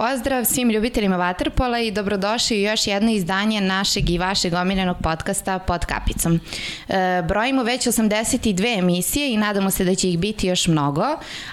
Pozdrav 0.00 0.44
svim 0.44 0.70
ljubiteljima 0.70 1.16
Waterpola 1.16 1.86
i 1.86 1.90
dobrodošli 1.90 2.56
u 2.56 2.60
još 2.60 2.86
jedno 2.86 3.10
izdanje 3.10 3.60
našeg 3.60 4.10
i 4.10 4.18
vašeg 4.18 4.54
omiljenog 4.54 4.96
podcasta 5.02 5.58
Pod 5.58 5.84
kapicom. 5.84 6.40
E, 6.88 7.22
brojimo 7.28 7.62
već 7.62 7.86
82 7.86 8.78
emisije 8.78 9.32
i 9.32 9.36
nadamo 9.36 9.70
se 9.70 9.84
da 9.84 9.94
će 9.94 10.08
ih 10.10 10.18
biti 10.18 10.46
još 10.46 10.66
mnogo, 10.66 11.04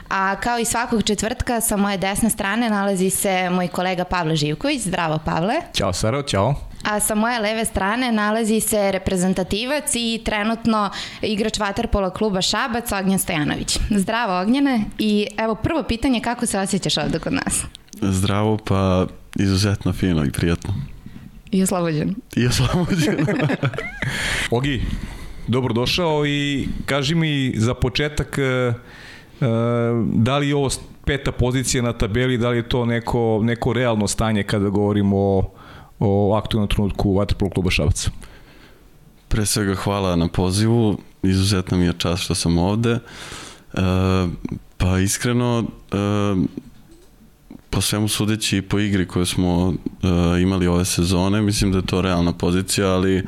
a 0.09 0.35
kao 0.35 0.59
i 0.59 0.65
svakog 0.65 1.03
četvrtka 1.03 1.61
sa 1.61 1.77
moje 1.77 1.97
desne 1.97 2.29
strane 2.29 2.69
nalazi 2.69 3.09
se 3.09 3.49
moj 3.49 3.67
kolega 3.67 4.03
Pavle 4.03 4.35
Živković. 4.35 4.81
Zdravo 4.81 5.19
Pavle. 5.25 5.55
Ćao 5.73 5.93
Saro, 5.93 6.23
ćao. 6.23 6.55
A 6.83 6.99
sa 6.99 7.15
moje 7.15 7.39
leve 7.39 7.65
strane 7.65 8.11
nalazi 8.11 8.59
se 8.59 8.91
reprezentativac 8.91 9.91
i 9.95 10.21
trenutno 10.25 10.89
igrač 11.21 11.59
Waterpola 11.59 12.13
kluba 12.13 12.41
Šabac, 12.41 12.91
Ognjen 12.91 13.19
Stojanović. 13.19 13.77
Zdravo 13.89 14.41
Ognjene 14.41 14.81
i 14.97 15.27
evo 15.37 15.55
prvo 15.55 15.83
pitanje 15.83 16.21
kako 16.21 16.45
se 16.45 16.59
osjećaš 16.59 16.97
ovde 16.97 17.19
kod 17.19 17.33
nas? 17.33 17.65
Zdravo, 18.01 18.57
pa 18.57 19.07
izuzetno 19.35 19.93
fino 19.93 20.25
i 20.25 20.31
prijatno. 20.31 20.73
I 21.51 21.63
oslobođen. 21.63 22.15
I 22.35 22.47
oslobođen. 22.47 23.25
Ogi, 24.51 24.81
dobrodošao 25.47 26.25
i 26.25 26.67
kaži 26.85 27.15
mi 27.15 27.53
za 27.57 27.73
početak 27.73 28.37
e, 28.37 28.73
da 30.13 30.37
li 30.37 30.49
je 30.49 30.55
ovo 30.55 30.69
peta 31.05 31.31
pozicija 31.31 31.83
na 31.83 31.93
tabeli, 31.93 32.37
da 32.37 32.49
li 32.49 32.57
je 32.57 32.69
to 32.69 32.85
neko, 32.85 33.39
neko 33.43 33.73
realno 33.73 34.07
stanje 34.07 34.43
kada 34.43 34.69
govorimo 34.69 35.17
o, 35.17 35.53
o 35.99 36.35
aktualnom 36.35 36.69
trenutku 36.69 37.13
Vatrpolo 37.13 37.51
kluba 37.51 37.71
Šabac? 37.71 38.09
Pre 39.27 39.45
svega 39.45 39.75
hvala 39.75 40.15
na 40.15 40.27
pozivu, 40.27 40.97
izuzetno 41.23 41.77
mi 41.77 41.85
je 41.85 41.93
čast 41.97 42.23
što 42.23 42.35
sam 42.35 42.57
ovde. 42.57 42.91
E, 42.91 42.99
pa 44.77 44.99
iskreno, 44.99 45.63
e, 45.91 45.97
po 47.75 47.81
svemu 47.81 48.07
sudeći 48.07 48.57
i 48.57 48.61
po 48.61 48.79
igri 48.79 49.07
koju 49.07 49.25
smo 49.25 49.67
uh, 49.67 49.75
imali 50.41 50.67
ove 50.67 50.85
sezone, 50.85 51.41
mislim 51.41 51.71
da 51.71 51.77
je 51.77 51.85
to 51.85 52.01
realna 52.01 52.33
pozicija, 52.33 52.87
ali 52.87 53.17
uh, 53.17 53.25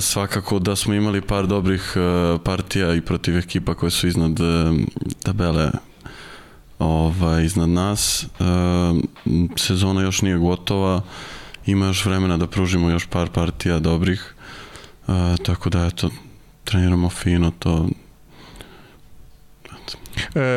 svakako 0.00 0.58
da 0.58 0.76
smo 0.76 0.94
imali 0.94 1.20
par 1.20 1.46
dobrih 1.46 1.94
uh, 1.96 2.40
partija 2.44 2.94
i 2.94 3.00
protiv 3.00 3.38
ekipa 3.38 3.74
koje 3.74 3.90
su 3.90 4.08
iznad 4.08 4.40
uh, 4.40 4.46
tabele 5.22 5.70
ovaj, 6.78 7.44
iznad 7.44 7.68
nas. 7.68 8.26
Uh, 8.38 8.46
sezona 9.56 10.02
još 10.02 10.22
nije 10.22 10.36
gotova, 10.38 11.02
ima 11.66 11.86
još 11.86 12.04
vremena 12.04 12.36
da 12.36 12.46
pružimo 12.46 12.90
još 12.90 13.06
par 13.06 13.28
partija 13.30 13.78
dobrih, 13.78 14.34
uh, 15.06 15.14
tako 15.44 15.70
da 15.70 15.86
eto, 15.86 16.10
treniramo 16.64 17.10
fino, 17.10 17.52
to 17.58 17.88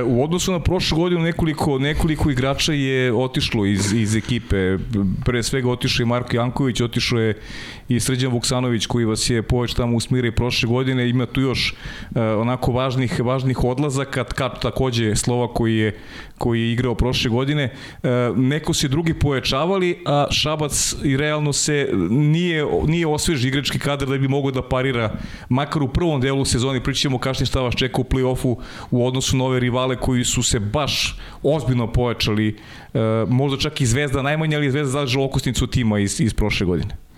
u 0.05 0.23
odnosu 0.23 0.51
na 0.51 0.59
prošlu 0.59 0.97
godinu 0.97 1.21
nekoliko, 1.21 1.79
nekoliko 1.79 2.31
igrača 2.31 2.73
je 2.73 3.13
otišlo 3.13 3.65
iz, 3.65 3.93
iz 3.93 4.15
ekipe. 4.15 4.77
Pre 5.25 5.43
svega 5.43 5.69
otišao 5.69 6.03
je 6.03 6.07
Marko 6.07 6.35
Janković, 6.35 6.81
otišao 6.81 7.19
je 7.19 7.41
i 7.89 7.99
Srđan 7.99 8.31
Vuksanović 8.31 8.85
koji 8.85 9.05
vas 9.05 9.29
je 9.29 9.41
poveć 9.41 9.73
tamo 9.73 9.97
usmire 9.97 10.31
prošle 10.31 10.67
godine. 10.67 11.09
Ima 11.09 11.25
tu 11.25 11.41
još 11.41 11.73
e, 12.15 12.21
onako 12.21 12.71
važnih, 12.71 13.19
važnih 13.19 13.63
odlazaka. 13.63 14.23
Kat 14.23 14.61
takođe 14.61 15.15
Slova 15.15 15.53
koji 15.53 15.77
je, 15.77 15.97
koji 16.37 16.61
je 16.61 16.71
igrao 16.71 16.95
prošle 16.95 17.29
godine. 17.29 17.63
E, 17.63 18.09
neko 18.35 18.73
se 18.73 18.87
drugi 18.87 19.13
pojačavali, 19.13 20.03
a 20.05 20.27
Šabac 20.31 20.95
i 21.03 21.17
realno 21.17 21.53
se 21.53 21.89
nije, 22.09 22.65
nije 22.87 23.07
osveži 23.07 23.47
igrački 23.47 23.79
kadar 23.79 24.07
da 24.07 24.17
bi 24.17 24.27
mogao 24.27 24.51
da 24.51 24.61
parira 24.61 25.17
makar 25.49 25.83
u 25.83 25.87
prvom 25.87 26.21
delu 26.21 26.45
sezoni. 26.45 26.83
Pričamo 26.83 27.17
kašnje 27.17 27.45
šta 27.45 27.61
vas 27.61 27.75
čeka 27.75 28.01
u 28.01 28.03
play-offu 28.03 28.55
u 28.91 29.07
odnosu 29.07 29.37
na 29.37 29.45
ove 29.45 29.59
rivale 29.59 29.95
koji 29.95 30.23
su 30.23 30.43
se 30.43 30.59
baš 30.59 31.17
ozbiljno 31.43 31.91
pojačali, 31.91 32.57
e, 32.93 32.99
možda 33.27 33.57
čak 33.57 33.81
i 33.81 33.85
Zvezda 33.85 34.21
najmanje, 34.21 34.55
ali 34.55 34.71
Zvezda 34.71 34.91
zadržala 34.91 35.25
okosnicu 35.25 35.67
tima 35.67 35.99
iz, 35.99 36.21
iz 36.21 36.33
prošle 36.33 36.65
godine. 36.65 37.08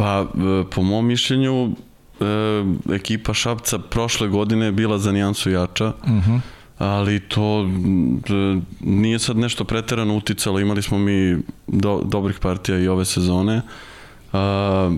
Pa, 0.00 0.24
e, 0.24 0.64
po 0.70 0.82
mom 0.82 1.06
mišljenju, 1.06 1.68
e, 1.68 1.74
ekipa 2.94 3.34
Šapca 3.34 3.78
prošle 3.78 4.28
godine 4.28 4.66
je 4.66 4.72
bila 4.72 4.98
za 4.98 5.12
nijansu 5.12 5.50
jača, 5.50 5.86
uh 6.02 6.08
mhm. 6.08 6.30
-huh. 6.30 6.40
ali 6.78 7.20
to 7.20 7.68
nije 8.80 9.18
sad 9.18 9.36
nešto 9.36 9.64
preterano 9.64 10.16
uticalo, 10.16 10.60
imali 10.60 10.82
smo 10.82 10.98
mi 10.98 11.36
do, 11.66 12.02
dobrih 12.04 12.38
partija 12.38 12.78
i 12.78 12.88
ove 12.88 13.04
sezone, 13.04 13.62
a, 14.32 14.90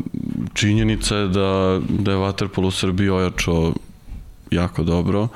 činjenica 0.55 1.17
je 1.17 1.29
da, 1.29 1.81
da 1.89 2.13
je 2.13 2.19
Waterpolo 2.19 2.67
u 2.67 2.71
Srbiji 2.71 3.11
ojačao 3.11 3.73
jako 4.51 4.83
dobro, 4.83 5.29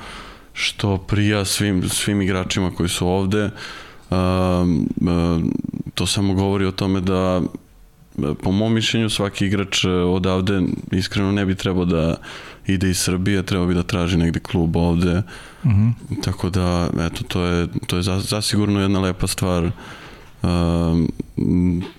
što 0.53 0.97
prija 0.97 1.45
svim, 1.45 1.89
svim 1.89 2.21
igračima 2.21 2.71
koji 2.71 2.89
su 2.89 3.07
ovde. 3.07 3.49
Um, 4.09 4.87
um, 5.01 5.51
to 5.95 6.05
samo 6.05 6.33
govori 6.33 6.65
o 6.65 6.71
tome 6.71 7.01
da 7.01 7.41
po 8.43 8.51
mom 8.51 8.73
mišljenju 8.73 9.09
svaki 9.09 9.45
igrač 9.45 9.85
odavde 9.85 10.61
iskreno 10.91 11.31
ne 11.31 11.45
bi 11.45 11.55
trebao 11.55 11.85
da 11.85 12.17
ide 12.67 12.89
iz 12.89 12.99
Srbije, 12.99 13.43
trebao 13.43 13.67
bi 13.67 13.73
da 13.73 13.83
traži 13.83 14.17
negde 14.17 14.39
klub 14.39 14.75
ovde. 14.75 15.21
Uh 15.63 15.71
mhm. 15.71 15.87
-huh. 15.87 16.23
Tako 16.23 16.49
da, 16.49 16.89
eto, 16.99 17.23
to 17.23 17.43
je, 17.43 17.67
to 17.87 17.97
je 17.97 18.03
zasigurno 18.03 18.81
jedna 18.81 18.99
lepa 18.99 19.27
stvar 19.27 19.71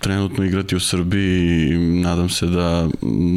trenutno 0.01 0.45
igrati 0.45 0.77
u 0.77 0.81
Srbiji 0.81 1.69
i 1.71 1.79
nadam 1.79 2.29
se 2.29 2.47
da, 2.47 2.89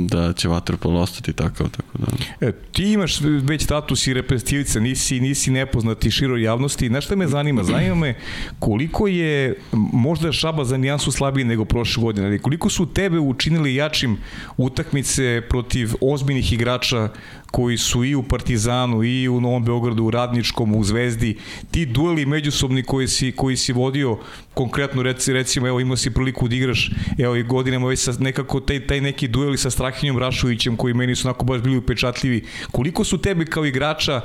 da 0.07 0.33
će 0.33 0.47
Waterpolo 0.49 0.99
ostati 0.99 1.33
takav. 1.33 1.69
Tako 1.69 1.97
da. 1.97 2.07
E, 2.47 2.51
ti 2.71 2.91
imaš 2.91 3.21
već 3.21 3.63
status 3.63 4.07
i 4.07 4.13
reprezentativca, 4.13 4.79
nisi, 4.79 5.19
nisi 5.19 5.51
nepoznati 5.51 6.11
široj 6.11 6.43
javnosti. 6.43 6.87
Znaš 6.87 7.05
šta 7.05 7.15
me 7.15 7.27
zanima? 7.27 7.63
Zanima 7.63 7.95
me 7.95 8.15
koliko 8.59 9.07
je 9.07 9.55
možda 9.93 10.31
Šaba 10.31 10.65
za 10.65 10.77
nijansu 10.77 11.11
slabiji 11.11 11.45
nego 11.45 11.65
prošle 11.65 12.03
godine, 12.03 12.27
ali 12.27 12.39
koliko 12.39 12.69
su 12.69 12.85
tebe 12.85 13.19
učinili 13.19 13.75
jačim 13.75 14.17
utakmice 14.57 15.41
protiv 15.49 15.89
ozbiljnih 16.01 16.53
igrača 16.53 17.09
koji 17.51 17.77
su 17.77 18.03
i 18.03 18.15
u 18.15 18.23
Partizanu 18.23 19.03
i 19.03 19.29
u 19.29 19.41
Novom 19.41 19.65
Beogradu, 19.65 20.03
u 20.03 20.11
Radničkom, 20.11 20.75
u 20.75 20.83
Zvezdi, 20.83 21.37
ti 21.71 21.85
dueli 21.85 22.25
međusobni 22.25 22.83
koji 22.83 23.07
si, 23.07 23.31
koji 23.31 23.57
si 23.57 23.73
vodio, 23.73 24.17
konkretno 24.53 25.03
reci, 25.03 25.33
recimo, 25.33 25.67
evo 25.67 25.79
imao 25.91 25.97
si 25.97 26.11
priliku 26.11 26.47
da 26.47 26.55
igraš, 26.55 26.89
evo 27.17 27.35
i 27.35 27.43
godinama 27.43 27.87
već 27.87 27.99
sa, 27.99 28.13
nekako 28.19 28.59
taj, 28.59 28.87
taj 28.87 29.01
neki 29.01 29.27
dueli 29.27 29.57
sa 29.57 29.69
Strahinjom 29.69 30.17
Rašovićem 30.17 30.77
koji 30.77 30.93
meni 30.93 31.15
su 31.15 31.27
onako 31.27 31.45
baš 31.45 31.61
bili 31.61 31.77
upečatljivi. 31.77 32.45
Koliko 32.71 33.03
su 33.03 33.17
tebe 33.17 33.45
kao 33.45 33.65
igrača 33.65 34.21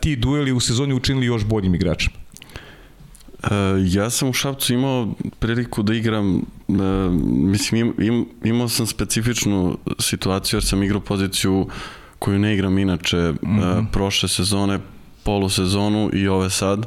ti 0.00 0.16
dueli 0.16 0.52
u 0.52 0.60
sezoni 0.60 0.94
učinili 0.94 1.26
još 1.26 1.44
boljim 1.44 1.74
igračima? 1.74 2.16
Uh, 3.42 3.50
ja 3.84 4.10
sam 4.10 4.28
u 4.28 4.32
Šapcu 4.32 4.74
imao 4.74 5.14
priliku 5.38 5.82
da 5.82 5.94
igram, 5.94 6.36
uh, 6.36 6.76
mislim 7.24 7.80
im, 7.80 7.94
im, 8.06 8.26
imao 8.44 8.68
sam 8.68 8.86
specifičnu 8.86 9.78
situaciju 9.98 10.56
jer 10.56 10.64
sam 10.64 10.82
igrao 10.82 11.00
poziciju 11.00 11.68
koju 12.18 12.38
ne 12.38 12.54
igram 12.54 12.78
inače 12.78 13.16
mm 13.16 13.38
-hmm. 13.42 13.78
uh, 13.78 13.84
prošle 13.92 14.28
sezone, 14.28 14.78
polusezonu 15.22 16.10
i 16.12 16.28
ove 16.28 16.50
sad. 16.50 16.86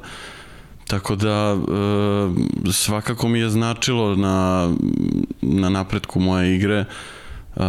Tako 0.87 1.15
da 1.15 1.53
uh, 1.53 1.63
svakako 2.73 3.27
mi 3.27 3.39
je 3.39 3.49
značilo 3.49 4.15
na, 4.15 4.69
na 5.41 5.69
napretku 5.69 6.19
moje 6.19 6.55
igre. 6.55 6.85
Uh, 7.55 7.63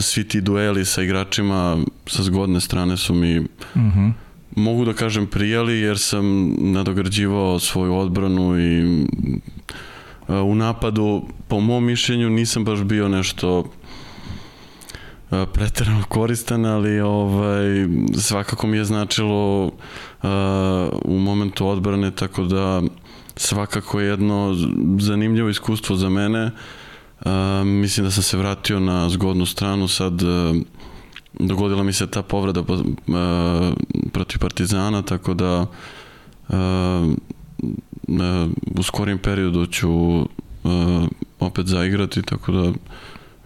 svi 0.00 0.28
ti 0.28 0.40
dueli 0.40 0.84
sa 0.84 1.02
igračima 1.02 1.78
sa 2.06 2.22
zgodne 2.22 2.60
strane 2.60 2.96
su 2.96 3.14
mi 3.14 3.40
mm 3.40 3.48
-hmm. 3.74 4.12
mogu 4.56 4.84
da 4.84 4.92
kažem 4.92 5.26
prijali 5.26 5.80
jer 5.80 5.98
sam 5.98 6.54
nadograđivao 6.58 7.58
svoju 7.58 7.96
odbranu 7.96 8.60
i 8.60 9.04
uh, 10.28 10.36
u 10.44 10.54
napadu 10.54 11.22
po 11.48 11.60
mom 11.60 11.84
mišljenju 11.84 12.30
nisam 12.30 12.64
baš 12.64 12.82
bio 12.82 13.08
nešto 13.08 13.64
preterano 15.52 16.04
koristan, 16.08 16.66
ali 16.66 17.00
ovaj, 17.00 17.64
svakako 18.18 18.66
mi 18.66 18.76
je 18.76 18.84
značilo 18.84 19.66
uh, 19.66 19.72
u 21.04 21.18
momentu 21.18 21.68
odbrane, 21.68 22.10
tako 22.10 22.44
da 22.44 22.82
svakako 23.36 24.00
je 24.00 24.08
jedno 24.08 24.54
zanimljivo 25.00 25.48
iskustvo 25.48 25.96
za 25.96 26.08
mene. 26.08 26.50
Mislim 27.64 28.06
da 28.06 28.10
sam 28.10 28.22
se 28.22 28.36
vratio 28.36 28.80
na 28.80 29.08
zgodnu 29.08 29.46
stranu, 29.46 29.88
sad 29.88 30.22
uh, 30.22 30.56
dogodila 31.32 31.82
mi 31.82 31.92
se 31.92 32.06
ta 32.06 32.22
povreda 32.22 32.60
uh, 32.60 32.66
protiv 34.12 34.38
Partizana, 34.38 35.02
tako 35.02 35.34
da 35.34 35.66
uh, 36.48 36.56
u 38.78 38.82
skorim 38.82 39.18
periodu 39.18 39.66
ću 39.66 40.20
opet 41.40 41.66
zaigrati, 41.66 42.22
tako 42.22 42.52
da 42.52 42.72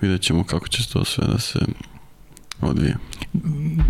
vidjet 0.00 0.22
ćemo 0.22 0.44
kako 0.44 0.68
će 0.68 0.92
to 0.92 1.04
sve 1.04 1.26
da 1.26 1.38
se 1.38 1.58
odvija. 2.60 2.96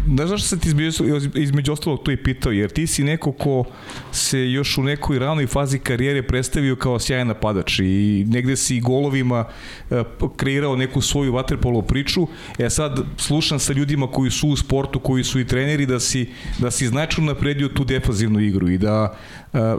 Da 0.07 0.27
zašto 0.27 0.49
se 0.49 0.59
ti 0.59 0.69
između, 0.69 1.05
između 1.35 1.73
ostalog 1.73 2.03
to 2.03 2.11
i 2.11 2.17
pitao, 2.17 2.53
jer 2.53 2.71
ti 2.71 2.87
si 2.87 3.05
neko 3.05 3.33
ko 3.33 3.65
se 4.13 4.51
još 4.51 4.79
u 4.79 4.83
nekoj 4.83 5.19
ranoj 5.19 5.47
fazi 5.47 5.79
karijere 5.79 6.23
predstavio 6.23 6.77
kao 6.77 6.99
sjajan 6.99 7.27
napadač 7.27 7.79
i 7.79 8.25
negde 8.29 8.57
si 8.57 8.81
golovima 8.81 9.45
e, 9.91 10.03
kreirao 10.37 10.77
neku 10.77 11.01
svoju 11.01 11.33
vaterpolo 11.33 11.83
priču. 11.83 12.27
E 12.59 12.71
sad 12.71 13.01
slušam 13.17 13.59
sa 13.59 13.73
ljudima 13.73 14.07
koji 14.07 14.31
su 14.31 14.49
u 14.49 14.57
sportu, 14.57 15.01
koji 15.01 15.25
su 15.25 15.41
i 15.41 15.47
treneri, 15.47 15.87
da 15.87 16.01
si, 16.01 16.29
da 16.59 16.71
si 16.71 16.87
značajno 16.87 17.33
napredio 17.33 17.69
tu 17.69 17.85
defazivnu 17.85 18.41
igru 18.41 18.69
i 18.69 18.79
da 18.79 19.17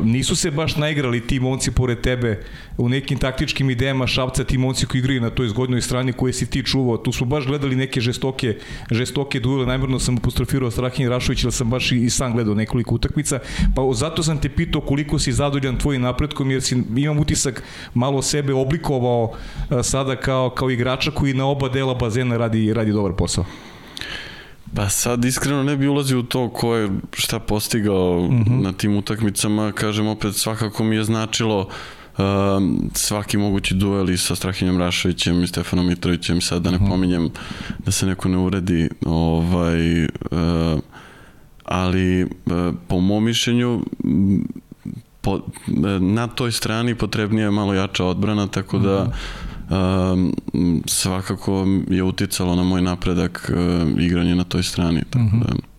nisu 0.04 0.36
se 0.36 0.52
baš 0.52 0.76
naigrali 0.76 1.28
ti 1.28 1.40
momci 1.40 1.72
pored 1.72 2.02
tebe 2.02 2.40
u 2.78 2.90
nekim 2.90 3.18
taktičkim 3.18 3.70
idejama 3.70 4.08
Šapca, 4.08 4.44
ti 4.44 4.58
momci 4.58 4.86
koji 4.86 5.00
igraju 5.00 5.22
na 5.22 5.30
toj 5.30 5.48
zgodnoj 5.48 5.82
strani 5.82 6.14
koje 6.14 6.34
si 6.34 6.50
ti 6.50 6.64
čuvao. 6.64 6.98
Tu 6.98 7.12
smo 7.12 7.26
baš 7.26 7.46
gledali 7.46 7.76
neke 7.76 8.02
žestoke, 8.02 8.58
žestoke 8.92 9.40
duele. 9.40 9.66
Najmjerno 9.66 10.00
sam 10.00 10.18
apostrofirao 10.18 10.72
Strahinj 10.72 11.08
Rašović, 11.08 11.44
jer 11.44 11.54
sam 11.54 11.70
baš 11.70 11.92
i, 11.92 12.10
sam 12.10 12.34
gledao 12.34 12.54
nekoliko 12.54 12.96
utakmica. 12.96 13.40
Pa 13.76 13.82
zato 13.94 14.24
sam 14.24 14.42
te 14.42 14.50
pitao 14.50 14.82
koliko 14.82 15.20
si 15.20 15.32
zadovoljan 15.32 15.78
tvojim 15.78 16.02
napretkom, 16.02 16.52
jer 16.52 16.62
si, 16.62 16.84
imam 16.96 17.20
utisak 17.20 17.64
malo 17.94 18.22
sebe 18.22 18.54
oblikovao 18.54 19.34
sada 19.84 20.16
kao, 20.16 20.50
kao 20.50 20.70
igrača 20.70 21.12
koji 21.12 21.34
na 21.34 21.46
oba 21.46 21.70
dela 21.70 21.94
bazena 21.94 22.38
radi, 22.38 22.74
radi 22.74 22.92
dobar 22.92 23.14
posao. 23.14 23.46
Pa 24.76 24.90
sad 24.90 25.26
iskreno 25.26 25.64
ne 25.64 25.78
bi 25.78 25.88
ulazio 25.88 26.20
u 26.20 26.24
to 26.24 26.50
ko 26.50 26.76
je 26.76 26.90
šta 27.14 27.40
postigao 27.40 28.28
mm 28.32 28.44
-hmm. 28.44 28.64
na 28.64 28.72
tim 28.72 28.98
utakmicama, 28.98 29.72
kažem 29.72 30.08
opet 30.08 30.36
svakako 30.36 30.84
mi 30.84 30.96
je 30.96 31.04
značilo 31.04 31.60
uh, 31.60 32.24
svaki 32.94 33.38
mogući 33.38 33.76
duel 33.76 34.10
i 34.10 34.18
sa 34.18 34.36
Strahinjom 34.36 34.78
Rašovićem 34.78 35.44
i 35.44 35.48
Stefanom 35.48 35.88
Mitrovićem, 35.88 36.42
sad 36.42 36.62
da 36.62 36.72
ne 36.72 36.78
mm 36.78 36.82
-hmm. 36.82 36.90
pominjem 36.90 37.30
da 37.86 37.92
se 37.92 38.06
neko 38.06 38.30
ne 38.30 38.38
uredi, 38.38 38.90
ovaj, 39.06 40.04
uh, 40.04 40.10
ali 41.66 42.24
uh, 42.24 42.30
po 42.88 43.00
mom 43.00 43.24
mišljenju 43.24 43.86
po, 45.22 45.40
na 46.00 46.28
toj 46.28 46.52
strani 46.52 46.96
potrebnija 46.96 47.46
je 47.46 47.52
malo 47.52 47.74
jača 47.74 48.06
odbrana, 48.06 48.48
tako 48.48 48.80
da 48.80 49.04
mm 49.04 49.08
-hmm 49.08 49.49
um, 49.70 50.34
svakako 50.86 51.68
je 51.90 52.04
uticalo 52.04 52.56
na 52.56 52.64
moj 52.64 52.82
napredak 52.82 53.52
uh, 53.54 54.02
igranje 54.02 54.36
na 54.36 54.44
toj 54.44 54.64
strani. 54.64 55.02
Tako 55.10 55.26
mm 55.26 55.30
-hmm. 55.30 55.48
da, 55.48 55.70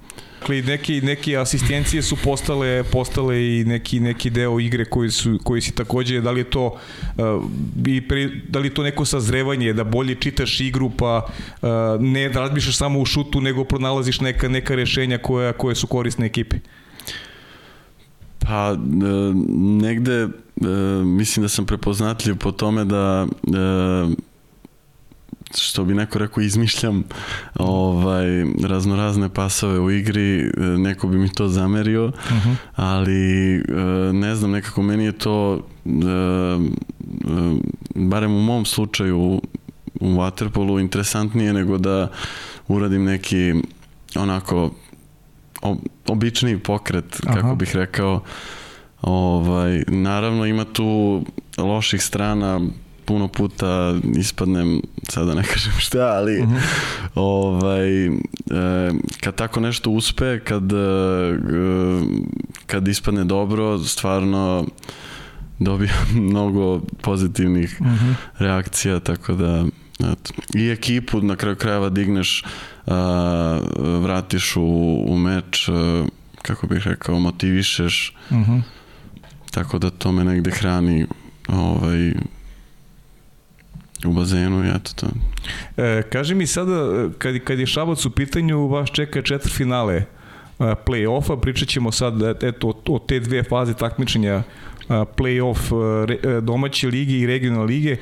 Dakle, 0.40 0.62
neki, 0.62 1.00
neki 1.00 1.36
asistencije 1.36 2.02
su 2.02 2.16
postale, 2.24 2.84
postale 2.84 3.46
i 3.46 3.64
neki, 3.64 4.00
neki 4.00 4.30
deo 4.30 4.60
igre 4.60 4.84
koji, 4.84 5.10
su, 5.10 5.38
koji 5.44 5.60
si 5.60 5.72
takođe, 5.72 6.20
da 6.20 6.30
li 6.30 6.40
je 6.40 6.44
to 6.50 6.66
uh, 6.66 7.44
i 7.86 8.00
pre, 8.08 8.30
da 8.48 8.58
li 8.58 8.66
je 8.66 8.74
to 8.74 8.82
neko 8.82 9.04
sazrevanje, 9.04 9.72
da 9.72 9.84
bolje 9.84 10.14
čitaš 10.14 10.60
igru 10.60 10.90
pa 10.90 11.26
uh, 11.26 11.68
ne 12.00 12.28
da 12.28 12.40
razmišljaš 12.40 12.76
samo 12.76 13.00
u 13.00 13.06
šutu, 13.06 13.40
nego 13.40 13.64
pronalaziš 13.64 14.20
neka, 14.20 14.48
neka 14.48 14.74
rešenja 14.74 15.18
koja, 15.18 15.52
koje 15.52 15.74
su 15.74 15.86
korisne 15.86 16.26
ekipi? 16.26 16.56
Pa, 18.38 18.76
negde 19.82 20.28
e, 20.60 20.66
mislim 21.04 21.42
da 21.42 21.48
sam 21.48 21.66
prepoznatljiv 21.66 22.36
po 22.36 22.52
tome 22.52 22.84
da 22.84 23.26
e, 23.42 24.30
što 25.58 25.84
bi 25.84 25.94
neko 25.94 26.18
rekao 26.18 26.42
izmišljam 26.42 27.04
ovaj 27.54 28.44
raznorazne 28.62 29.28
pasove 29.28 29.80
u 29.80 29.90
igri 29.90 30.40
e, 30.40 30.50
neko 30.60 31.06
bi 31.06 31.18
mi 31.18 31.32
to 31.32 31.48
zamerio 31.48 32.06
uh 32.06 32.32
mhm. 32.32 32.48
-huh. 32.48 32.54
ali 32.76 33.54
e, 33.56 33.62
ne 34.12 34.34
znam 34.34 34.50
nekako 34.50 34.82
meni 34.82 35.04
je 35.04 35.12
to 35.12 35.66
e, 35.84 35.90
barem 37.94 38.32
u 38.32 38.42
mom 38.42 38.64
slučaju 38.64 39.40
u 40.00 40.08
waterpolu 40.08 40.80
interesantnije 40.80 41.52
nego 41.52 41.78
da 41.78 42.10
uradim 42.68 43.04
neki 43.04 43.54
onako 44.14 44.70
obični 46.06 46.58
pokret 46.58 47.20
Aha. 47.26 47.40
kako 47.40 47.54
bih 47.54 47.76
rekao 47.76 48.22
Ovaj, 49.02 49.82
naravno 49.88 50.46
ima 50.46 50.64
tu 50.64 51.22
loših 51.58 52.02
strana, 52.02 52.60
puno 53.04 53.28
puta 53.28 53.94
ispadnem, 54.16 54.80
sada 55.08 55.34
ne 55.34 55.42
kažem 55.52 55.72
šta, 55.78 56.06
ali 56.06 56.40
uh 56.40 56.48
mhm. 56.48 56.56
-huh. 56.56 56.60
ovaj, 57.14 58.06
e, 58.06 58.10
kad 59.20 59.34
tako 59.34 59.60
nešto 59.60 59.90
uspe, 59.90 60.40
kad, 60.40 60.72
e, 60.72 60.76
kad 62.66 62.88
ispadne 62.88 63.24
dobro, 63.24 63.78
stvarno 63.78 64.66
dobijam 65.58 66.06
mnogo 66.30 66.80
pozitivnih 67.02 67.76
uh 67.80 67.86
mhm. 67.86 67.94
-huh. 67.94 68.14
reakcija, 68.38 69.00
tako 69.00 69.34
da 69.34 69.64
eto. 70.00 70.32
i 70.54 70.70
ekipu 70.70 71.20
na 71.20 71.36
kraju 71.36 71.56
krajeva 71.56 71.88
digneš, 71.88 72.44
a, 72.86 73.60
vratiš 74.02 74.56
u, 74.56 75.04
u 75.08 75.18
meč, 75.18 75.68
a, 75.68 76.04
kako 76.42 76.66
bih 76.66 76.86
rekao, 76.86 77.18
motivišeš, 77.18 78.16
uh 78.30 78.36
mhm. 78.36 78.52
-huh 78.52 78.60
Tako 79.50 79.78
da 79.78 79.90
to 79.90 80.12
me 80.12 80.24
negde 80.24 80.50
hrani 80.50 81.06
ovaj, 81.48 82.12
u 84.04 84.12
bazenu 84.12 84.64
i 84.64 84.68
eto 84.68 84.92
to. 84.94 85.06
E, 85.76 86.02
kaži 86.02 86.34
mi 86.34 86.46
sada, 86.46 87.08
kad, 87.18 87.38
kad 87.38 87.58
je 87.58 87.66
Šabac 87.66 88.06
u 88.06 88.10
pitanju, 88.10 88.66
vas 88.66 88.90
čeka 88.90 89.22
četvr 89.22 89.50
finale 89.50 89.94
e, 89.94 90.04
play-offa, 90.58 91.40
pričat 91.40 91.68
ćemo 91.68 91.92
sad 91.92 92.42
eto, 92.42 92.68
o, 92.68 92.94
o 92.94 92.98
te 92.98 93.20
dve 93.20 93.42
faze 93.42 93.74
takmičenja 93.74 94.32
e, 94.32 94.42
play-off 94.88 95.58
e, 96.38 96.40
domaće 96.40 96.88
lige 96.88 97.18
i 97.18 97.26
regionalne 97.26 97.66
lige. 97.66 97.96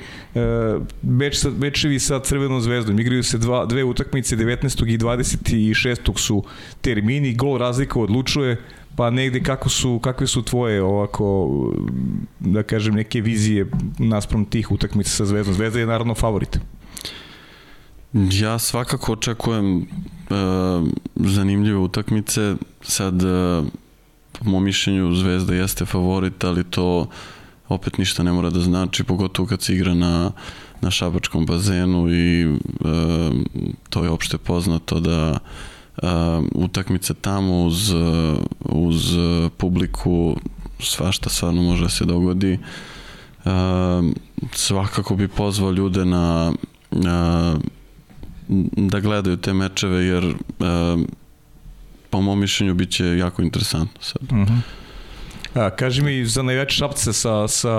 Beč 1.02 1.36
sa, 1.36 1.50
Bečevi 1.50 1.98
sa 1.98 2.20
Crvenom 2.20 2.60
zvezdom 2.60 3.00
igraju 3.00 3.22
se 3.22 3.38
dva, 3.38 3.66
dve 3.66 3.84
utakmice 3.84 4.36
19. 4.36 4.88
i 4.88 4.98
26. 4.98 6.18
su 6.18 6.44
termini, 6.80 7.34
gol 7.34 7.58
razlika 7.58 8.00
odlučuje 8.00 8.56
pa 8.98 9.10
negde 9.10 9.42
kako 9.42 9.68
su, 9.68 9.98
kakve 9.98 10.26
su 10.26 10.42
tvoje 10.42 10.82
ovako, 10.82 11.48
da 12.40 12.62
kažem, 12.62 12.94
neke 12.94 13.20
vizije 13.20 13.70
naspram 13.98 14.44
tih 14.44 14.72
utakmica 14.72 15.10
sa 15.10 15.24
Zvezdom? 15.24 15.54
Zvezda 15.54 15.80
je 15.80 15.86
naravno 15.86 16.14
favorit. 16.14 16.58
Ja 18.12 18.58
svakako 18.58 19.12
očekujem 19.12 19.76
uh, 19.78 19.86
zanimljive 21.16 21.78
utakmice. 21.78 22.54
Sad, 22.82 23.22
uh, 23.22 23.66
po 24.32 24.50
mom 24.50 24.64
mišljenju, 24.64 25.14
Zvezda 25.14 25.54
jeste 25.54 25.86
favorit, 25.86 26.44
ali 26.44 26.64
to 26.64 27.06
opet 27.68 27.98
ništa 27.98 28.22
ne 28.22 28.32
mora 28.32 28.50
da 28.50 28.60
znači, 28.60 29.04
pogotovo 29.04 29.48
kad 29.48 29.62
se 29.62 29.74
igra 29.74 29.94
na, 29.94 30.32
na 30.80 30.90
šabačkom 30.90 31.46
bazenu 31.46 32.10
i 32.10 32.46
uh, 32.46 32.58
to 33.90 34.04
je 34.04 34.10
opšte 34.10 34.38
poznato 34.38 35.00
da 35.00 35.38
utakmice 36.54 37.14
tamo 37.14 37.64
uz, 37.64 37.94
uz 38.60 39.16
publiku 39.56 40.36
svašta 40.80 41.30
stvarno 41.30 41.62
može 41.62 41.82
da 41.82 41.88
se 41.88 42.04
dogodi 42.04 42.58
uh, 43.44 43.50
svakako 44.52 45.16
bi 45.16 45.28
pozvao 45.28 45.70
ljude 45.70 46.04
na 46.04 46.52
uh, 46.90 46.98
da 48.76 49.00
gledaju 49.00 49.36
te 49.36 49.52
mečeve 49.52 50.04
jer 50.04 50.24
uh, 50.24 50.34
po 52.10 52.20
mom 52.20 52.40
mišljenju 52.40 52.74
bit 52.74 52.90
će 52.90 53.04
jako 53.06 53.42
interesantno 53.42 54.02
sad. 54.02 54.22
Uh 54.22 54.38
mhm. 54.38 54.42
-huh. 54.42 54.60
A, 55.54 55.70
kaži 55.70 56.02
mi 56.02 56.24
za 56.24 56.42
najveće 56.42 56.76
šapce 56.76 57.12
sa, 57.12 57.48
sa 57.48 57.74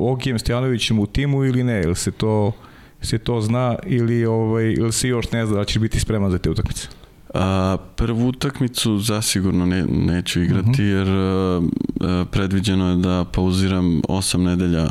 Ogijem 0.00 0.38
Stojanovićem 0.38 0.98
u 0.98 1.06
timu 1.06 1.44
ili 1.44 1.64
ne, 1.64 1.82
ili 1.82 1.96
se 1.96 2.10
to, 2.10 2.52
se 3.00 3.18
to 3.18 3.40
zna 3.40 3.76
ili, 3.86 4.24
ovaj, 4.24 4.72
ili 4.72 4.92
se 4.92 5.08
još 5.08 5.30
ne 5.32 5.46
zna 5.46 5.56
da 5.56 5.64
će 5.64 5.78
biti 5.78 6.00
spreman 6.00 6.30
za 6.30 6.38
te 6.38 6.50
utakmice? 6.50 6.88
A, 7.34 7.76
prvu 7.96 8.28
utakmicu 8.28 8.98
zasigurno 8.98 9.66
ne, 9.66 9.86
neću 9.86 10.42
igrati 10.42 10.68
uh 10.68 10.68
mhm. 10.68 10.82
-huh. 10.82 10.96
jer 10.96 11.08
a, 11.08 12.24
predviđeno 12.30 12.90
je 12.90 12.96
da 12.96 13.24
pauziram 13.32 14.02
8 14.02 14.36
nedelja 14.36 14.90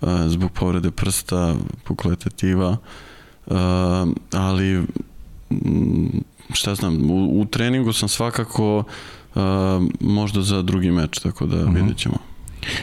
a, 0.00 0.28
zbog 0.28 0.52
povrede 0.52 0.90
prsta, 0.90 1.54
pukle 1.84 2.16
tetiva, 2.16 2.76
a, 3.50 4.06
ali 4.32 4.82
šta 6.52 6.74
znam, 6.74 7.10
u, 7.10 7.40
u 7.40 7.44
treningu 7.44 7.92
sam 7.92 8.08
svakako 8.08 8.84
a, 9.34 9.86
možda 10.00 10.42
za 10.42 10.62
drugi 10.62 10.90
meč, 10.90 11.18
tako 11.18 11.46
da 11.46 11.56
uh 11.56 11.62
mhm. 11.62 11.70
-huh. 11.70 11.80
vidjet 11.80 11.98
ćemo. 11.98 12.35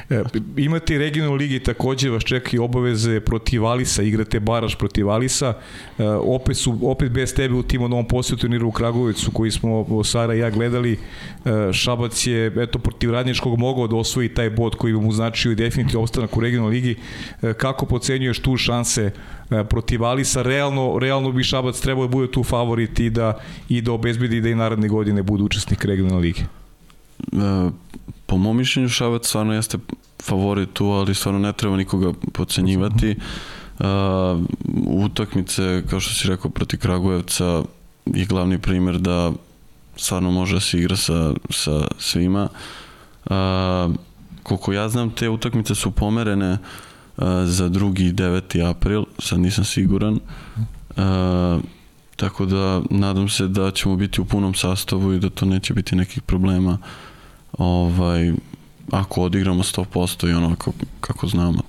E, 0.10 0.24
imate 0.58 0.98
regionalnu 0.98 1.36
ligi 1.36 1.60
takođe 1.60 2.10
vas 2.10 2.24
čekaju 2.24 2.64
obaveze 2.64 3.20
protiv 3.20 3.66
Alisa, 3.66 4.04
igrate 4.04 4.40
baraš 4.40 4.76
protiv 4.76 5.10
Alisa. 5.10 5.54
E, 5.98 6.08
opet 6.08 6.58
su 6.58 6.80
opet 6.82 7.12
bez 7.12 7.34
tebe 7.34 7.56
u 7.56 7.64
timu 7.64 7.88
novom 7.88 8.08
posjetu 8.08 8.42
turniru 8.42 8.68
u 8.68 8.72
Kragovicu 8.72 9.32
koji 9.32 9.52
smo 9.52 10.04
Sara 10.04 10.36
i 10.36 10.40
ja 10.40 10.50
gledali. 10.50 10.94
E, 10.94 11.74
Šabac 11.74 12.28
je 12.28 12.52
eto 12.58 12.80
protiv 12.80 13.12
Radničkog 13.12 13.60
mogao 13.60 13.88
da 13.88 13.96
osvoji 13.96 14.30
taj 14.30 14.50
bod 14.50 14.76
koji 14.76 14.94
bi 14.94 15.00
mu 15.00 15.12
značio 15.12 15.52
i 15.52 15.56
definitivno 15.56 16.04
ostanak 16.04 16.38
u 16.38 16.40
regionalnoj 16.40 16.74
ligi. 16.74 16.96
Kako 17.58 17.86
pocenjuješ 17.86 18.40
tu 18.40 18.58
šanse 18.58 19.12
protiv 19.70 20.04
Alisa? 20.04 20.42
Realno, 20.42 21.00
realno 21.00 21.32
bi 21.32 21.44
Šabac 21.44 21.80
trebao 21.80 22.08
da 22.08 22.12
bude 22.12 22.32
tu 22.32 22.44
favorit 22.44 23.00
i 23.00 23.10
da, 23.10 23.40
i 23.70 23.82
da 23.82 23.92
obezbedi 23.92 24.42
da 24.42 24.50
i 24.50 24.56
naredne 24.56 24.88
godine 24.88 25.24
bude 25.24 25.44
učesnik 25.44 25.86
regionalne 25.86 26.22
lige. 26.22 26.42
Po 28.26 28.38
mom 28.38 28.58
mišljenju 28.58 28.90
Šabac 28.90 29.28
stvarno 29.28 29.54
jeste 29.54 29.78
favorit 30.24 30.74
tu, 30.74 30.86
ali 30.86 31.16
stvarno 31.16 31.40
ne 31.40 31.54
treba 31.54 31.78
nikoga 31.78 32.14
pocenjivati. 32.34 33.16
Uh, 33.80 33.86
utakmice, 34.88 35.84
kao 35.90 36.00
što 36.00 36.14
si 36.14 36.28
rekao, 36.28 36.52
protiv 36.52 36.80
Kragujevca 36.80 37.64
je 38.06 38.26
glavni 38.26 38.60
primer 38.60 39.00
da 39.00 39.32
stvarno 39.96 40.32
može 40.32 40.54
da 40.54 40.60
se 40.60 40.80
igra 40.80 40.96
sa, 40.96 41.34
sa 41.50 41.88
svima. 42.00 42.50
A, 43.26 43.90
koliko 44.44 44.74
ja 44.74 44.90
znam, 44.90 45.10
te 45.10 45.30
utakmice 45.30 45.76
su 45.76 45.92
pomerene 45.92 46.58
a, 47.18 47.46
za 47.46 47.70
drugi 47.70 48.14
9. 48.14 48.70
april, 48.70 49.04
sad 49.20 49.40
nisam 49.40 49.66
siguran. 49.66 50.20
A, 50.98 51.60
tako 52.16 52.46
da 52.46 52.82
nadam 52.90 53.30
se 53.30 53.48
da 53.48 53.72
ćemo 53.72 53.96
biti 53.96 54.22
u 54.22 54.26
punom 54.26 54.54
sastavu 54.54 55.14
i 55.14 55.20
da 55.20 55.30
to 55.30 55.46
neće 55.46 55.74
biti 55.74 55.96
nekih 55.96 56.22
problema 56.22 56.78
ovaj, 57.58 58.32
ako 58.92 59.22
odigramo 59.22 59.64
100% 59.64 60.30
i 60.30 60.34
ono 60.34 60.56
kako, 60.56 60.72
kako 61.02 61.28
znamo. 61.28 61.62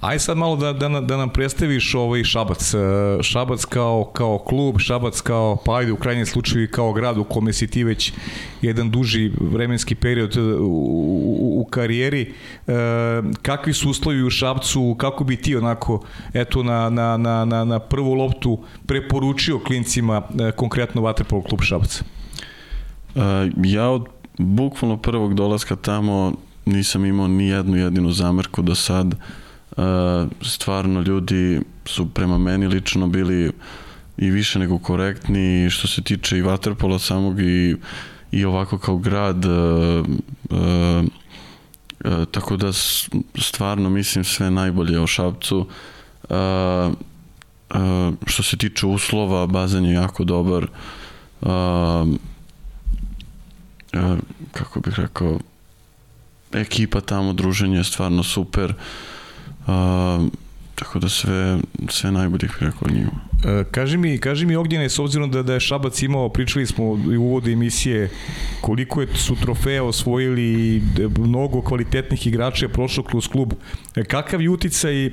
Aj 0.00 0.18
sad 0.18 0.36
malo 0.36 0.56
da, 0.56 0.72
da, 0.72 0.88
da 1.00 1.16
nam 1.16 1.28
predstaviš 1.28 1.94
ovaj 1.94 2.24
Šabac. 2.24 2.74
E, 2.74 2.78
Šabac 3.22 3.64
kao, 3.64 4.10
kao 4.12 4.38
klub, 4.38 4.78
Šabac 4.78 5.20
kao, 5.20 5.56
pa 5.64 5.76
ajde 5.76 5.92
u 5.92 5.96
krajnjem 5.96 6.26
slučaju 6.26 6.68
kao 6.70 6.92
grad 6.92 7.18
u 7.18 7.24
kome 7.24 7.52
si 7.52 7.66
ti 7.66 7.84
već 7.84 8.12
jedan 8.62 8.90
duži 8.90 9.32
vremenski 9.40 9.94
period 9.94 10.36
u, 10.36 10.42
u, 10.60 11.60
u 11.60 11.64
karijeri. 11.64 12.34
E, 12.66 12.72
kakvi 13.42 13.72
su 13.72 13.90
uslovi 13.90 14.22
u 14.22 14.30
Šabcu, 14.30 14.96
kako 14.98 15.24
bi 15.24 15.36
ti 15.36 15.56
onako 15.56 16.02
eto 16.34 16.62
na, 16.62 16.90
na, 16.90 17.16
na, 17.16 17.44
na, 17.44 17.64
na 17.64 17.78
prvu 17.78 18.14
loptu 18.14 18.58
preporučio 18.86 19.58
klincima 19.58 20.22
e, 20.40 20.52
konkretno 20.52 21.02
Vatrepol 21.02 21.42
klub 21.42 21.60
Šabac? 21.60 22.00
E, 22.00 22.02
ja 23.64 23.88
od 23.88 24.15
bukvalno 24.38 24.96
prvog 24.96 25.34
dolaska 25.34 25.76
tamo 25.76 26.32
nisam 26.64 27.04
imao 27.04 27.28
ni 27.28 27.48
jednu 27.48 27.76
jedinu 27.76 28.12
zamerku 28.12 28.62
do 28.62 28.74
sad. 28.74 29.14
Uh, 29.76 29.84
stvarno 30.42 31.00
ljudi 31.00 31.60
su 31.84 32.06
prema 32.14 32.38
meni 32.38 32.66
lično 32.66 33.06
bili 33.06 33.52
i 34.16 34.30
više 34.30 34.58
nego 34.58 34.78
korektni 34.78 35.70
što 35.70 35.88
se 35.88 36.02
tiče 36.02 36.38
i 36.38 36.42
Waterpola 36.42 36.98
samog 36.98 37.40
i, 37.40 37.76
i 38.30 38.44
ovako 38.44 38.78
kao 38.78 38.96
grad 38.96 39.44
uh, 39.44 40.06
uh, 40.50 41.04
tako 42.30 42.56
da 42.56 42.72
stvarno 43.34 43.90
mislim 43.90 44.24
sve 44.24 44.50
najbolje 44.50 45.00
o 45.00 45.06
Šapcu 45.06 45.66
što 48.26 48.42
se 48.42 48.56
tiče 48.56 48.86
uslova 48.86 49.46
bazen 49.46 49.84
je 49.84 49.92
jako 49.92 50.24
dobar 50.24 50.66
uh, 51.40 51.48
kako 54.52 54.80
bih 54.80 54.94
rekao, 54.96 55.38
ekipa 56.52 57.00
tamo, 57.00 57.32
druženje 57.32 57.76
je 57.76 57.84
stvarno 57.84 58.22
super. 58.22 58.74
Uh, 59.66 60.26
tako 60.74 60.98
da 60.98 61.08
sve, 61.08 61.58
sve 61.88 62.12
najbolje 62.12 62.38
bih 62.38 62.56
rekao 62.60 62.88
njima. 62.90 63.20
E, 63.44 63.64
kaži 63.70 63.96
mi, 63.96 64.18
kaži 64.18 64.46
mi 64.46 64.56
Ognjene, 64.56 64.88
s 64.88 64.98
obzirom 64.98 65.30
da, 65.30 65.42
da 65.42 65.54
je 65.54 65.60
Šabac 65.60 66.02
imao, 66.02 66.28
pričali 66.28 66.66
smo 66.66 66.84
u 66.84 66.98
uvodu 67.18 67.50
emisije, 67.50 68.10
koliko 68.60 69.00
je, 69.00 69.08
su 69.14 69.36
trofeja 69.42 69.84
osvojili 69.84 70.82
mnogo 71.18 71.62
kvalitetnih 71.62 72.26
igrača 72.26 72.64
je 72.64 72.72
prošlo 72.72 73.02
kroz 73.02 73.28
klub. 73.28 73.52
E, 73.96 74.04
kakav 74.04 74.42
je 74.42 74.50
uticaj 74.50 75.06
e, 75.06 75.10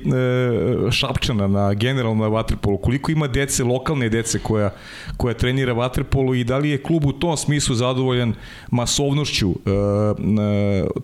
Šapčana 0.90 1.46
na 1.46 1.74
generalno 1.74 2.24
na 2.24 2.28
Vatrepolu? 2.28 2.78
Koliko 2.78 3.12
ima 3.12 3.26
dece, 3.26 3.64
lokalne 3.64 4.08
dece 4.08 4.38
koja, 4.38 4.70
koja 5.16 5.34
trenira 5.34 5.72
Vatrepolu 5.72 6.34
i 6.34 6.44
da 6.44 6.58
li 6.58 6.70
je 6.70 6.82
klub 6.82 7.04
u 7.06 7.12
tom 7.12 7.36
smislu 7.36 7.74
zadovoljan 7.74 8.34
masovnošću 8.70 9.50
e, 9.50 9.54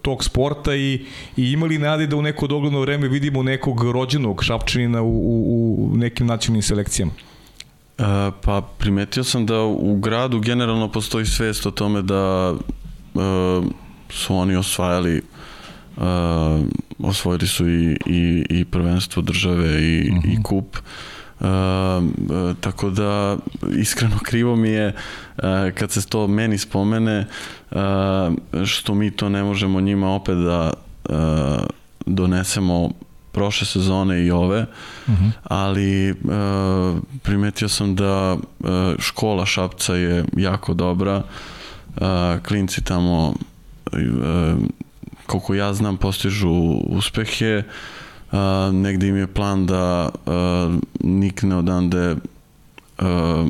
tog 0.02 0.24
sporta 0.24 0.74
i, 0.74 1.04
i 1.36 1.52
ima 1.52 1.66
li 1.66 1.78
nade 1.78 2.06
da 2.06 2.16
u 2.16 2.22
neko 2.22 2.46
dogledno 2.46 2.80
vreme 2.80 3.08
vidimo 3.08 3.42
nekog 3.42 3.90
rođenog 3.92 4.44
Šapčanina 4.44 5.02
u, 5.02 5.08
u, 5.08 5.90
u 5.92 5.96
nekim 5.96 6.26
nacionalnim 6.26 6.62
selekcijama? 6.62 7.19
Uh, 8.00 8.34
pa 8.44 8.62
primetio 8.78 9.24
sam 9.24 9.46
da 9.46 9.60
u 9.62 9.96
gradu 9.96 10.40
generalno 10.40 10.88
postoji 10.88 11.26
svest 11.26 11.66
o 11.66 11.70
tome 11.70 12.02
da 12.02 12.54
uh, 13.14 13.64
su 14.10 14.36
oni 14.36 14.56
osvajali 14.56 15.22
uh, 15.96 16.04
osvojili 16.98 17.46
su 17.46 17.68
i, 17.68 17.96
i, 18.06 18.46
i 18.50 18.64
prvenstvo 18.64 19.22
države 19.22 19.82
i, 19.82 20.10
uh 20.10 20.16
-huh. 20.16 20.26
i 20.26 20.32
mhm. 20.32 20.42
kup 20.42 20.76
Uh, 21.40 21.46
uh, 21.46 22.56
tako 22.60 22.90
da 22.90 23.36
iskreno 23.76 24.18
krivo 24.28 24.56
mi 24.56 24.68
je 24.68 24.86
uh, 25.36 25.42
kad 25.74 25.90
se 25.90 26.08
to 26.08 26.26
meni 26.26 26.58
spomene 26.58 27.26
uh, 27.70 27.78
što 28.66 28.94
mi 28.94 29.10
to 29.10 29.28
ne 29.28 29.42
možemo 29.42 29.80
njima 29.80 30.14
opet 30.14 30.36
da 30.36 30.72
uh, 31.08 31.16
donesemo 32.06 32.90
prošle 33.32 33.66
sezone 33.66 34.24
i 34.24 34.30
ove, 34.30 34.66
uh 35.06 35.12
mhm. 35.14 35.24
-huh. 35.24 35.30
ali 35.44 36.10
uh, 36.10 36.98
primetio 37.22 37.68
sam 37.68 37.94
da 37.96 38.32
uh, 38.32 38.68
škola 38.98 39.46
Šapca 39.46 39.94
je 39.94 40.24
jako 40.36 40.74
dobra, 40.74 41.22
uh, 41.96 42.02
klinci 42.42 42.84
tamo 42.84 43.34
uh, 43.92 44.58
koliko 45.26 45.54
ja 45.54 45.74
znam 45.74 45.96
postižu 45.96 46.50
uspehe, 46.88 47.62
uh, 48.32 48.38
negde 48.72 49.08
im 49.08 49.16
je 49.16 49.26
plan 49.26 49.66
da 49.66 50.08
uh, 50.26 50.74
nikne 51.00 51.56
odande 51.56 52.16
uh, 52.98 53.48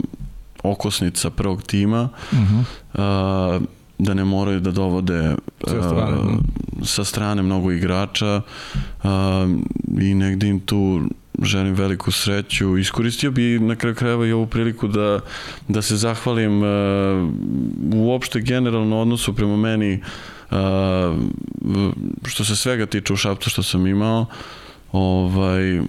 okosnica 0.62 1.30
prvog 1.30 1.62
tima, 1.62 2.08
uh 2.32 2.38
-huh. 2.38 3.56
uh, 3.56 3.62
da 4.00 4.14
ne 4.14 4.24
moraju 4.24 4.60
da 4.60 4.70
dovode 4.70 5.36
sa 5.66 5.82
strane, 5.82 6.16
uh, 6.16 6.38
sa 6.84 7.04
strane 7.04 7.42
mnogo 7.42 7.72
igrača 7.72 8.40
uh, 9.02 9.10
i 10.00 10.14
negde 10.14 10.48
im 10.48 10.60
tu 10.60 11.02
želim 11.42 11.74
veliku 11.74 12.10
sreću. 12.10 12.78
Iskoristio 12.78 13.30
bi 13.30 13.58
na 13.58 13.76
kraju 13.76 13.94
krajeva 13.94 14.26
i 14.26 14.32
ovu 14.32 14.46
priliku 14.46 14.88
da, 14.88 15.20
da 15.68 15.82
se 15.82 15.96
zahvalim 15.96 16.62
uh, 16.62 16.68
uopšte 17.94 18.40
generalno 18.40 19.00
odnosu 19.00 19.34
prema 19.34 19.56
meni 19.56 20.00
uh, 20.50 20.58
što 22.26 22.44
se 22.44 22.56
svega 22.56 22.86
tiče 22.86 23.12
u 23.12 23.16
Šapcu 23.16 23.50
što 23.50 23.62
sam 23.62 23.86
imao. 23.86 24.26
Ovaj, 24.92 25.80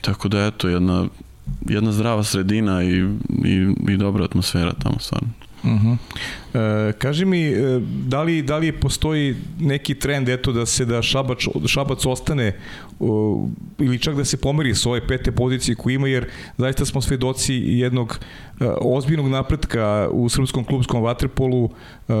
tako 0.00 0.28
da 0.28 0.46
eto, 0.46 0.68
jedna, 0.68 1.06
jedna 1.68 1.92
zdrava 1.92 2.24
sredina 2.24 2.82
i, 2.82 3.06
i, 3.44 3.74
i 3.88 3.96
dobra 3.96 4.24
atmosfera 4.24 4.72
tamo 4.72 4.98
stvarno. 4.98 5.28
Uh 5.62 5.70
mhm. 5.70 5.92
-huh. 5.92 5.96
E, 6.88 6.92
kaži 6.92 7.24
mi, 7.24 7.42
e, 7.46 7.80
da 8.06 8.22
li, 8.22 8.42
da 8.42 8.56
li 8.58 8.72
postoji 8.72 9.36
neki 9.60 9.94
trend 9.94 10.28
eto 10.28 10.52
da 10.52 10.66
se 10.66 10.84
da 10.84 11.02
Šabac, 11.02 11.38
Šabac 11.66 12.06
ostane 12.06 12.58
ili 13.78 13.98
čak 13.98 14.16
da 14.16 14.24
se 14.24 14.36
pomeri 14.36 14.74
s 14.74 14.86
ove 14.86 15.06
pete 15.06 15.32
pozicije 15.32 15.74
koje 15.74 15.94
ima, 15.94 16.08
jer 16.08 16.26
zaista 16.58 16.84
smo 16.84 17.00
svedoci 17.00 17.54
jednog 17.54 18.18
e, 18.60 18.64
ozbiljnog 18.80 19.28
napretka 19.28 20.08
u 20.12 20.28
srpskom 20.28 20.64
klubskom 20.64 21.02
vaterpolu. 21.02 21.64
E, 21.64 22.12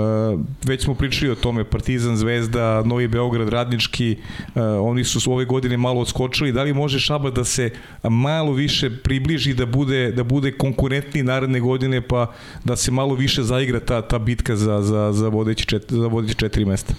već 0.64 0.84
smo 0.84 0.94
pričali 0.94 1.30
o 1.30 1.34
tome, 1.34 1.64
Partizan, 1.64 2.16
Zvezda, 2.16 2.82
Novi 2.84 3.08
Beograd, 3.08 3.48
Radnički, 3.48 4.16
e, 4.54 4.62
oni 4.62 5.04
su 5.04 5.32
ove 5.32 5.44
godine 5.44 5.76
malo 5.76 6.00
odskočili. 6.00 6.52
Da 6.52 6.62
li 6.62 6.74
može 6.74 7.00
Šabac 7.00 7.34
da 7.34 7.44
se 7.44 7.70
malo 8.02 8.52
više 8.52 8.90
približi, 9.02 9.54
da 9.54 9.66
bude, 9.66 10.12
da 10.12 10.24
bude 10.24 10.52
konkurentniji 10.52 11.24
naredne 11.24 11.60
godine, 11.60 12.00
pa 12.00 12.32
da 12.64 12.76
se 12.76 12.90
malo 12.90 13.14
više 13.14 13.42
zaigra 13.42 13.80
ta, 13.80 14.02
ta 14.02 14.18
bitka 14.18 14.56
za, 14.56 14.82
za, 14.82 15.12
za, 15.12 15.28
vodeći, 15.28 15.66
čet, 15.66 15.84
za 15.88 16.06
vodeći 16.06 16.34
četiri 16.34 16.64
mesta? 16.64 16.94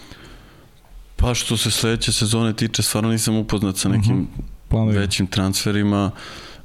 Pa 1.21 1.33
što 1.33 1.57
se 1.57 1.71
sledeće 1.71 2.11
sezone 2.11 2.53
tiče, 2.53 2.83
stvarno 2.83 3.09
nisam 3.09 3.35
upoznat 3.35 3.77
sa 3.77 3.89
nekim 3.89 4.13
uh 4.13 4.79
mhm. 4.79 4.89
-huh. 4.89 4.97
većim 4.97 5.27
transferima, 5.27 6.11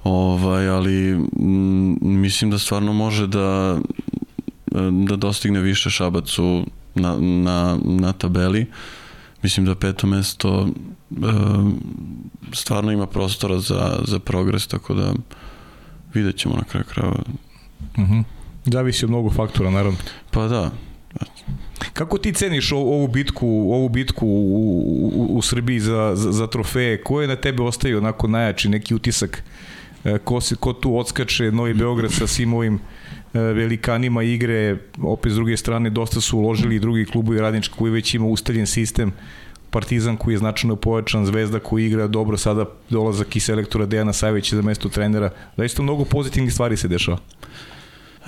ovaj, 0.05 0.69
ali 0.69 1.11
m, 1.11 1.29
mm, 1.41 2.21
mislim 2.21 2.51
da 2.51 2.59
stvarno 2.59 2.93
može 2.93 3.27
da 3.27 3.79
da 5.07 5.17
dostigne 5.17 5.61
više 5.61 5.91
Šabacu 5.91 6.67
na, 6.95 7.17
na, 7.21 7.79
na 7.85 8.13
tabeli. 8.13 8.67
Mislim 9.43 9.67
da 9.67 9.75
peto 9.75 10.07
mesto 10.07 10.69
e, 11.11 11.15
stvarno 12.53 12.93
ima 12.93 13.07
prostora 13.07 13.59
za, 13.59 13.99
za 14.05 14.19
progres, 14.19 14.67
tako 14.67 14.95
da 14.95 15.13
vidjet 16.15 16.37
ćemo 16.37 16.57
na 16.57 16.65
kraju 16.65 16.85
krajeva. 16.85 17.23
Uh 17.97 17.99
mhm. 17.99 18.13
-huh. 18.13 18.25
Zavisi 18.65 19.05
od 19.05 19.11
mnogo 19.11 19.31
faktora, 19.31 19.71
naravno. 19.71 19.99
Pa 20.31 20.49
da. 20.49 20.71
Kako 21.93 22.19
ti 22.19 22.33
ceniš 22.33 22.73
ovu 22.73 23.09
bitku, 23.09 23.47
ovu 23.49 23.89
bitku 23.89 24.27
u, 24.27 25.11
u, 25.15 25.37
u 25.39 25.43
Srbiji 25.43 25.81
za, 25.81 26.13
za, 26.15 26.33
za 26.33 26.47
trofeje? 26.47 27.03
Ko 27.03 27.23
je 27.23 27.29
na 27.29 27.37
tebe 27.37 27.63
ostavio 27.63 27.99
onako 27.99 28.29
najjači 28.29 28.69
neki 28.69 28.95
utisak? 28.95 29.43
E, 30.05 30.19
ko, 30.19 30.41
se, 30.41 30.57
ko 30.57 30.73
tu 30.73 30.99
odskače 30.99 31.53
Novi 31.53 31.75
Beograd 31.75 32.13
sa 32.13 32.27
svim 32.27 32.55
ovim 32.55 32.75
e, 32.75 33.39
velikanima 33.39 34.23
igre, 34.23 34.77
opet 35.03 35.33
s 35.33 35.35
druge 35.35 35.57
strane 35.57 35.91
dosta 35.91 36.21
su 36.21 36.39
uložili 36.39 36.77
i 36.77 36.81
drugi 36.81 37.05
klubovi 37.05 37.41
radnički 37.41 37.75
koji 37.79 37.93
već 37.93 38.15
ima 38.15 38.27
ustaljen 38.27 38.67
sistem 38.67 39.13
Partizan 39.71 40.17
koji 40.17 40.35
je 40.35 40.39
značajno 40.39 40.77
pojačan, 40.77 41.27
Zvezda 41.27 41.59
koji 41.59 41.87
igra 41.87 42.07
dobro, 42.07 42.37
sada 42.37 42.65
dolazak 42.91 43.37
i 43.37 43.41
selektora 43.41 43.87
Dejana 43.87 44.13
Savića 44.13 44.57
za 44.57 44.63
mesto 44.63 44.89
trenera. 44.89 45.31
Da 45.57 45.65
isto 45.65 45.83
mnogo 45.83 46.05
pozitivnih 46.05 46.53
stvari 46.53 46.77
se 46.77 46.89
dešava. 46.89 47.19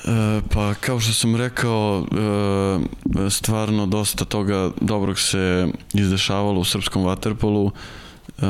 E, 0.05 0.40
pa 0.55 0.75
kao 0.75 1.00
što 1.00 1.12
sam 1.12 1.37
rekao, 1.37 2.07
e, 3.26 3.31
stvarno 3.31 3.87
dosta 3.87 4.25
toga 4.25 4.71
dobrog 4.81 5.19
se 5.19 5.69
izdešavalo 5.95 6.61
u 6.61 6.64
srpskom 6.64 7.05
vaterpolu. 7.05 7.71
E, 8.38 8.43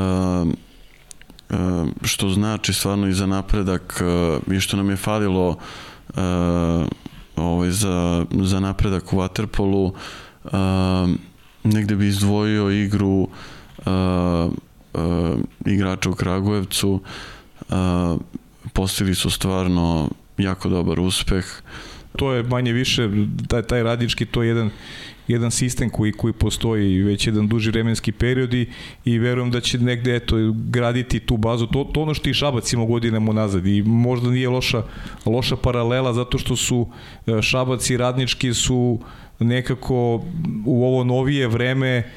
što 2.02 2.30
znači 2.30 2.72
stvarno 2.72 3.08
i 3.08 3.12
za 3.12 3.26
napredak 3.26 4.02
i 4.52 4.60
što 4.60 4.76
nam 4.76 4.90
je 4.90 4.96
falilo 4.96 5.56
ovaj, 7.36 7.70
za, 7.70 8.24
za 8.30 8.60
napredak 8.60 9.12
u 9.12 9.16
Waterpolu 9.16 9.92
negde 11.64 11.96
bi 11.96 12.08
izdvojio 12.08 12.70
igru 12.70 13.28
igrača 15.66 16.10
u 16.10 16.14
Kragujevcu 16.14 17.00
postigli 18.72 19.14
su 19.14 19.30
stvarno 19.30 20.10
jako 20.38 20.68
dobar 20.68 21.00
uspeh. 21.00 21.44
To 22.16 22.32
je 22.32 22.42
manje 22.42 22.72
više 22.72 23.08
taj, 23.48 23.62
taj 23.62 23.82
radnički 23.82 24.26
to 24.26 24.42
je 24.42 24.48
jedan 24.48 24.70
jedan 25.28 25.50
sistem 25.50 25.90
koji 25.90 26.12
koji 26.12 26.32
postoji 26.32 27.02
već 27.02 27.26
jedan 27.26 27.48
duži 27.48 27.70
vremenski 27.70 28.12
period 28.12 28.54
i, 28.54 28.66
i 29.04 29.18
verujem 29.18 29.50
da 29.50 29.60
će 29.60 29.78
negde 29.78 30.16
eto 30.16 30.36
graditi 30.54 31.20
tu 31.20 31.36
bazu. 31.36 31.66
To 31.66 31.84
to 31.84 32.02
ono 32.02 32.14
što 32.14 32.30
i 32.30 32.34
Šabac 32.34 32.72
ima 32.72 32.84
godinama 32.84 33.32
nazad 33.32 33.66
i 33.66 33.82
možda 33.82 34.30
nije 34.30 34.48
loša 34.48 34.82
loša 35.26 35.56
paralela 35.56 36.12
zato 36.12 36.38
što 36.38 36.56
su 36.56 36.88
e, 37.26 37.42
Šabac 37.42 37.90
i 37.90 37.96
Radnički 37.96 38.54
su 38.54 39.00
nekako 39.38 40.24
u 40.66 40.84
ovo 40.84 41.04
novije 41.04 41.46
vreme 41.46 42.10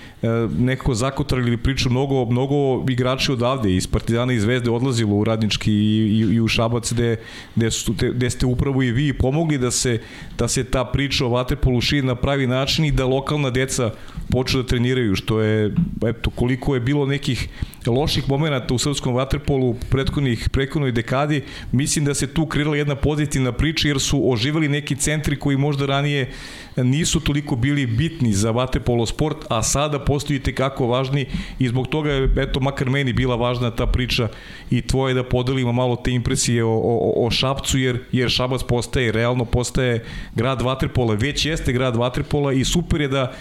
nekako 0.58 0.94
zakotrali 0.94 1.58
priču 1.58 1.90
mnogo, 1.90 2.26
mnogo 2.26 2.86
igrači 2.90 3.32
odavde 3.32 3.76
iz 3.76 3.88
Partizana 3.88 4.34
i 4.34 4.40
Zvezde 4.40 4.72
odlazilo 4.72 5.16
u 5.16 5.24
Radnički 5.24 5.72
i, 5.72 5.76
i, 5.76 6.36
i 6.36 6.42
u 6.42 6.48
Šabac 6.48 6.94
gde, 6.94 7.18
gde, 7.56 7.72
su, 7.72 7.94
gde 8.14 8.30
ste 8.30 8.46
upravo 8.46 8.84
i 8.84 8.92
vi 8.92 9.14
pomogli 9.14 9.58
da 9.58 9.72
se, 9.72 10.00
da 10.38 10.48
se 10.48 10.64
ta 10.64 10.86
priča 10.86 11.26
o 11.26 11.30
Vaterpolu 11.30 11.82
širi 11.82 12.08
na 12.08 12.16
pravi 12.16 12.48
način 12.48 12.86
i 12.86 12.92
da 12.92 13.06
lokalna 13.06 13.50
deca 13.50 13.92
počnu 14.32 14.62
da 14.62 14.68
treniraju, 14.68 15.16
što 15.16 15.42
je, 15.42 15.76
eto, 16.06 16.30
koliko 16.30 16.76
je 16.76 16.80
bilo 16.80 17.06
nekih 17.06 17.50
loših 17.88 18.30
momenta 18.30 18.74
u 18.74 18.78
srpskom 18.78 19.14
vaterpolu 19.14 19.76
prethodnih 19.90 20.50
prethodnoj 20.50 20.92
dekadi, 20.92 21.42
mislim 21.72 22.06
da 22.06 22.14
se 22.14 22.28
tu 22.28 22.46
kreirala 22.46 22.78
jedna 22.78 22.96
pozitivna 22.96 23.52
priča 23.52 23.88
jer 23.88 24.00
su 24.00 24.32
oživali 24.32 24.68
neki 24.68 24.96
centri 24.96 25.40
koji 25.40 25.58
možda 25.58 25.86
ranije 25.86 26.32
nisu 26.76 27.20
toliko 27.20 27.56
bili 27.56 27.86
bitni 27.86 28.34
za 28.34 28.52
vaterpolo 28.52 29.06
sport, 29.06 29.38
a 29.50 29.64
sada 29.64 30.00
postojite 30.12 30.52
kako 30.56 30.88
važni 30.88 31.26
i 31.60 31.68
zbog 31.68 31.88
toga 31.88 32.12
je, 32.12 32.30
eto, 32.38 32.60
makar 32.60 32.90
meni 32.90 33.14
bila 33.14 33.36
važna 33.36 33.72
ta 33.72 33.86
priča 33.88 34.28
i 34.70 34.82
tvoje 34.82 35.14
da 35.14 35.24
podelimo 35.24 35.72
malo 35.72 35.96
te 35.96 36.12
impresije 36.12 36.64
o, 36.64 36.74
o, 36.74 37.26
o 37.26 37.30
Šapcu, 37.32 37.80
jer, 37.80 38.00
jer 38.12 38.30
Šabac 38.30 38.64
postaje, 38.68 39.12
realno 39.12 39.46
postaje 39.46 40.04
grad 40.36 40.62
vaterpola, 40.62 41.16
već 41.16 41.46
jeste 41.46 41.72
grad 41.72 41.96
vaterpola 41.96 42.54
i 42.54 42.66
super 42.66 43.02
je 43.02 43.08
da 43.08 43.32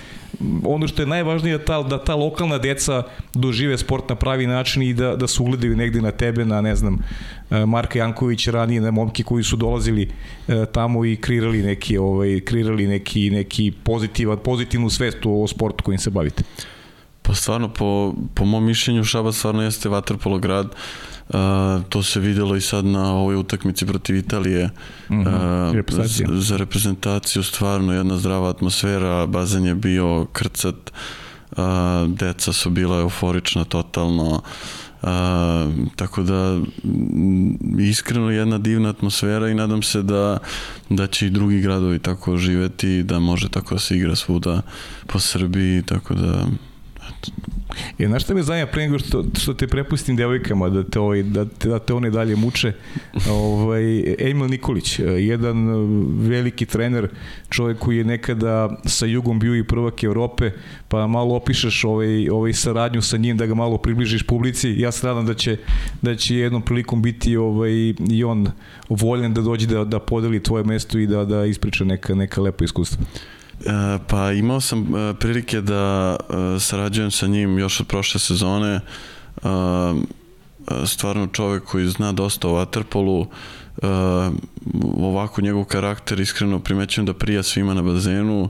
ono 0.65 0.89
što 0.89 1.03
je 1.03 1.07
najvažnije 1.07 1.59
da 1.59 1.65
ta, 1.65 1.83
da 1.83 2.05
ta 2.05 2.15
lokalna 2.15 2.59
deca 2.59 3.03
dožive 3.35 3.79
sport 3.79 4.09
na 4.09 4.15
pravi 4.15 4.47
način 4.47 4.83
i 4.83 4.95
da, 4.95 5.17
da 5.17 5.27
se 5.27 5.43
ugledaju 5.43 5.77
negde 5.77 6.01
na 6.01 6.11
tebe, 6.11 6.45
na 6.45 6.61
ne 6.61 6.77
znam, 6.77 6.99
e, 7.51 7.67
Marka 7.67 7.99
Janković 7.99 8.49
ranije, 8.49 8.81
na 8.81 8.91
momke 8.91 9.23
koji 9.23 9.45
su 9.45 9.57
dolazili 9.57 10.11
e, 10.49 10.67
tamo 10.73 11.05
i 11.05 11.17
kreirali 11.17 11.63
neki, 11.63 11.99
ovaj, 11.99 12.41
kreirali 12.41 12.87
neki, 12.87 13.31
neki 13.31 13.73
pozitivan, 13.85 14.39
pozitivnu 14.45 14.91
svest 14.91 15.19
o, 15.25 15.47
sportu 15.47 15.85
kojim 15.85 15.99
se 15.99 16.11
bavite. 16.11 16.43
Pa 17.23 17.35
stvarno, 17.35 17.69
po, 17.69 18.15
po 18.35 18.45
mom 18.45 18.65
mišljenju 18.65 19.05
Šabac 19.05 19.35
stvarno 19.37 19.63
jeste 19.63 19.89
vaterpolo 19.89 20.39
grad. 20.39 20.67
Uh, 20.67 21.10
Uh, 21.31 21.83
to 21.89 22.03
se 22.03 22.21
videlo 22.21 22.57
i 22.57 22.61
sad 22.61 22.85
na 22.85 23.13
ovoj 23.13 23.37
utakmici 23.37 23.87
protiv 23.87 24.17
Italije. 24.17 24.71
Uh, 25.09 25.17
za, 25.89 26.25
za 26.41 26.57
reprezentaciju 26.57 27.43
stvarno 27.43 27.93
jedna 27.93 28.17
zdrava 28.17 28.51
atmosfera 28.51 29.27
bazen 29.27 29.67
je 29.67 29.75
bio 29.75 30.27
krcat 30.33 30.93
uh, 31.51 31.59
deca 32.07 32.53
su 32.53 32.71
bila 32.71 33.01
euforična 33.01 33.65
totalno 33.65 34.43
Uh, 35.03 35.09
tako 35.97 36.23
da 36.23 36.61
iskreno 37.79 38.31
jedna 38.31 38.59
divna 38.59 38.89
atmosfera 38.89 39.49
i 39.49 39.55
nadam 39.55 39.83
se 39.83 40.03
da, 40.03 40.39
da 40.89 41.07
će 41.07 41.27
i 41.27 41.31
drugi 41.31 41.61
gradovi 41.61 41.99
tako 41.99 42.37
živeti 42.37 43.03
da 43.03 43.19
može 43.19 43.49
tako 43.49 43.75
da 43.75 43.79
se 43.79 43.97
igra 43.97 44.17
svuda 44.17 44.63
po 45.07 45.19
Srbiji 45.19 45.83
tako 45.83 46.15
da 46.15 46.47
E, 47.99 48.07
znaš 48.07 48.23
šta 48.23 48.35
me 48.35 48.43
zanima 48.43 48.67
pre 48.67 48.83
nego 48.83 48.99
što, 48.99 49.25
što 49.41 49.55
te 49.55 49.67
prepustim 49.67 50.17
devojkama 50.17 50.69
da 50.69 50.85
te, 50.85 51.01
ovaj, 51.01 51.23
da, 51.23 51.45
te, 51.45 51.69
da 51.69 51.79
te 51.79 51.95
one 51.95 52.11
dalje 52.11 52.37
muče? 52.37 52.73
Ovaj, 53.31 54.15
Emil 54.19 54.47
Nikolić, 54.51 54.99
jedan 54.99 55.69
veliki 56.29 56.67
trener, 56.67 57.09
čovjek 57.49 57.79
koji 57.79 57.97
je 57.97 58.05
nekada 58.05 58.77
sa 58.87 59.07
Jugom 59.07 59.39
bio 59.39 59.57
i 59.57 59.65
prvak 59.65 60.05
Evrope, 60.05 60.51
pa 60.89 61.07
malo 61.07 61.35
opišeš 61.35 61.85
ovaj, 61.85 62.29
ovaj 62.29 62.53
saradnju 62.53 63.03
sa 63.03 63.17
njim, 63.17 63.37
da 63.37 63.47
ga 63.47 63.55
malo 63.55 63.79
približiš 63.79 64.23
publici. 64.23 64.75
Ja 64.79 64.93
se 64.93 65.07
nadam 65.07 65.27
da 65.27 65.35
će, 65.35 65.57
da 66.03 66.17
će 66.17 66.37
jednom 66.37 66.63
prilikom 66.63 67.03
biti 67.03 67.37
ovaj, 67.37 67.73
i 68.11 68.25
on 68.25 68.47
voljen 68.89 69.35
da 69.35 69.41
dođe 69.41 69.67
da, 69.67 69.85
da 69.85 69.99
podeli 69.99 70.43
tvoje 70.43 70.65
mesto 70.65 70.99
i 70.99 71.07
da, 71.07 71.25
da 71.25 71.45
ispriča 71.45 71.85
neka, 71.85 72.15
neka 72.15 72.41
lepa 72.41 72.65
iskustva. 72.65 73.05
E, 73.67 73.99
pa 74.07 74.33
imao 74.33 74.61
sam 74.61 74.95
e, 74.97 75.15
prilike 75.15 75.61
da 75.61 76.17
e, 76.17 76.61
sarađujem 76.61 77.11
sa 77.11 77.27
njim 77.27 77.59
još 77.59 77.81
od 77.81 77.87
prošle 77.87 78.21
sezone. 78.21 78.81
Stvarno 80.87 81.27
čovek 81.27 81.65
koji 81.65 81.89
zna 81.89 82.13
dosta 82.13 82.49
o 82.49 82.53
Waterpolu, 82.53 83.27
ovako 84.97 85.41
njegov 85.41 85.65
karakter 85.65 86.21
iskreno 86.21 86.59
primećujem 86.59 87.07
da 87.07 87.15
prija 87.15 87.43
svima 87.43 87.75
na 87.75 87.83
bazenu, 87.83 88.49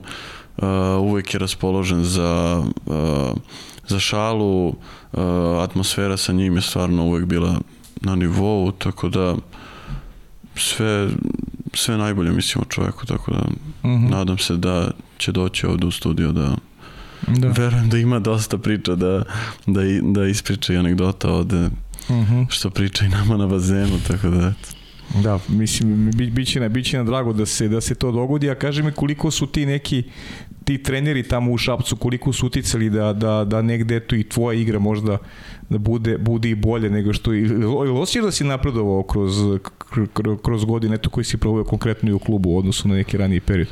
uvek 1.01 1.33
je 1.33 1.39
raspoložen 1.39 2.03
za, 2.03 2.63
za 3.87 3.99
šalu, 3.99 4.73
atmosfera 5.63 6.17
sa 6.17 6.33
njim 6.33 6.55
je 6.55 6.61
stvarno 6.61 7.05
uvek 7.05 7.25
bila 7.25 7.59
na 8.01 8.15
nivou, 8.15 8.71
tako 8.71 9.09
da 9.09 9.35
sve, 10.55 11.09
sve 11.73 11.97
najbolje 11.97 12.31
mislim 12.31 12.61
o 12.61 12.69
čoveku, 12.69 13.05
tako 13.05 13.31
da 13.31 13.39
uh 13.39 13.89
mhm. 13.89 14.05
-huh. 14.05 14.09
nadam 14.09 14.37
se 14.37 14.57
da 14.57 14.91
će 15.17 15.31
doći 15.31 15.65
ovde 15.65 15.85
u 15.85 15.91
studio 15.91 16.31
da 16.31 16.55
Da. 17.27 17.47
Verujem 17.47 17.89
da 17.89 17.97
ima 17.97 18.19
dosta 18.19 18.57
priča 18.57 18.95
da, 18.95 19.23
da, 19.67 19.81
da 20.01 20.25
ispriča 20.25 20.73
i 20.73 20.77
anegdota 20.77 21.31
ovde 21.31 21.65
uh 21.65 22.15
mhm. 22.15 22.33
-huh. 22.33 22.45
što 22.49 22.69
priča 22.69 23.05
i 23.05 23.09
nama 23.09 23.37
na 23.37 23.47
bazenu, 23.47 23.99
tako 24.07 24.29
da 24.29 24.37
eto. 24.47 24.80
Da, 25.23 25.39
mislim, 25.49 26.11
bi, 26.11 26.29
biće, 26.29 26.59
na, 26.59 26.69
biće 26.69 26.97
na 26.97 27.03
drago 27.03 27.33
da 27.33 27.45
se, 27.45 27.67
da 27.67 27.81
se 27.81 27.95
to 27.95 28.11
dogodi, 28.11 28.49
a 28.49 28.55
kaži 28.55 28.83
mi 28.83 28.91
koliko 28.91 29.31
su 29.31 29.47
ti 29.47 29.65
neki 29.65 30.03
ti 30.63 30.83
treneri 30.83 31.23
tamo 31.23 31.51
u 31.51 31.57
Šapcu, 31.57 31.95
koliko 31.95 32.33
su 32.33 32.47
uticali 32.47 32.89
da, 32.89 33.13
da, 33.13 33.45
da 33.45 33.61
negde 33.61 33.95
eto 33.95 34.15
i 34.15 34.23
tvoja 34.23 34.59
igra 34.59 34.79
možda 34.79 35.17
da 35.69 35.77
bude, 35.77 36.17
bude 36.17 36.49
i 36.49 36.55
bolje 36.55 36.89
nego 36.89 37.13
što... 37.13 37.33
Ili 37.33 37.89
osjećaš 37.89 38.25
da 38.25 38.31
si 38.31 38.43
napredovao 38.43 39.03
kroz, 39.03 39.35
kroz 40.43 40.65
godine 40.65 40.95
eto, 40.95 41.09
koji 41.09 41.23
si 41.23 41.37
probao 41.37 41.63
konkretno 41.63 42.09
i 42.09 42.13
u 42.13 42.19
klubu 42.19 42.49
u 42.49 42.57
odnosu 42.57 42.87
na 42.87 42.95
neki 42.95 43.17
raniji 43.17 43.39
period? 43.39 43.67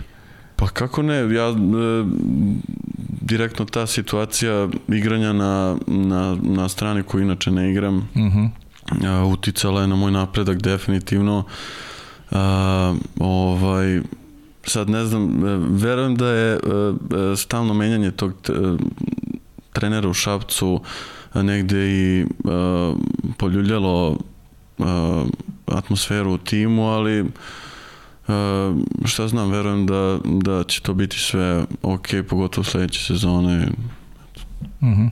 Pa 0.55 0.67
kako 0.67 1.01
ne, 1.01 1.15
ja 1.15 1.49
e, 1.49 1.53
direktno 3.21 3.65
ta 3.65 3.87
situacija 3.87 4.69
igranja 4.87 5.33
na, 5.33 5.77
na, 5.87 6.37
na 6.41 6.69
strani 6.69 7.03
koju 7.03 7.23
inače 7.23 7.51
ne 7.51 7.71
igram 7.71 7.97
uh 7.97 8.03
-huh. 8.15 8.49
A, 9.05 9.25
uticala 9.25 9.81
je 9.81 9.87
na 9.87 9.95
moj 9.95 10.11
napredak 10.11 10.61
definitivno. 10.61 11.43
A, 12.31 12.95
ovaj, 13.19 14.01
sad 14.63 14.89
ne 14.89 15.05
znam, 15.05 15.47
e, 15.47 15.57
verujem 15.69 16.15
da 16.15 16.27
je 16.27 16.59
stalno 17.37 17.73
menjanje 17.73 18.11
tog 18.11 18.33
trenera 19.73 20.09
u 20.09 20.13
Šapcu 20.13 20.81
negde 21.33 21.89
i 21.89 22.25
poljuljalo 23.37 24.17
atmosferu 25.65 26.33
u 26.33 26.37
timu, 26.37 26.83
ali 26.83 27.25
šta 29.05 29.27
znam, 29.27 29.51
verujem 29.51 29.85
da, 29.85 30.19
da 30.25 30.63
će 30.63 30.81
to 30.81 30.93
biti 30.93 31.19
sve 31.19 31.65
ok, 31.81 32.07
pogotovo 32.29 32.63
sledeće 32.63 33.03
sezone. 33.03 33.67
Mhm. 34.81 34.91
Uh 34.91 34.97
-huh. 34.97 35.09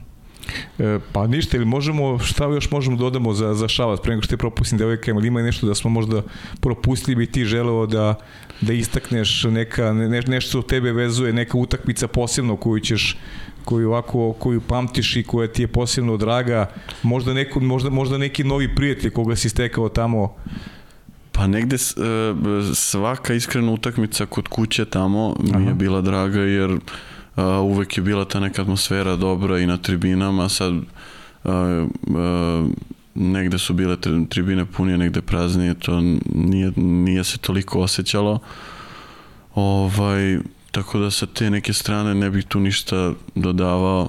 E, 0.78 0.98
pa 1.12 1.26
ništa, 1.26 1.56
ili 1.56 1.66
možemo, 1.66 2.18
šta 2.18 2.44
još 2.44 2.70
možemo 2.70 2.96
da 2.96 3.00
dodamo 3.00 3.34
za, 3.34 3.54
za 3.54 3.68
Šabac, 3.68 4.00
pre 4.02 4.10
nego 4.10 4.22
što 4.22 4.30
te 4.30 4.36
propustim 4.36 4.78
devojkama, 4.78 5.20
ili 5.20 5.28
ima 5.28 5.42
nešto 5.42 5.66
da 5.66 5.74
smo 5.74 5.90
možda 5.90 6.22
propustili 6.60 7.16
bi 7.16 7.26
ti 7.26 7.44
želeo 7.44 7.86
da, 7.86 8.14
da 8.60 8.72
istakneš 8.72 9.44
neka, 9.44 9.92
ne, 9.92 10.22
nešto 10.26 10.62
tebe 10.62 10.92
vezuje, 10.92 11.32
neka 11.32 11.58
utakmica 11.58 12.08
posebno 12.08 12.56
koju 12.56 12.80
ćeš 12.80 13.16
koju 13.64 13.88
ovako 13.88 14.32
koju 14.32 14.60
pamtiš 14.60 15.16
i 15.16 15.22
koja 15.22 15.48
ti 15.48 15.62
je 15.62 15.66
posebno 15.66 16.16
draga, 16.16 16.70
možda 17.02 17.34
neko 17.34 17.60
možda 17.60 17.90
možda 17.90 18.18
neki 18.18 18.44
novi 18.44 18.74
prijatelj 18.74 19.10
koga 19.10 19.36
si 19.36 19.48
stekao 19.48 19.88
tamo? 19.88 20.34
Pa 21.32 21.46
negde 21.46 21.76
e, 21.76 21.78
svaka 22.74 23.34
iskrena 23.34 23.72
utakmica 23.72 24.26
kod 24.26 24.48
kuće 24.48 24.84
tamo 24.84 25.36
mi 25.54 25.66
je 25.66 25.74
bila 25.74 26.00
draga 26.00 26.40
jer 26.40 26.78
uvek 27.62 27.96
je 27.96 28.02
bila 28.02 28.24
ta 28.24 28.40
neka 28.40 28.62
atmosfera 28.62 29.16
dobra 29.16 29.58
i 29.58 29.66
na 29.66 29.76
tribinama, 29.76 30.48
sad 30.48 30.74
negde 33.14 33.58
su 33.58 33.74
bile 33.74 33.96
tribine 34.28 34.64
punije, 34.64 34.98
negde 34.98 35.22
praznije, 35.22 35.74
to 35.74 36.00
nije, 36.34 36.72
nije 36.76 37.24
se 37.24 37.38
toliko 37.38 37.80
osjećalo. 37.80 38.38
Ovaj, 39.54 40.38
tako 40.70 40.98
da 40.98 41.10
sa 41.10 41.26
te 41.26 41.50
neke 41.50 41.72
strane 41.72 42.14
ne 42.14 42.30
bih 42.30 42.44
tu 42.44 42.60
ništa 42.60 43.12
dodavao. 43.34 44.08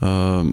A, 0.00 0.44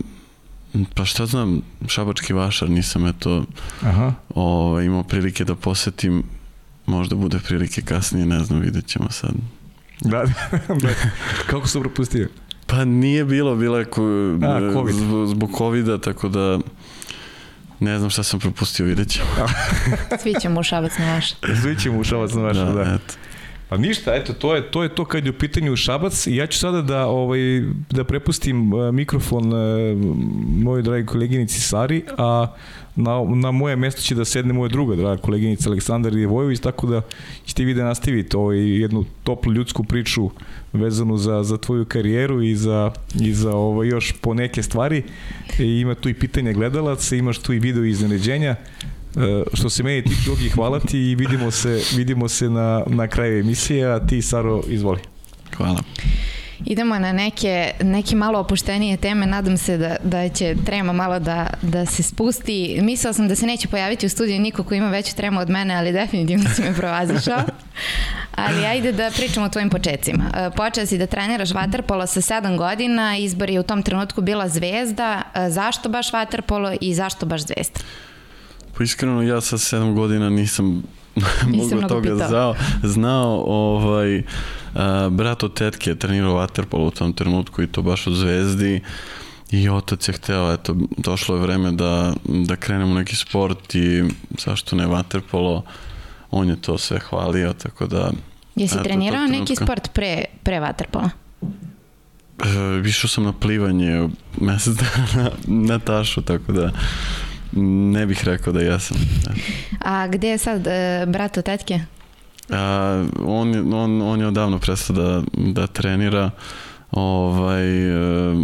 Pa 0.93 1.05
šta 1.05 1.25
znam, 1.25 1.61
Šabački 1.87 2.33
vašar 2.33 2.69
nisam 2.69 3.07
eto 3.07 3.45
Aha. 3.81 4.13
ovaj, 4.35 4.85
imao 4.85 5.03
prilike 5.03 5.45
da 5.45 5.55
posetim, 5.55 6.23
možda 6.85 7.15
bude 7.15 7.39
prilike 7.39 7.81
kasnije, 7.81 8.25
ne 8.25 8.43
znam, 8.43 8.59
vidjet 8.59 8.87
ćemo 8.87 9.11
sad. 9.11 9.31
Da, 10.05 10.25
da. 10.83 10.89
Kako 11.47 11.67
su 11.67 11.81
propustio? 11.81 12.27
Pa 12.67 12.85
nije 12.85 13.25
bilo, 13.25 13.55
bilo 13.55 13.77
je 13.77 13.85
ko, 13.85 14.01
A, 14.43 14.71
COVID. 14.73 14.95
zbog, 15.27 15.49
COVID-a, 15.57 15.97
tako 15.97 16.29
da 16.29 16.59
ne 17.79 17.97
znam 17.99 18.09
šta 18.09 18.23
sam 18.23 18.39
propustio, 18.39 18.85
vidjet 18.85 19.09
ćemo. 19.09 19.29
Svi 20.21 20.33
ćemo 20.41 20.59
u 20.59 20.63
šabac 20.63 20.91
na 20.97 21.13
vaš. 21.13 21.33
Svi 21.61 21.79
ćemo 21.79 21.99
u 21.99 22.03
Šabac 22.03 22.33
na 22.33 22.41
vaša, 22.41 22.65
da. 22.65 22.73
da. 22.73 22.81
eto. 22.81 23.13
Pa 23.69 23.77
ništa, 23.77 24.15
eto, 24.15 24.33
to 24.33 24.55
je 24.55 24.71
to, 24.71 24.83
je 24.83 24.89
to 24.89 25.05
kad 25.05 25.25
je 25.25 25.29
u 25.29 25.33
pitanju 25.33 25.75
Šabac 25.75 26.27
i 26.27 26.35
ja 26.35 26.47
ću 26.47 26.59
sada 26.59 26.81
da, 26.81 27.07
ovaj, 27.07 27.39
da 27.89 28.03
prepustim 28.03 28.73
uh, 28.73 28.91
mikrofon 28.91 29.53
uh, 29.53 29.59
mojoj 30.63 30.81
dragi 30.81 31.05
koleginici 31.05 31.61
Sari, 31.61 32.03
a 32.17 32.47
na, 32.95 33.11
na 33.35 33.51
moje 33.51 33.75
mesto 33.75 34.01
će 34.01 34.15
da 34.15 34.25
sedne 34.25 34.53
moja 34.53 34.69
druga 34.69 34.95
draga 34.95 35.21
koleginica 35.21 35.69
Aleksandar 35.69 36.17
Jevojević, 36.17 36.59
tako 36.59 36.87
da 36.87 37.01
ćete 37.45 37.63
vi 37.63 37.73
da 37.73 37.83
nastavite 37.83 38.37
ovaj, 38.37 38.79
jednu 38.79 39.05
toplu 39.23 39.53
ljudsku 39.53 39.83
priču 39.83 40.29
vezanu 40.73 41.17
za, 41.17 41.43
za 41.43 41.57
tvoju 41.57 41.85
karijeru 41.85 42.41
i 42.41 42.55
za, 42.55 42.91
i 43.21 43.33
za 43.33 43.55
ovaj, 43.55 43.87
još 43.87 44.13
po 44.21 44.33
neke 44.33 44.63
stvari. 44.63 45.03
E, 45.59 45.65
ima 45.65 45.95
tu 45.95 46.09
i 46.09 46.13
pitanja 46.13 46.53
gledalaca, 46.53 47.15
imaš 47.15 47.37
tu 47.37 47.53
i 47.53 47.59
video 47.59 47.83
iznenađenja. 47.83 48.55
E, 49.17 49.43
što 49.53 49.69
se 49.69 49.83
meni 49.83 50.03
tiče, 50.03 50.29
Jogi, 50.29 50.49
hvala 50.49 50.79
ti 50.79 50.99
i 50.99 51.15
vidimo 51.15 51.51
se, 51.51 51.81
vidimo 51.95 52.29
se 52.29 52.49
na, 52.49 52.83
na 52.87 53.07
kraju 53.07 53.39
emisije, 53.39 53.93
a 53.93 54.07
ti, 54.07 54.21
Saro, 54.21 54.61
izvoli. 54.67 54.99
Hvala. 55.57 55.83
Idemo 56.65 56.99
na 56.99 57.11
neke, 57.11 57.71
neke 57.81 58.15
malo 58.15 58.39
opuštenije 58.39 58.97
teme, 58.97 59.25
nadam 59.25 59.57
se 59.57 59.77
da, 59.77 59.95
da 60.03 60.29
će 60.29 60.55
trema 60.65 60.93
malo 60.93 61.19
da, 61.19 61.47
da 61.61 61.85
se 61.85 62.03
spusti. 62.03 62.79
Mislila 62.81 63.13
sam 63.13 63.27
da 63.27 63.35
se 63.35 63.45
neće 63.45 63.67
pojaviti 63.67 64.05
u 64.05 64.09
studiju 64.09 64.39
niko 64.39 64.63
ko 64.63 64.73
ima 64.73 64.89
veću 64.89 65.15
tremu 65.15 65.39
od 65.39 65.49
mene, 65.49 65.75
ali 65.75 65.91
definitivno 65.91 66.49
si 66.55 66.61
me 66.61 66.73
provazišao. 66.73 67.41
Ali 68.35 68.65
ajde 68.65 68.91
da 68.91 69.11
pričamo 69.15 69.45
o 69.45 69.49
tvojim 69.49 69.69
početcima. 69.69 70.23
E, 70.37 70.49
Počeo 70.55 70.85
si 70.85 70.97
da 70.97 71.07
treniraš 71.07 71.51
vaterpolo 71.51 72.07
sa 72.07 72.21
7 72.21 72.57
godina, 72.57 73.17
izbor 73.17 73.49
je 73.49 73.59
u 73.59 73.63
tom 73.63 73.83
trenutku 73.83 74.21
bila 74.21 74.49
zvezda. 74.49 75.21
E, 75.35 75.49
Zašto 75.49 75.89
baš 75.89 76.13
vaterpolo 76.13 76.73
i 76.81 76.93
zašto 76.93 77.25
baš 77.25 77.41
zvezda? 77.41 77.79
Pa 78.77 78.83
iskreno 78.83 79.21
ja 79.21 79.41
sa 79.41 79.57
7 79.57 79.93
godina 79.93 80.29
nisam 80.29 80.83
Nisam 81.47 81.77
mnogo 81.77 81.87
toga 81.87 82.13
pitao. 82.13 82.27
znao. 82.27 82.55
Znao, 82.83 83.43
ovaj, 83.47 84.23
a, 84.75 85.09
brat 85.11 85.43
od 85.43 85.53
tetke 85.53 85.89
je 85.89 85.99
trenirao 85.99 86.33
vaterpolo 86.33 86.85
u 86.85 86.91
tom 86.91 87.13
trenutku 87.13 87.61
i 87.61 87.67
to 87.67 87.81
baš 87.81 88.07
u 88.07 88.13
Zvezdi 88.13 88.81
i 89.51 89.69
otac 89.69 90.07
je 90.07 90.13
hteo, 90.13 90.53
eto, 90.53 90.75
došlo 90.97 91.35
je 91.35 91.41
vreme 91.41 91.71
da, 91.71 92.13
da 92.23 92.55
krenemo 92.55 92.91
u 92.91 92.95
neki 92.95 93.15
sport 93.15 93.75
i 93.75 94.03
zašto 94.39 94.75
ne 94.75 94.87
vaterpolo, 94.87 95.63
on 96.31 96.49
je 96.49 96.61
to 96.61 96.77
sve 96.77 96.99
hvalio, 96.99 97.53
tako 97.53 97.87
da 97.87 98.11
Jesi 98.55 98.75
Eto, 98.75 98.83
trenirao 98.83 99.27
neki 99.27 99.55
sport 99.55 99.89
pre, 99.93 100.25
pre 100.43 100.59
vaterpola? 100.59 101.09
e, 102.43 102.87
išao 102.89 103.07
sam 103.07 103.23
na 103.23 103.33
plivanje 103.33 104.09
mesec 104.41 104.75
dana 104.83 105.31
na 105.47 105.79
tašu, 105.79 106.21
tako 106.21 106.51
da 106.51 106.71
ne 107.55 108.05
bih 108.05 108.23
rekao 108.23 108.53
da 108.53 108.61
jesam. 108.61 108.97
A 109.79 110.07
gde 110.07 110.29
je 110.29 110.37
sad 110.37 110.67
e, 110.67 111.05
brat 111.07 111.37
od 111.37 111.45
tetke? 111.45 111.79
A, 112.49 113.05
on, 113.19 113.73
on, 113.73 114.01
on 114.01 114.19
je 114.19 114.27
odavno 114.27 114.59
prestao 114.59 114.95
da, 114.95 115.23
da 115.33 115.67
trenira. 115.67 116.31
Ovaj, 116.91 117.87
e, 117.89 118.35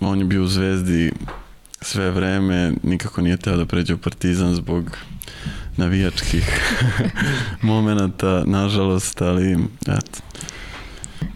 on 0.00 0.18
je 0.18 0.24
bio 0.24 0.42
u 0.42 0.46
Zvezdi 0.46 1.12
sve 1.80 2.10
vreme, 2.10 2.72
nikako 2.82 3.20
nije 3.20 3.36
teo 3.36 3.56
da 3.56 3.66
pređe 3.66 3.94
u 3.94 3.98
Partizan 3.98 4.54
zbog 4.54 4.96
navijačkih 5.76 6.60
momenata, 7.62 8.42
nažalost, 8.46 9.22
ali 9.22 9.58
eto. 9.82 10.20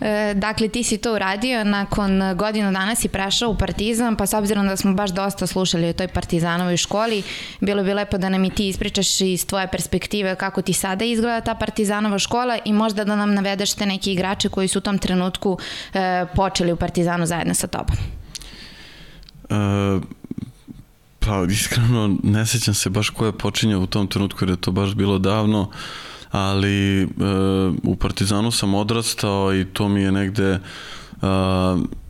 E, 0.01 0.35
dakle, 0.35 0.69
ti 0.69 0.85
si 0.85 0.99
to 0.99 1.15
uradio, 1.15 1.65
nakon 1.65 2.21
godinu 2.37 2.73
dana 2.73 2.95
si 2.95 3.09
prešao 3.09 3.51
u 3.51 3.57
Partizan, 3.57 4.17
pa 4.17 4.27
s 4.27 4.35
obzirom 4.35 4.67
da 4.67 4.77
smo 4.77 4.95
baš 4.95 5.11
dosta 5.11 5.47
slušali 5.47 5.89
o 5.89 5.93
toj 5.93 6.09
Partizanovoj 6.09 6.77
školi, 6.77 7.23
bilo 7.61 7.83
bi 7.83 7.95
lepo 7.95 8.19
da 8.19 8.29
nam 8.29 8.45
i 8.45 8.51
ti 8.51 8.69
ispričaš 8.69 9.21
iz 9.21 9.47
tvoje 9.47 9.69
perspektive 9.69 10.35
kako 10.35 10.63
ti 10.63 10.73
sada 10.73 11.05
izgleda 11.05 11.41
ta 11.41 11.55
Partizanova 11.55 12.19
škola 12.19 12.59
i 12.65 12.73
možda 12.73 13.05
da 13.05 13.17
nam 13.17 13.35
navedeš 13.35 13.75
te 13.75 13.87
neki 13.87 14.13
igrače 14.13 14.49
koji 14.49 14.69
su 14.69 14.79
u 14.79 14.83
tom 14.83 14.99
trenutku 14.99 15.59
e, 15.95 16.27
počeli 16.35 16.73
u 16.73 16.77
Partizanu 16.77 17.27
zajedno 17.27 17.55
sa 17.55 17.67
tobom. 17.67 17.97
E, 19.51 20.01
pa 21.21 21.45
iskreno 21.51 22.17
ne 22.23 22.47
sećam 22.47 22.75
se 22.75 22.91
baš 22.91 23.11
ko 23.11 23.27
je 23.27 23.39
počinjao 23.39 23.81
u 23.81 23.87
tom 23.87 24.07
trenutku 24.07 24.45
jer 24.45 24.51
je 24.51 24.61
to 24.61 24.73
baš 24.73 24.95
bilo 24.95 25.19
davno 25.19 25.71
ali 26.37 27.03
e, 27.03 27.07
u 27.83 27.97
Partizanu 27.97 28.51
sam 28.51 28.75
odrastao 28.75 29.55
i 29.55 29.65
to 29.65 29.89
mi 29.89 30.03
je 30.03 30.13
negde 30.13 30.51
e, 30.53 30.59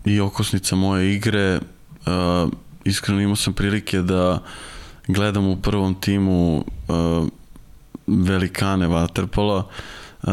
i 0.04 0.20
okosnica 0.20 0.76
moje 0.76 1.14
igre 1.14 1.40
e, 1.40 1.60
iskreno 2.84 3.20
imao 3.20 3.36
sam 3.36 3.52
prilike 3.52 4.02
da 4.02 4.42
gledam 5.08 5.46
u 5.46 5.56
prvom 5.56 5.94
timu 6.00 6.64
e, 6.88 6.92
velikane 8.06 8.88
Waterpola 8.88 9.62
Uh, 10.22 10.32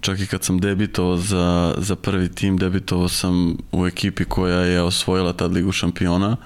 čak 0.00 0.20
i 0.20 0.26
kad 0.26 0.44
sam 0.44 0.58
debitovao 0.58 1.16
za, 1.16 1.74
za 1.78 1.96
prvi 1.96 2.28
tim, 2.28 2.56
debitovao 2.56 3.08
sam 3.08 3.56
u 3.72 3.86
ekipi 3.86 4.24
koja 4.24 4.60
je 4.60 4.82
osvojila 4.82 5.32
tad 5.32 5.52
Ligu 5.52 5.72
šampiona 5.72 6.36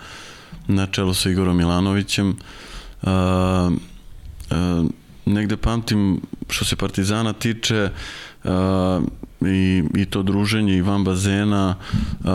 na 0.66 0.87
čelu 0.87 1.14
sa 1.14 1.30
Igorom 1.30 1.56
Milanovićem. 1.56 2.37
Uh, 3.02 3.09
uh, 3.11 4.90
negde 5.33 5.57
pamtim 5.57 6.21
što 6.49 6.64
se 6.64 6.77
Partizana 6.77 7.33
tiče 7.33 7.90
uh, 8.45 8.51
i, 9.40 9.83
i 9.95 10.05
to 10.05 10.23
druženje 10.23 10.77
i 10.77 10.83
van 10.83 11.05
bazena 11.05 11.77
uh, 12.21 12.29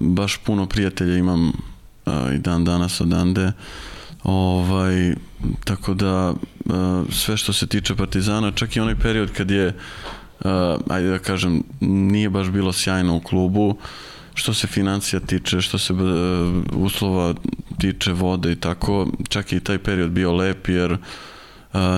baš 0.00 0.36
puno 0.36 0.66
prijatelja 0.66 1.16
imam 1.16 1.48
uh, 1.48 2.12
i 2.34 2.38
dan 2.38 2.64
danas 2.64 3.00
odande. 3.00 3.52
Ovaj, 4.24 5.14
tako 5.64 5.94
da 5.94 6.30
uh, 6.30 6.74
sve 7.12 7.36
što 7.36 7.52
se 7.52 7.66
tiče 7.66 7.94
Partizana 7.94 8.52
čak 8.52 8.76
i 8.76 8.80
onaj 8.80 8.94
period 8.94 9.32
kad 9.32 9.50
je 9.50 9.66
uh, 9.66 10.50
ajde 10.88 11.10
da 11.10 11.18
kažem 11.18 11.62
nije 11.80 12.30
baš 12.30 12.48
bilo 12.48 12.72
sjajno 12.72 13.16
u 13.16 13.20
klubu 13.20 13.76
što 14.34 14.54
se 14.54 14.66
financija 14.66 15.20
tiče, 15.20 15.60
što 15.60 15.78
se 15.78 15.92
uh, 15.92 16.00
uslova 16.72 17.34
tiče 17.78 18.12
vode 18.12 18.52
i 18.52 18.56
tako, 18.56 19.08
čak 19.28 19.52
i 19.52 19.60
taj 19.60 19.78
period 19.78 20.10
bio 20.10 20.32
lep 20.32 20.68
jer 20.68 20.92
uh, 20.92 20.98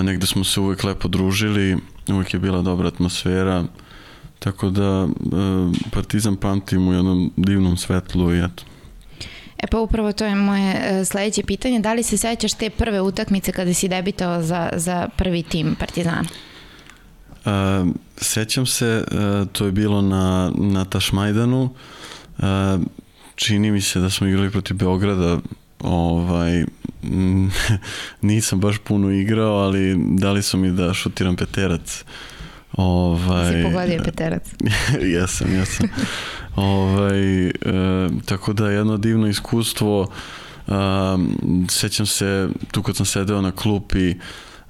negde 0.03 0.27
smo 0.27 0.45
se 0.45 0.61
uvek 0.61 0.85
lepo 0.85 1.09
družili, 1.09 1.79
uvek 2.09 2.35
je 2.35 2.41
bila 2.41 2.63
dobra 2.63 2.89
atmosfera, 2.89 3.65
tako 4.39 4.71
da 4.71 5.05
uh, 5.05 5.11
Partizan 5.93 6.37
pamtim 6.37 6.89
u 6.89 6.93
jednom 6.93 7.33
divnom 7.37 7.77
svetlu 7.77 8.35
i 8.35 8.39
eto. 8.39 8.65
E 9.63 9.67
pa 9.67 9.79
upravo 9.79 10.13
to 10.13 10.25
je 10.25 10.35
moje 10.35 10.77
e, 10.83 11.05
sledeće 11.05 11.43
pitanje. 11.43 11.81
Da 11.81 11.93
li 11.93 12.03
se 12.03 12.17
sećaš 12.17 12.53
te 12.53 12.71
prve 12.71 13.01
utakmice 13.01 13.53
kada 13.53 13.75
si 13.75 13.89
debitao 13.89 14.43
za, 14.43 14.71
za 14.77 15.09
prvi 15.17 15.43
tim 15.43 15.77
Partizana? 15.79 16.25
Uh, 17.45 17.89
sećam 18.17 18.67
se, 18.67 19.05
uh, 19.13 19.49
to 19.53 19.67
je 19.67 19.73
bilo 19.73 20.03
na, 20.03 20.53
na 20.57 20.85
Tašmajdanu. 20.85 21.71
Uh, 22.39 22.45
čini 23.35 23.71
mi 23.71 23.81
se 23.81 24.01
da 24.01 24.11
smo 24.11 24.27
igrali 24.27 24.51
protiv 24.51 24.77
Beograda. 24.77 25.39
Ovaj, 25.81 26.65
nisam 28.23 28.61
baš 28.61 28.79
puno 28.79 29.11
igrao, 29.11 29.57
ali 29.57 29.97
dali 30.19 30.43
su 30.43 30.59
mi 30.59 30.71
da 30.71 30.95
šutiram 30.95 31.37
peterac. 31.37 32.05
Ovaj, 32.73 33.53
Si 33.53 33.63
pogodio 33.63 34.03
peterac. 34.05 34.43
jesam, 35.15 35.53
jesam. 35.55 35.89
ovaj, 36.57 37.49
e, 37.49 37.53
tako 38.25 38.53
da 38.53 38.71
jedno 38.71 38.97
divno 38.97 39.27
iskustvo. 39.27 40.09
Um, 40.67 41.37
sećam 41.71 42.07
se, 42.07 42.49
tu 42.73 42.83
kad 42.83 42.97
sam 42.97 43.07
sedeo 43.07 43.41
na 43.43 43.53
klupi, 43.53 44.15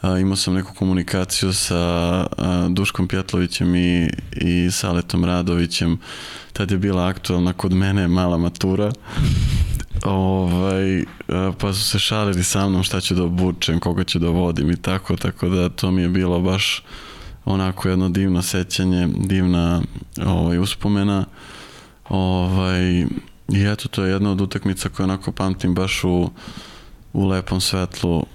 a, 0.01 0.19
imao 0.19 0.37
sam 0.37 0.55
neku 0.55 0.75
komunikaciju 0.75 1.53
sa 1.53 1.77
a, 1.77 2.27
Duškom 2.71 3.09
Pjetlovićem 3.09 3.75
i, 3.75 4.11
i 4.33 4.71
Saletom 4.71 5.25
Radovićem. 5.25 5.99
Tad 6.53 6.71
je 6.71 6.79
bila 6.79 7.07
aktualna 7.07 7.53
kod 7.53 7.73
mene 7.73 8.09
mala 8.09 8.39
matura. 8.39 8.93
Ovaj, 10.05 11.05
a, 11.29 11.53
pa 11.59 11.73
su 11.73 11.85
se 11.85 11.99
šalili 11.99 12.45
sa 12.45 12.69
mnom 12.69 12.83
šta 12.83 13.01
ću 13.01 13.15
da 13.15 13.23
obučem, 13.25 13.81
koga 13.81 14.05
ću 14.05 14.19
da 14.19 14.29
vodim 14.29 14.71
i 14.71 14.77
tako, 14.77 15.17
tako 15.17 15.49
da 15.49 15.69
to 15.69 15.91
mi 15.91 16.03
je 16.03 16.09
bilo 16.09 16.41
baš 16.41 16.83
onako 17.45 17.89
jedno 17.89 18.09
divno 18.09 18.43
sećanje, 18.43 19.09
divna 19.17 19.83
ovaj, 20.27 20.59
uspomena. 20.59 21.25
Ovaj, 22.09 23.07
I 23.49 23.67
eto, 23.67 23.89
to 23.89 24.05
je 24.05 24.13
jedna 24.13 24.31
od 24.31 24.41
utakmica 24.41 24.89
koju 24.89 25.05
onako 25.05 25.33
pamtim 25.33 25.75
baš 25.75 26.05
u, 26.05 26.31
u 27.13 27.27
lepom 27.27 27.61
svetlu. 27.61 28.27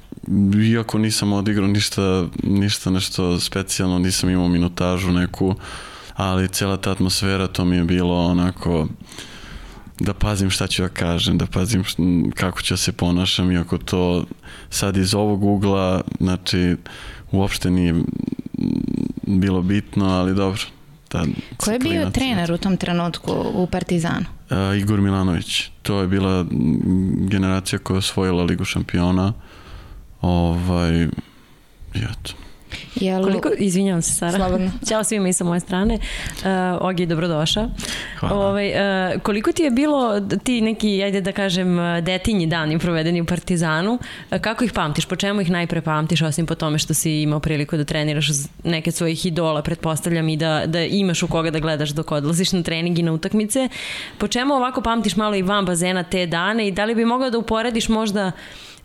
Iako 0.72 0.98
nisam 0.98 1.34
odigrao 1.34 1.68
ništa, 1.68 2.28
ništa 2.44 2.90
nešto 2.90 3.40
specijalno, 3.40 4.00
nisam 4.00 4.30
imao 4.30 4.48
minutažu 4.48 5.12
neku, 5.12 5.56
ali 6.16 6.48
cijela 6.48 6.78
ta 6.78 6.92
atmosfera, 6.92 7.48
to 7.48 7.66
mi 7.66 7.76
je 7.76 7.84
bilo 7.84 8.26
onako 8.26 8.88
da 10.00 10.14
pazim 10.14 10.50
šta 10.50 10.68
ću 10.68 10.82
da 10.82 10.90
kažem, 10.90 11.38
da 11.38 11.46
pazim 11.46 11.84
kako 12.36 12.62
ću 12.62 12.74
da 12.74 12.78
se 12.78 12.92
ponašam, 12.92 13.52
iako 13.52 13.78
to 13.78 14.26
sad 14.70 14.98
iz 14.98 15.16
ovog 15.16 15.44
ugla, 15.44 16.02
znači, 16.20 16.76
uopšte 17.32 17.72
nije 17.72 17.96
bilo 19.28 19.62
bitno, 19.62 20.06
ali 20.06 20.36
dobro. 20.36 20.62
Tad, 21.08 21.28
Ko 21.58 21.72
je 21.72 21.80
bio 21.80 22.10
trener 22.10 22.52
u 22.52 22.58
tom 22.58 22.78
trenutku 22.78 23.32
u 23.54 23.68
Partizanu? 23.68 24.26
Uh, 24.50 24.78
Igor 24.78 25.02
Milanović. 25.02 25.70
To 25.82 26.02
je 26.02 26.08
bila 26.08 26.46
generacija 27.30 27.80
koja 27.80 27.96
je 27.96 28.00
osvojila 28.00 28.44
Ligu 28.44 28.66
šampiona. 28.66 29.34
Ovaj, 30.22 31.04
i 31.94 31.98
eto. 31.98 32.34
Jel... 32.96 33.24
Koliko, 33.24 33.50
izvinjavam 33.58 34.02
se 34.02 34.14
Sara. 34.14 34.38
Slobodno. 34.38 34.72
Ćao 34.90 35.04
svima 35.04 35.30
i 35.30 35.34
sa 35.34 35.44
moje 35.44 35.60
strane. 35.60 35.94
Uh, 35.96 36.48
Ogi, 36.82 37.06
dobrodošao. 37.06 37.70
Hvala. 38.20 38.48
Ovaj, 38.48 38.70
uh, 38.70 39.22
koliko 39.22 39.52
ti 39.52 39.64
je 39.64 39.72
bilo 39.72 40.20
ti 40.44 40.62
neki, 40.62 41.04
ajde 41.04 41.22
da 41.22 41.32
kažem, 41.32 41.78
detinji 42.02 42.48
dani 42.48 42.80
provedeni 42.80 43.22
u 43.22 43.26
Partizanu? 43.26 44.00
Uh, 44.32 44.40
kako 44.40 44.64
ih 44.64 44.74
pamtiš? 44.74 45.06
Po 45.06 45.16
čemu 45.16 45.42
ih 45.42 45.52
najpre 45.52 45.82
pamtiš, 45.82 46.22
osim 46.22 46.46
po 46.46 46.56
tome 46.56 46.78
što 46.80 46.94
si 46.94 47.22
imao 47.22 47.40
priliku 47.40 47.78
da 47.78 47.84
treniraš 47.84 48.28
neke 48.64 48.92
svojih 48.92 49.26
idola, 49.26 49.62
pretpostavljam, 49.62 50.30
i 50.30 50.38
da, 50.38 50.64
da 50.66 50.84
imaš 50.84 51.24
u 51.24 51.28
koga 51.28 51.52
da 51.52 51.60
gledaš 51.60 51.90
dok 51.90 52.12
odlaziš 52.12 52.52
na 52.52 52.64
trening 52.64 53.00
i 53.00 53.04
na 53.04 53.14
utakmice. 53.14 53.70
Po 54.18 54.28
čemu 54.28 54.54
ovako 54.54 54.82
pamtiš 54.82 55.16
malo 55.16 55.36
i 55.36 55.42
van 55.42 55.66
bazena 55.66 56.04
te 56.04 56.26
dane 56.26 56.68
i 56.68 56.72
da 56.72 56.86
li 56.86 56.96
bi 56.96 57.06
mogao 57.06 57.30
da 57.30 57.38
uporediš 57.38 57.90
možda 57.90 58.32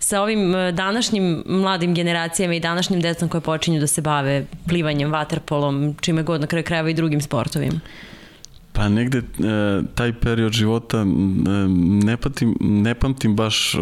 sa 0.03 0.23
ovim 0.23 0.55
e, 0.55 0.73
današnjim 0.73 1.43
mladim 1.47 1.95
generacijama 1.95 2.55
i 2.55 2.61
današnjim 2.61 3.01
decom 3.01 3.29
koje 3.29 3.41
počinju 3.41 3.81
da 3.81 3.87
se 3.87 4.01
bave 4.03 4.47
plivanjem, 4.69 5.13
vaterpolom, 5.13 5.95
čime 6.01 6.23
god 6.23 6.41
na 6.41 6.47
kraju 6.47 6.65
krajeva 6.65 6.91
i 6.91 6.95
drugim 6.95 7.21
sportovima? 7.21 7.81
Pa 8.73 8.89
negde 8.89 9.19
e, 9.19 9.23
taj 9.95 10.13
period 10.13 10.53
života 10.53 10.99
e, 10.99 11.05
ne, 12.05 12.17
patim, 12.17 12.57
ne 12.61 12.95
pamtim 12.95 13.37
baš 13.37 13.75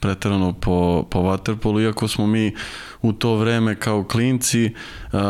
pretarano 0.00 0.52
po, 0.52 1.06
po 1.10 1.22
vaterpolu, 1.22 1.80
iako 1.80 2.08
smo 2.08 2.26
mi 2.26 2.54
u 3.02 3.12
to 3.12 3.36
vreme 3.36 3.74
kao 3.74 4.04
klinci 4.04 4.70
uh, 5.12 5.20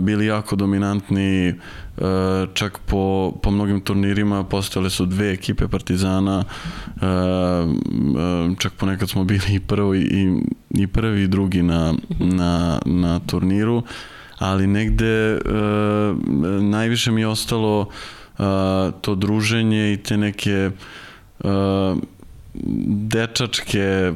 bili 0.00 0.26
jako 0.26 0.56
dominantni 0.56 1.54
uh, 1.96 2.04
čak 2.54 2.78
po, 2.86 3.32
po 3.42 3.50
mnogim 3.50 3.80
turnirima 3.80 4.44
postojale 4.44 4.90
su 4.90 5.06
dve 5.06 5.32
ekipe 5.32 5.68
Partizana 5.68 6.44
uh, 6.86 7.02
uh, 7.02 8.58
čak 8.58 8.72
ponekad 8.72 9.10
smo 9.10 9.24
bili 9.24 9.54
i 9.54 9.60
prvi 9.60 10.00
i, 10.00 10.42
i 10.82 10.86
prvi 10.86 11.22
i 11.22 11.28
drugi 11.28 11.62
na, 11.62 11.94
na, 12.18 12.80
na 12.86 13.20
turniru 13.26 13.82
ali 14.38 14.66
negde 14.66 15.34
uh, 15.34 15.40
najviše 16.62 17.10
mi 17.10 17.20
je 17.20 17.28
ostalo 17.28 17.80
uh, 17.80 18.44
to 19.00 19.14
druženje 19.14 19.92
i 19.92 19.96
te 19.96 20.16
neke 20.16 20.70
uh, 21.44 21.50
dečačke 22.54 23.78
e, 23.78 24.12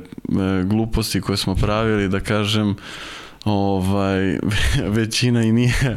gluposti 0.65 1.21
koje 1.21 1.37
smo 1.37 1.55
pravili, 1.55 2.09
da 2.09 2.21
kažem, 2.21 2.77
ovaj, 3.45 4.39
većina 4.99 5.43
i 5.43 5.53
nije 5.53 5.97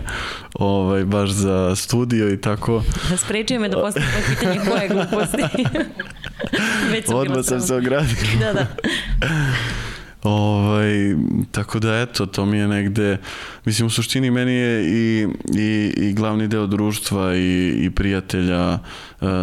ovaj, 0.54 1.06
baš 1.06 1.30
za 1.30 1.76
studio 1.76 2.34
i 2.34 2.41
tako. 2.41 2.84
Da 3.10 3.17
sprečuje 3.17 3.60
me 3.60 3.69
da 3.69 3.78
postavim 3.78 4.10
pitanje 4.30 4.60
koje 4.69 4.88
gluposti. 4.88 5.63
Već 6.91 7.06
Odmah 7.08 7.45
sam 7.45 7.62
se 7.62 7.76
ogradio. 7.76 8.15
da, 8.39 8.54
da. 8.54 8.67
Ovaj, 10.23 11.15
tako 11.52 11.80
da 11.80 12.00
eto, 12.00 12.26
to 12.26 12.45
mi 12.45 12.58
je 12.58 12.67
negde, 12.67 13.17
mislim 13.65 13.88
u 13.88 13.89
suštini 13.89 14.32
meni 14.32 14.54
je 14.54 14.84
i, 14.86 15.28
i, 15.58 15.93
i 15.97 16.13
glavni 16.13 16.47
deo 16.47 16.67
društva 16.67 17.36
i, 17.36 17.76
i 17.80 17.89
prijatelja 17.89 18.73
uh, 18.73 18.80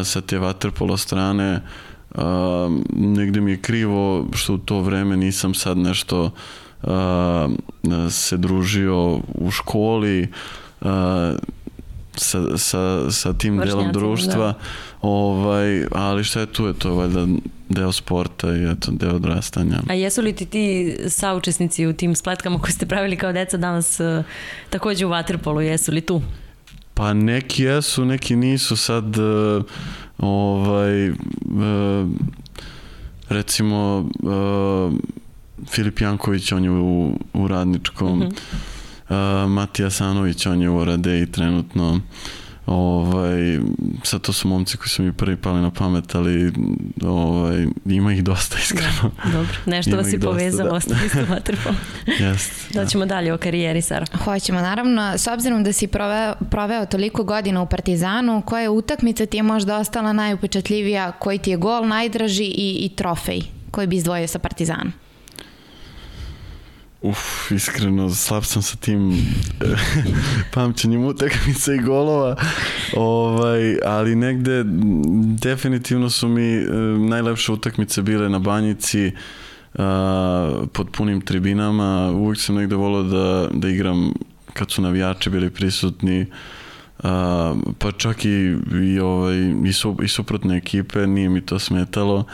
sa 0.04 0.20
te 0.20 0.38
vaterpolo 0.38 0.96
strane 0.96 1.54
uh, 1.54 1.93
a, 2.14 2.79
negde 2.96 3.40
mi 3.40 3.50
je 3.50 3.61
krivo 3.61 4.27
što 4.33 4.55
u 4.55 4.59
to 4.59 4.81
vreme 4.81 5.16
nisam 5.16 5.55
sad 5.55 5.79
nešto 5.79 6.31
a, 6.83 7.48
se 8.11 8.37
družio 8.37 9.20
u 9.35 9.50
školi 9.50 10.29
a, 10.81 11.35
sa, 12.16 12.59
sa, 12.59 13.11
sa 13.11 13.33
tim 13.33 13.59
delom 13.59 13.92
društva 13.92 14.46
da. 14.46 14.55
ovaj, 15.03 15.87
ali 15.92 16.24
šta 16.24 16.40
je 16.40 16.46
tu 16.46 16.66
je 16.66 16.74
to 16.74 16.94
valjda 16.94 17.27
deo 17.68 17.92
sporta 17.92 18.57
i 18.57 18.70
eto 18.70 18.90
deo 18.92 19.14
odrastanja. 19.14 19.79
A 19.88 19.94
jesu 19.94 20.22
li 20.22 20.33
ti 20.33 20.46
ti 20.46 20.96
saučesnici 21.09 21.87
u 21.87 21.92
tim 21.92 22.14
spletkama 22.14 22.59
koje 22.59 22.72
ste 22.72 22.87
pravili 22.87 23.16
kao 23.16 23.33
deca 23.33 23.57
danas 23.57 24.00
uh, 24.00 24.24
takođe 24.70 25.07
u 25.07 25.09
Waterpolu, 25.09 25.61
jesu 25.61 25.92
li 25.92 26.00
tu? 26.00 26.22
Pa 26.94 27.12
neki 27.12 27.62
jesu, 27.62 28.05
neki 28.05 28.37
nisu 28.37 28.77
sad 28.77 29.16
uh, 29.18 29.64
ovaj 30.18 31.11
uh, 31.11 31.16
recimo 33.29 34.09
uh, 34.22 34.94
Filip 35.68 36.00
Janković 36.00 36.53
on 36.53 36.64
je 36.64 36.70
u, 36.70 37.18
u 37.33 37.48
radničkom 37.48 38.18
mm 38.18 38.22
-hmm. 38.22 39.44
uh, 39.44 39.50
Matija 39.50 39.90
Sanović 39.90 40.46
on 40.46 40.62
je 40.62 40.70
u 40.70 40.85
Radeji 40.85 41.27
trenutno 41.27 42.00
Ovaj, 42.66 43.61
sad 44.03 44.20
to 44.20 44.33
su 44.33 44.48
momci 44.48 44.77
koji 44.77 44.88
su 44.88 45.03
mi 45.03 45.12
prvi 45.12 45.37
pali 45.37 45.61
na 45.61 45.70
pamet, 45.70 46.14
ali 46.14 46.53
ovaj, 47.03 47.66
ima 47.87 48.12
ih 48.12 48.24
dosta 48.24 48.59
iskreno. 48.64 49.11
Da, 49.24 49.31
dobro, 49.33 49.55
nešto 49.66 49.96
vas 49.96 50.12
je 50.12 50.20
povezalo, 50.20 50.70
da. 50.70 50.77
ostali 50.77 51.09
ste 51.09 51.22
vaterpolo. 51.22 51.74
Jest, 52.20 52.72
da. 52.74 52.87
ćemo 52.87 53.07
dalje 53.07 53.33
o 53.33 53.38
karijeri, 53.38 53.83
Sara. 53.83 54.07
Hoćemo, 54.24 54.61
naravno, 54.61 55.18
s 55.18 55.27
obzirom 55.27 55.64
da 55.64 55.72
si 55.72 55.87
proveo, 55.87 56.35
proveo 56.50 56.87
toliko 56.87 57.24
godina 57.24 57.62
u 57.62 57.66
Partizanu, 57.66 58.42
koja 58.46 58.70
utakmica 58.70 59.27
ti 59.27 59.37
je 59.37 59.42
možda 59.42 59.79
ostala 59.79 60.12
najupečatljivija, 60.12 61.12
koji 61.12 61.38
ti 61.38 61.50
je 61.50 61.57
gol 61.57 61.87
najdraži 61.87 62.44
i, 62.44 62.79
i 62.81 62.96
trofej 62.96 63.42
koji 63.70 63.87
bi 63.87 63.96
izdvojio 63.96 64.29
sa 64.29 64.38
Partizanom? 64.38 64.92
Uf, 67.05 67.51
iskreno, 67.51 68.11
slab 68.11 68.45
sam 68.45 68.62
sa 68.62 68.77
tim 68.77 69.27
pamćenjem 70.55 71.05
utakmica 71.05 71.75
i 71.75 71.79
golova, 71.79 72.37
ovaj, 72.97 73.79
ali 73.85 74.17
negde 74.17 74.62
definitivno 75.38 76.11
su 76.11 76.29
mi 76.29 76.55
e, 76.55 76.67
najlepše 77.09 77.53
utakmice 77.53 78.03
bile 78.03 78.29
na 78.29 78.38
banjici, 78.38 79.12
a, 79.79 80.64
pod 80.73 80.88
punim 80.97 81.21
tribinama, 81.21 82.11
uvijek 82.14 82.40
sam 82.40 82.55
negde 82.55 82.77
volao 82.77 83.03
da, 83.03 83.49
da 83.53 83.69
igram 83.69 84.12
kad 84.53 84.71
su 84.71 84.83
navijači 84.83 85.31
bili 85.31 85.51
prisutni, 85.51 86.27
a, 87.03 87.55
pa 87.79 87.93
čak 87.93 88.25
i, 88.25 88.57
i, 88.83 89.01
ovaj, 89.01 89.37
i, 89.67 89.73
su, 89.73 89.97
i 90.03 90.09
suprotne 90.09 90.57
ekipe, 90.57 91.07
nije 91.07 91.29
mi 91.29 91.40
to 91.40 91.59
smetalo. 91.59 92.25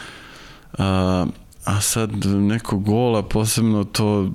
A, 0.79 1.27
a 1.65 1.81
sad 1.81 2.27
neko 2.27 2.79
gola, 2.79 3.23
posebno 3.23 3.85
to 3.85 4.31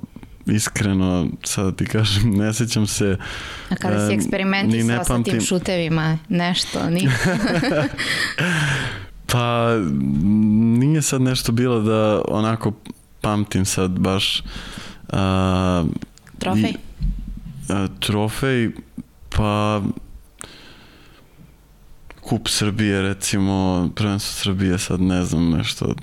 iskreno, 0.46 1.28
sad 1.44 1.76
ti 1.76 1.86
kažem, 1.86 2.30
ne 2.30 2.54
sećam 2.54 2.86
se... 2.86 3.16
A 3.70 3.76
kada 3.76 4.08
si 4.08 4.14
eksperimentisao 4.14 5.04
sa 5.04 5.22
tim 5.22 5.40
šutevima, 5.40 6.18
nešto, 6.28 6.90
ni... 6.90 7.08
pa, 9.32 9.76
nije 10.78 11.02
sad 11.02 11.20
nešto 11.20 11.52
bilo 11.52 11.80
da 11.80 12.22
onako 12.28 12.72
pamtim 13.20 13.64
sad 13.64 13.90
baš... 13.90 14.42
A, 15.08 15.84
trofej? 16.38 16.70
I, 16.70 16.76
a, 17.72 17.88
trofej, 18.00 18.70
pa 19.36 19.82
Kup 22.20 22.48
Srbije 22.48 23.02
recimo, 23.02 23.90
prvenstvo 23.94 24.32
Srbije 24.32 24.78
sad 24.78 25.00
ne 25.00 25.24
znam 25.24 25.50
nešto 25.50 25.94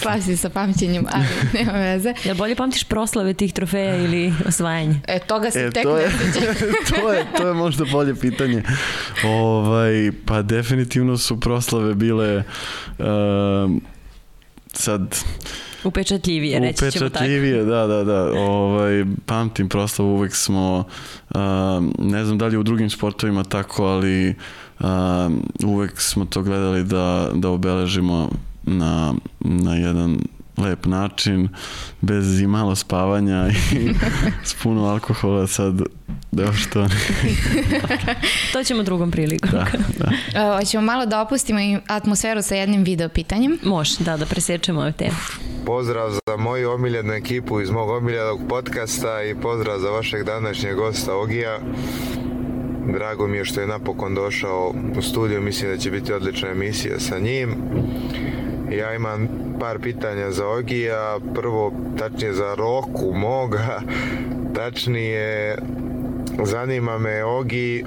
Slaži 0.00 0.36
sa 0.36 0.48
pamćenjem, 0.48 1.06
ali 1.12 1.24
nema 1.58 1.72
veze. 1.72 2.14
Jel 2.24 2.36
bolje 2.36 2.56
pamtiš 2.56 2.84
proslave 2.84 3.34
tih 3.34 3.52
trofeja 3.52 3.96
ili 3.96 4.32
osvajanje? 4.46 5.00
E, 5.08 5.18
toga 5.18 5.50
se 5.50 5.60
e, 5.60 5.70
tek 5.70 5.82
to 5.82 5.98
je, 5.98 6.10
to, 6.90 7.12
je, 7.12 7.26
to 7.36 7.48
je 7.48 7.54
možda 7.54 7.84
bolje 7.84 8.14
pitanje. 8.14 8.62
Ovaj, 9.24 10.12
pa 10.26 10.42
definitivno 10.42 11.16
su 11.16 11.40
proslave 11.40 11.94
bile 11.94 12.42
uh, 12.98 13.06
sad 14.72 15.16
upečatljivije, 15.84 16.58
reći 16.60 16.78
ćemo 16.78 16.90
tako. 16.90 17.06
Upečatljivije, 17.06 17.64
da, 17.64 17.86
da, 17.86 18.04
da. 18.04 18.32
Ovaj, 18.32 19.04
pamtim 19.26 19.68
proslavu, 19.68 20.14
uvek 20.14 20.34
smo, 20.34 20.84
uh, 21.30 21.38
ne 21.98 22.24
znam 22.24 22.38
da 22.38 22.46
li 22.46 22.56
u 22.56 22.62
drugim 22.62 22.90
sportovima 22.90 23.44
tako, 23.44 23.84
ali 23.84 24.34
uh, 24.80 24.86
uvek 25.64 26.00
smo 26.00 26.24
to 26.24 26.42
gledali 26.42 26.84
da, 26.84 27.30
da 27.34 27.50
obeležimo 27.50 28.30
na, 28.62 29.14
na 29.40 29.74
jedan 29.74 30.18
lep 30.56 30.86
način, 30.86 31.48
bez 32.00 32.40
i 32.40 32.46
malo 32.46 32.74
spavanja 32.74 33.48
i 33.48 33.94
s 34.48 34.54
puno 34.62 34.84
alkohola 34.84 35.46
sad 35.46 35.82
da 36.30 36.52
što 36.52 36.82
ne. 36.82 36.88
to 38.52 38.64
ćemo 38.64 38.82
drugom 38.82 39.10
prilikom. 39.10 39.50
Da, 39.50 39.66
da. 39.98 40.56
hoćemo 40.58 40.82
malo 40.82 41.06
da 41.06 41.20
opustimo 41.20 41.60
atmosferu 41.86 42.42
sa 42.42 42.54
jednim 42.54 42.84
video 42.84 43.08
pitanjem. 43.08 43.58
Može, 43.62 44.04
da, 44.04 44.16
da 44.16 44.26
presječemo 44.26 44.80
ove 44.80 44.92
teme. 44.92 45.16
Pozdrav 45.66 46.10
za 46.10 46.36
moju 46.38 46.70
omiljenu 46.70 47.12
ekipu 47.12 47.60
iz 47.60 47.70
mog 47.70 47.90
omiljenog 47.90 48.40
podcasta 48.48 49.22
i 49.22 49.34
pozdrav 49.34 49.78
za 49.78 49.90
vašeg 49.90 50.24
današnjeg 50.24 50.76
gosta 50.76 51.14
Ogija. 51.14 51.58
Drago 52.92 53.26
mi 53.26 53.36
je 53.36 53.44
što 53.44 53.60
je 53.60 53.66
napokon 53.66 54.14
došao 54.14 54.74
u 54.98 55.02
studiju, 55.02 55.42
mislim 55.42 55.70
da 55.70 55.76
će 55.76 55.90
biti 55.90 56.12
odlična 56.12 56.48
emisija 56.48 57.00
sa 57.00 57.18
njim. 57.18 57.54
Ja 58.70 58.94
imam 58.94 59.28
par 59.60 59.78
pitanja 59.78 60.30
za 60.30 60.48
Ogija, 60.48 61.18
prvo 61.34 61.72
tačnije 61.98 62.32
za 62.32 62.54
Roku 62.54 63.12
moga, 63.14 63.80
tačnije 64.54 65.58
zanima 66.44 66.98
me 66.98 67.24
Ogi 67.24 67.84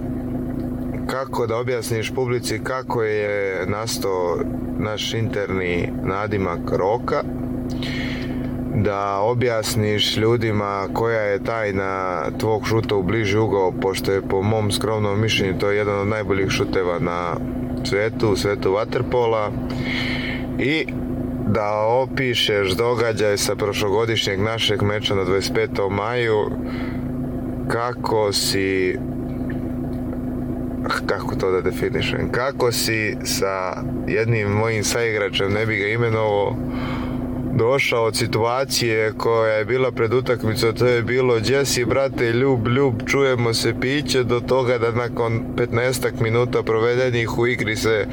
kako 1.08 1.48
da 1.48 1.58
objasniš 1.58 2.12
publici 2.12 2.60
kako 2.64 3.04
je 3.04 3.66
nastao 3.68 4.38
naš 4.80 5.14
interni 5.14 5.90
nadimak 6.04 6.60
Roka? 6.72 7.24
Da 8.76 9.20
objasniš 9.20 10.18
ljudima 10.18 10.88
koja 10.94 11.22
je 11.22 11.44
tajna 11.44 12.24
tvog 12.38 12.68
šuta 12.68 12.96
u 12.96 13.04
bliži 13.04 13.38
ugao, 13.38 13.72
pošto 13.72 14.12
je 14.12 14.22
po 14.22 14.42
mom 14.42 14.72
skromnom 14.72 15.22
mišljenju 15.22 15.60
to 15.60 15.70
je 15.70 15.78
jedan 15.78 16.00
od 16.00 16.08
najboljih 16.08 16.50
šuteva 16.50 17.00
na 17.00 17.36
svetu, 17.84 18.30
u 18.30 18.36
svetu 18.36 18.72
Waterpola 18.72 19.52
i 20.62 20.86
da 21.48 21.72
opišeš 21.88 22.72
događaj 22.72 23.38
sa 23.38 23.56
prošlogodišnjeg 23.56 24.42
našeg 24.42 24.82
meča 24.82 25.16
na 25.16 25.26
25. 25.26 25.90
maju 25.90 26.52
kako 27.68 28.34
si 28.34 28.98
kako 31.06 31.36
to 31.36 31.52
da 31.52 31.62
definišem 31.62 32.32
kako 32.32 32.72
si 32.72 33.16
sa 33.24 33.84
jednim 34.08 34.48
mojim 34.48 34.84
saigračem 34.84 35.54
ne 35.54 35.66
bi 35.66 35.76
ga 35.76 35.88
imenovao 35.88 36.56
došao 37.54 38.04
od 38.04 38.16
situacije 38.16 39.14
koja 39.18 39.54
je 39.54 39.66
bila 39.66 39.92
pred 39.92 40.14
utakmicom, 40.14 40.76
to 40.76 40.86
je 40.86 41.02
bilo 41.02 41.36
Jesse, 41.46 41.86
brate, 41.86 42.32
ljub, 42.34 42.68
ljub, 42.68 42.94
čujemo 43.06 43.54
se 43.54 43.74
piće, 43.82 44.24
do 44.24 44.40
toga 44.40 44.78
da 44.78 44.92
nakon 44.92 45.44
15 45.56 46.22
minuta 46.22 46.64
provedenih 46.64 47.38
u 47.38 47.48
igri 47.48 47.76
se 47.76 48.08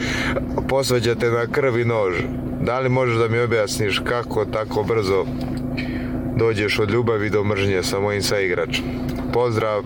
posvađate 0.68 1.30
na 1.30 1.46
krvi 1.46 1.84
nož. 1.84 2.14
Da 2.60 2.80
li 2.80 2.88
možeš 2.88 3.16
da 3.16 3.28
mi 3.28 3.38
objasniš 3.38 4.02
kako 4.04 4.44
tako 4.44 4.82
brzo 4.82 5.24
dođeš 6.36 6.78
od 6.78 6.90
ljubavi 6.90 7.30
do 7.30 7.44
mržnje 7.44 7.82
sa 7.82 8.00
mojim 8.00 8.22
saigračem? 8.22 8.84
Pozdrav! 9.32 9.82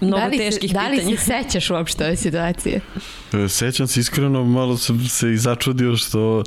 Mnogo 0.00 0.20
da 0.20 0.26
li 0.26 0.38
teških 0.38 0.72
da 0.72 0.88
li 0.88 0.96
pitanja. 0.96 1.16
se 1.16 1.24
sećaš 1.24 1.70
uopšte 1.70 2.04
ove 2.04 2.16
situacije? 2.16 2.80
E, 3.32 3.48
Sećam 3.48 3.86
se 3.86 4.00
iskreno, 4.00 4.44
malo 4.44 4.76
sam 4.76 5.08
se 5.08 5.32
i 5.32 5.36
začudio 5.36 5.96
što, 5.96 6.42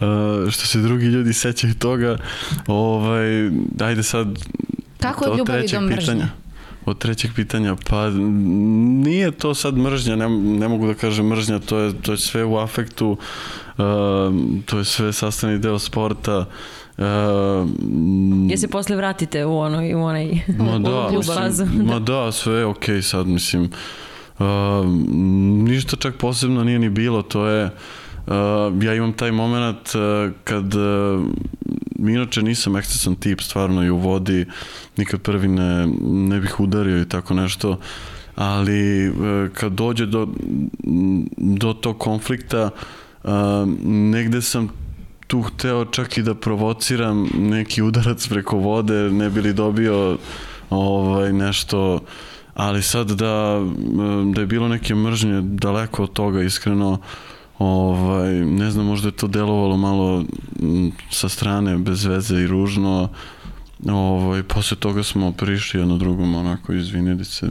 e, 0.00 0.50
što 0.50 0.66
se 0.66 0.78
drugi 0.78 1.06
ljudi 1.06 1.32
sećaju 1.32 1.74
toga. 1.74 2.18
Ovaj, 2.66 3.50
ajde 3.80 4.02
sad... 4.02 4.38
Kako 5.00 5.24
od 5.24 5.38
ljubavi 5.38 5.68
do 5.68 5.80
mržnje? 5.80 5.98
Pitanja. 5.98 6.28
Od 6.84 6.98
trećeg 6.98 7.30
pitanja, 7.34 7.76
pa 7.88 8.10
nije 9.04 9.30
to 9.30 9.54
sad 9.54 9.76
mržnja, 9.76 10.16
ne, 10.16 10.28
ne 10.28 10.68
mogu 10.68 10.86
da 10.86 10.94
kažem 10.94 11.26
mržnja, 11.26 11.58
to 11.58 11.78
je, 11.78 12.02
to 12.02 12.12
je 12.12 12.18
sve 12.18 12.44
u 12.44 12.56
afektu, 12.56 13.16
e, 13.78 13.82
to 14.66 14.78
je 14.78 14.84
sve 14.84 15.12
sastavni 15.12 15.58
deo 15.58 15.78
sporta. 15.78 16.38
Uh, 16.38 16.46
Je 18.48 18.58
se 18.58 18.68
posle 18.68 18.96
vratite 18.96 19.44
u, 19.44 19.58
ono, 19.58 19.98
u 19.98 20.02
onaj 20.02 20.30
Ma 20.58 20.78
da, 20.78 21.08
mislim, 21.16 21.36
fazu. 21.36 21.64
ma 21.92 21.98
da, 21.98 22.32
sve 22.32 22.54
je 22.58 22.64
okej 22.64 23.02
sad, 23.02 23.26
mislim. 23.26 23.70
Uh, 24.38 24.46
ništa 25.68 25.96
čak 25.96 26.16
posebno 26.16 26.64
nije 26.64 26.78
ni 26.78 26.88
bilo, 26.88 27.22
to 27.22 27.46
je 27.46 27.64
uh, 27.64 28.84
ja 28.84 28.94
imam 28.94 29.12
taj 29.12 29.32
moment 29.32 29.94
uh, 29.94 30.32
kad 30.44 30.74
uh, 30.74 31.26
inače 31.98 32.42
nisam 32.42 32.76
ekscesan 32.76 33.14
tip 33.14 33.40
stvarno 33.40 33.84
i 33.84 33.90
u 33.90 33.96
vodi 33.96 34.46
nikad 34.96 35.20
prvi 35.20 35.48
ne, 35.48 35.86
ne 36.02 36.40
bih 36.40 36.60
udario 36.60 37.00
i 37.00 37.08
tako 37.08 37.34
nešto 37.34 37.78
ali 38.34 39.08
uh, 39.08 39.14
kad 39.52 39.72
dođe 39.72 40.06
do, 40.06 40.28
do 41.36 41.72
tog 41.72 41.98
konflikta 41.98 42.70
uh, 43.24 43.30
negde 43.86 44.42
sam 44.42 44.68
tu 45.28 45.42
hteo 45.42 45.84
čak 45.84 46.18
i 46.18 46.22
da 46.22 46.34
provociram 46.34 47.28
neki 47.34 47.82
udarac 47.82 48.26
preko 48.28 48.56
vode, 48.56 49.10
ne 49.10 49.30
bi 49.30 49.40
li 49.40 49.52
dobio 49.52 50.18
ovaj, 50.70 51.32
nešto, 51.32 52.00
ali 52.54 52.82
sad 52.82 53.10
da, 53.10 53.60
da 54.34 54.40
je 54.40 54.46
bilo 54.46 54.68
neke 54.68 54.94
mržnje 54.94 55.40
daleko 55.42 56.02
od 56.02 56.12
toga, 56.12 56.42
iskreno, 56.42 56.98
ovaj, 57.58 58.32
ne 58.34 58.70
znam, 58.70 58.86
možda 58.86 59.08
je 59.08 59.16
to 59.16 59.26
delovalo 59.26 59.76
malo 59.76 60.24
sa 61.10 61.28
strane 61.28 61.78
bez 61.78 62.04
veze 62.04 62.36
i 62.36 62.46
ružno, 62.46 63.08
ovaj, 63.88 64.42
posle 64.42 64.76
toga 64.76 65.02
smo 65.02 65.32
prišli 65.32 65.80
jedno 65.80 65.96
drugom, 65.96 66.34
onako, 66.34 66.72
izvinili 66.72 67.24
se, 67.24 67.50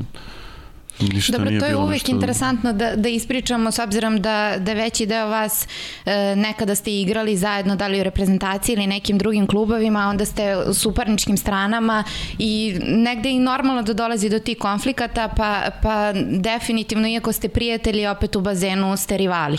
ništa 0.99 1.31
Dobro, 1.31 1.49
nije 1.49 1.59
to 1.59 1.65
je 1.65 1.71
bilo 1.71 1.83
uvek 1.83 1.93
nešto... 1.93 2.11
interesantno 2.11 2.73
da, 2.73 2.95
da 2.95 3.09
ispričamo 3.09 3.71
s 3.71 3.79
obzirom 3.79 4.21
da, 4.21 4.55
da 4.59 4.73
veći 4.73 5.05
deo 5.05 5.27
vas 5.27 5.67
e, 6.05 6.35
nekada 6.35 6.75
ste 6.75 7.01
igrali 7.01 7.37
zajedno 7.37 7.75
da 7.75 7.87
li 7.87 7.99
u 7.99 8.03
reprezentaciji 8.03 8.73
ili 8.73 8.87
nekim 8.87 9.17
drugim 9.17 9.47
klubovima, 9.47 10.07
onda 10.07 10.25
ste 10.25 10.57
u 10.57 10.73
suparničkim 10.73 11.37
stranama 11.37 12.03
i 12.39 12.79
negde 12.83 13.29
i 13.29 13.39
normalno 13.39 13.81
da 13.81 13.93
dolazi 13.93 14.29
do 14.29 14.39
tih 14.39 14.57
konflikata, 14.57 15.27
pa, 15.27 15.69
pa 15.81 16.13
definitivno, 16.39 17.07
iako 17.07 17.31
ste 17.31 17.49
prijatelji, 17.49 18.07
opet 18.07 18.35
u 18.35 18.41
bazenu 18.41 18.97
ste 18.97 19.17
rivali. 19.17 19.57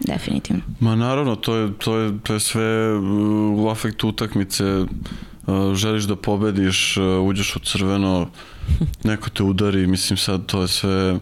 Definitivno. 0.00 0.62
Ma 0.80 0.96
naravno, 0.96 1.36
to 1.36 1.56
je, 1.56 1.72
to 1.78 1.96
je, 1.96 2.18
to 2.22 2.34
je 2.34 2.40
sve 2.40 2.98
u 3.56 3.68
afektu 3.68 4.08
utakmice, 4.08 4.64
želiš 5.74 6.04
da 6.04 6.16
pobediš, 6.16 6.96
uh, 6.96 7.28
uđeš 7.28 7.56
u 7.56 7.58
crveno, 7.58 8.28
neko 9.04 9.30
te 9.30 9.42
udari, 9.42 9.86
mislim 9.86 10.16
sad 10.16 10.46
to 10.46 10.62
je 10.62 10.68
sve 10.68 11.18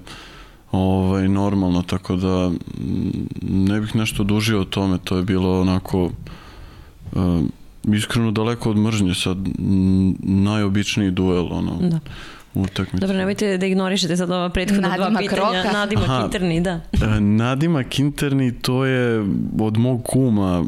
ovaj, 0.72 1.28
normalno, 1.28 1.83
tako 1.83 2.16
da 2.16 2.48
mm, 2.48 2.54
ne 3.42 3.81
bih 3.81 3.96
nešto 3.96 4.24
dužio 4.24 4.61
o 4.61 4.64
tome, 4.64 4.98
to 5.04 5.16
je 5.16 5.22
bilo 5.22 5.61
onako 5.61 6.11
uh, 7.12 7.40
iskreno 7.94 8.31
daleko 8.31 8.70
od 8.70 8.76
mržnje, 8.76 9.14
sad 9.14 9.38
najobičniji 10.22 11.11
duel, 11.11 11.52
ono, 11.52 11.78
Da. 11.81 12.00
Utakmice. 12.55 13.07
Dobro, 13.07 13.17
nemojte 13.17 13.59
da 13.59 13.67
ignorišete 13.67 14.17
sad 14.17 14.31
ova 14.31 14.49
prethodna 14.49 14.97
dva 14.97 15.19
pitanja. 15.19 15.43
Roka. 15.43 15.73
Nadimak 15.73 16.09
Aha. 16.09 16.23
interni, 16.25 16.61
da. 16.61 16.81
E, 16.93 17.21
Nadimak 17.21 17.99
interni, 17.99 18.53
to 18.53 18.85
je 18.85 19.25
od 19.61 19.79
mog 19.79 20.05
kuma 20.05 20.61
uh, 20.61 20.67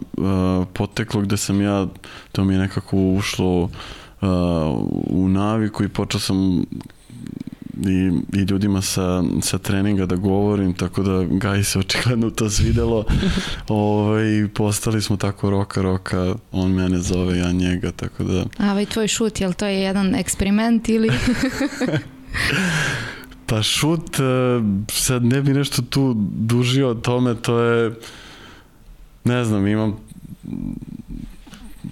poteklo 0.72 1.20
gde 1.20 1.36
sam 1.36 1.60
ja, 1.60 1.86
to 2.32 2.44
mi 2.44 2.54
je 2.54 2.60
nekako 2.60 2.96
ušlo 2.96 3.62
uh, 3.62 3.70
u 5.06 5.28
naviku 5.28 5.84
i 5.84 5.88
počeo 5.88 6.20
sam 6.20 6.64
i, 7.88 8.12
i 8.38 8.42
ljudima 8.42 8.82
sa, 8.82 9.22
sa 9.42 9.58
treninga 9.58 10.06
da 10.06 10.16
govorim, 10.16 10.74
tako 10.74 11.02
da 11.02 11.24
Gaji 11.30 11.64
se 11.64 11.78
očigledno 11.78 12.30
to 12.30 12.50
svidelo. 12.50 13.04
Ovaj, 13.68 14.38
i 14.38 14.48
postali 14.48 15.02
smo 15.02 15.16
tako 15.16 15.50
roka 15.50 15.82
roka, 15.82 16.34
on 16.52 16.72
mene 16.72 16.98
zove, 16.98 17.38
ja 17.38 17.52
njega, 17.52 17.92
tako 17.92 18.24
da 18.24 18.44
A 18.58 18.70
ovaj 18.70 18.86
tvoj 18.86 19.08
šut, 19.08 19.40
jel 19.40 19.52
to 19.52 19.66
je 19.66 19.80
jedan 19.80 20.14
eksperiment 20.14 20.88
ili... 20.88 21.10
Pa 23.46 23.62
šut, 23.62 24.20
e, 24.20 24.22
sad 24.92 25.24
ne 25.24 25.42
bi 25.42 25.54
nešto 25.54 25.82
tu 25.82 26.14
dužio 26.30 26.90
o 26.90 26.94
tome, 26.94 27.34
to 27.34 27.60
je, 27.60 27.94
ne 29.24 29.44
znam, 29.44 29.66
imam 29.66 29.96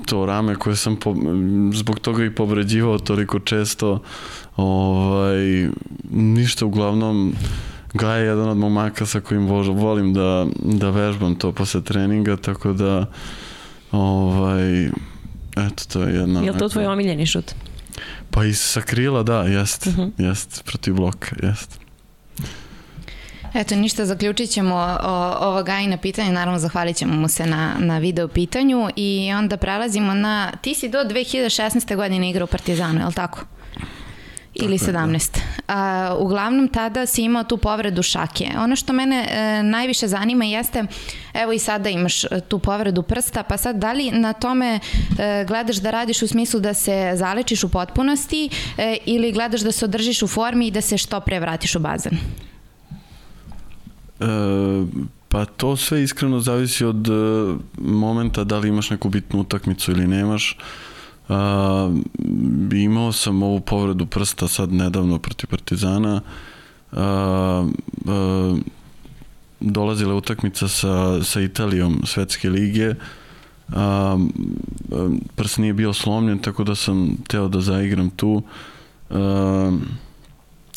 to 0.08 0.26
rame 0.26 0.54
koje 0.54 0.76
sam 0.76 0.96
po, 0.96 1.14
zbog 1.72 1.98
toga 1.98 2.24
i 2.24 2.30
povređivao 2.30 2.98
toliko 2.98 3.38
često, 3.38 4.02
ovaj, 4.56 5.68
ništa 6.10 6.66
uglavnom, 6.66 7.34
Gaja 7.94 8.16
je 8.16 8.26
jedan 8.26 8.48
od 8.48 8.56
momaka 8.56 9.06
sa 9.06 9.20
kojim 9.20 9.46
vo- 9.46 9.62
volim 9.64 10.14
da, 10.14 10.46
da 10.56 10.90
vežbam 10.90 11.34
to 11.34 11.52
posle 11.52 11.80
treninga, 11.82 12.36
tako 12.36 12.72
da 12.72 13.06
ovaj, 13.92 14.86
eto, 15.56 15.84
to 15.88 16.02
je 16.02 16.14
jedna... 16.14 16.40
Je 16.40 16.52
li 16.52 16.58
to 16.58 16.68
tvoj 16.68 16.86
omiljeni 16.86 17.26
šut? 17.26 17.54
Pa 18.30 18.44
i 18.44 18.54
sa 18.54 18.80
krila, 18.80 19.22
da, 19.22 19.42
jest, 19.42 19.86
uh 19.86 19.92
Mhm. 19.92 20.02
-huh. 20.02 20.10
jest, 20.20 20.62
protiv 20.64 20.94
bloka, 20.94 21.36
jest. 21.42 21.80
Eto, 23.54 23.76
ništa, 23.76 24.06
zaključit 24.06 24.50
ćemo 24.50 24.74
o, 24.74 25.36
ovo 25.40 25.62
Gajina 25.62 25.96
pitanje, 25.96 26.32
naravno 26.32 26.58
zahvalit 26.58 26.96
ćemo 26.96 27.14
mu 27.14 27.28
se 27.28 27.46
na, 27.46 27.74
na 27.78 27.98
video 27.98 28.28
pitanju 28.28 28.88
i 28.96 29.32
onda 29.38 29.56
prelazimo 29.56 30.14
na, 30.14 30.52
ti 30.60 30.74
si 30.74 30.88
do 30.88 30.98
2016. 30.98 31.96
godine 31.96 32.30
igrao 32.30 32.44
u 32.44 32.48
Partizanu, 32.48 33.00
je 33.00 33.06
li 33.06 33.14
tako? 33.14 33.44
Ili 34.54 34.78
17. 34.78 35.38
A, 35.68 36.16
uglavnom 36.18 36.68
tada 36.68 37.06
si 37.06 37.22
imao 37.22 37.44
tu 37.44 37.56
povredu 37.56 38.02
šake. 38.02 38.50
Ono 38.58 38.76
što 38.76 38.92
mene 38.92 39.28
e, 39.30 39.62
najviše 39.62 40.08
zanima 40.08 40.44
jeste, 40.44 40.84
evo 41.34 41.52
i 41.52 41.58
sada 41.58 41.88
imaš 41.88 42.24
e, 42.24 42.28
tu 42.48 42.58
povredu 42.58 43.02
prsta, 43.02 43.42
pa 43.42 43.56
sad 43.56 43.76
da 43.76 43.92
li 43.92 44.10
na 44.10 44.32
tome 44.32 44.80
e, 45.18 45.44
gledaš 45.48 45.76
da 45.76 45.90
radiš 45.90 46.22
u 46.22 46.28
smislu 46.28 46.60
da 46.60 46.74
se 46.74 47.12
zalečiš 47.14 47.64
u 47.64 47.68
potpunosti 47.68 48.50
e, 48.78 48.96
ili 49.06 49.32
gledaš 49.32 49.60
da 49.60 49.72
se 49.72 49.84
održiš 49.84 50.22
u 50.22 50.28
formi 50.28 50.66
i 50.66 50.70
da 50.70 50.80
se 50.80 50.98
što 50.98 51.20
pre 51.20 51.40
vratiš 51.40 51.74
u 51.74 51.78
bazen? 51.80 52.18
E, 54.20 54.26
pa 55.28 55.44
to 55.44 55.76
sve 55.76 56.02
iskreno 56.02 56.40
zavisi 56.40 56.84
od 56.84 57.08
e, 57.08 57.12
momenta 57.78 58.44
da 58.44 58.58
li 58.58 58.68
imaš 58.68 58.90
neku 58.90 59.08
bitnu 59.08 59.40
utakmicu 59.40 59.90
ili 59.90 60.06
nemaš. 60.06 60.58
Uh, 61.28 61.36
imao 62.72 63.12
sam 63.12 63.42
ovu 63.42 63.60
povredu 63.60 64.06
prsta 64.06 64.48
sad 64.48 64.72
nedavno 64.72 65.18
protiv 65.18 65.46
Partizana. 65.46 66.20
Uh, 66.92 66.98
uh, 66.98 68.58
dolazila 69.60 70.14
utakmica 70.14 70.68
sa, 70.68 71.24
sa 71.24 71.40
Italijom 71.40 72.02
svetske 72.04 72.50
lige. 72.50 72.94
Um, 73.68 74.32
prst 75.36 75.58
nije 75.58 75.72
bio 75.72 75.92
slomljen, 75.92 76.38
tako 76.38 76.64
da 76.64 76.74
sam 76.74 77.16
teo 77.28 77.48
da 77.48 77.60
zaigram 77.60 78.10
tu. 78.10 78.42
Um, 79.10 79.82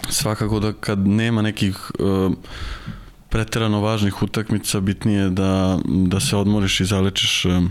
svakako 0.10 0.60
da 0.60 0.74
kad 0.74 1.08
nema 1.08 1.42
nekih 1.42 1.92
uh, 2.00 2.34
preterano 3.32 3.82
važnih 3.82 4.24
utakmica, 4.24 4.80
bitnije 4.80 5.22
je 5.24 5.30
da, 5.30 5.80
da 5.86 6.20
se 6.20 6.36
odmoriš 6.36 6.80
i 6.80 6.86
zalečiš 6.86 7.46
uh, 7.46 7.64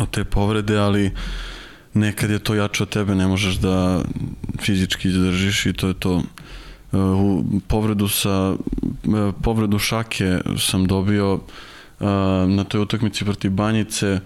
od 0.00 0.10
te 0.10 0.24
povrede, 0.24 0.78
ali 0.78 1.12
nekad 1.94 2.30
je 2.30 2.38
to 2.38 2.54
jače 2.54 2.82
od 2.82 2.88
tebe, 2.88 3.14
ne 3.14 3.26
možeš 3.26 3.54
da 3.54 4.02
fizički 4.60 5.08
izdržiš 5.08 5.66
i 5.66 5.72
to 5.72 5.88
je 5.88 5.94
to. 5.94 6.22
U 6.92 7.44
povredu 7.68 8.08
sa 8.08 8.54
povredu 9.42 9.78
šake 9.78 10.38
sam 10.58 10.86
dobio 10.86 11.40
na 12.48 12.64
toj 12.64 12.80
utakmici 12.80 13.24
protiv 13.24 13.50
Banjice 13.50 14.20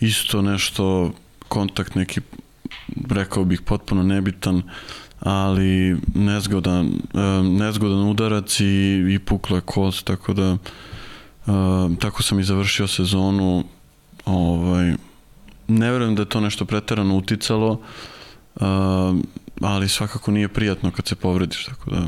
isto 0.00 0.42
nešto 0.42 1.12
kontakt 1.48 1.94
neki 1.94 2.20
rekao 3.10 3.44
bih 3.44 3.60
potpuno 3.60 4.02
nebitan 4.02 4.62
ali 5.24 5.96
nezgodan 6.14 6.92
nezgodan 7.42 7.98
udarac 7.98 8.60
i, 8.60 9.04
i 9.14 9.18
pukla 9.18 9.56
je 9.56 9.60
kost 9.60 10.04
tako 10.06 10.32
da 10.32 10.56
tako 12.00 12.22
sam 12.22 12.40
i 12.40 12.44
završio 12.44 12.86
sezonu 12.86 13.64
ovaj 14.24 14.94
ne 15.68 15.92
verujem 15.92 16.14
da 16.14 16.22
je 16.22 16.28
to 16.28 16.40
nešto 16.40 16.64
preterano 16.64 17.16
uticalo 17.16 17.80
ali 19.60 19.88
svakako 19.88 20.30
nije 20.30 20.48
prijatno 20.48 20.90
kad 20.90 21.06
se 21.06 21.14
povrediš 21.14 21.64
tako 21.64 21.90
da 21.90 22.06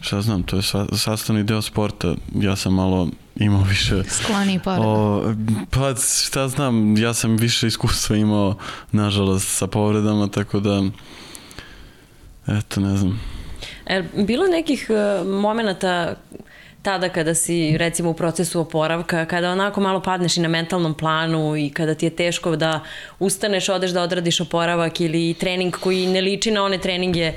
šta 0.00 0.22
znam, 0.22 0.42
to 0.42 0.56
je 0.56 0.62
sastavni 0.92 1.44
deo 1.44 1.62
sporta. 1.62 2.14
Ja 2.34 2.56
sam 2.56 2.74
malo 2.74 3.08
imao 3.36 3.62
više... 3.62 4.02
Skloni 4.22 4.60
povreda. 4.64 5.36
Pa 5.70 5.94
šta 6.26 6.48
znam, 6.48 6.96
ja 6.96 7.14
sam 7.14 7.36
više 7.36 7.66
iskustva 7.66 8.16
imao, 8.16 8.56
nažalost, 8.92 9.48
sa 9.48 9.66
povredama, 9.66 10.28
tako 10.28 10.60
da 10.60 10.82
eto, 12.48 12.80
ne 12.80 12.96
znam. 12.96 13.20
E, 13.86 14.02
bilo 14.14 14.46
nekih 14.46 14.90
uh, 14.90 15.26
momenta 15.26 16.16
tada 16.82 17.08
kada 17.08 17.34
si 17.34 17.76
recimo 17.78 18.10
u 18.10 18.14
procesu 18.14 18.60
oporavka, 18.60 19.24
kada 19.26 19.50
onako 19.50 19.80
malo 19.80 20.00
padneš 20.02 20.36
i 20.36 20.40
na 20.40 20.48
mentalnom 20.48 20.94
planu 20.94 21.56
i 21.56 21.70
kada 21.70 21.94
ti 21.94 22.06
je 22.06 22.10
teško 22.10 22.56
da 22.56 22.80
ustaneš, 23.18 23.68
odeš 23.68 23.90
da 23.90 24.02
odradiš 24.02 24.40
oporavak 24.40 25.00
ili 25.00 25.34
trening 25.34 25.76
koji 25.76 26.06
ne 26.06 26.20
liči 26.20 26.50
na 26.50 26.64
one 26.64 26.78
treninge 26.78 27.32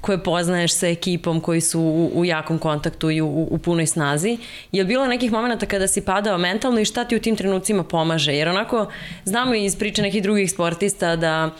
koje 0.00 0.22
poznaješ 0.22 0.74
sa 0.74 0.86
ekipom 0.86 1.40
koji 1.40 1.60
su 1.60 1.80
u, 1.80 2.10
u 2.14 2.24
jakom 2.24 2.58
kontaktu 2.58 3.10
i 3.10 3.20
u, 3.20 3.48
u 3.50 3.58
punoj 3.58 3.86
snazi. 3.86 4.38
Je 4.72 4.82
li 4.82 4.88
bilo 4.88 5.06
nekih 5.06 5.32
momenta 5.32 5.66
kada 5.66 5.88
si 5.88 6.00
padao 6.00 6.38
mentalno 6.38 6.80
i 6.80 6.84
šta 6.84 7.04
ti 7.04 7.16
u 7.16 7.20
tim 7.20 7.36
trenucima 7.36 7.84
pomaže? 7.84 8.34
Jer 8.34 8.48
onako 8.48 8.86
znamo 9.24 9.54
iz 9.54 9.76
priče 9.76 10.02
nekih 10.02 10.22
drugih 10.22 10.50
sportista 10.50 11.16
da 11.16 11.50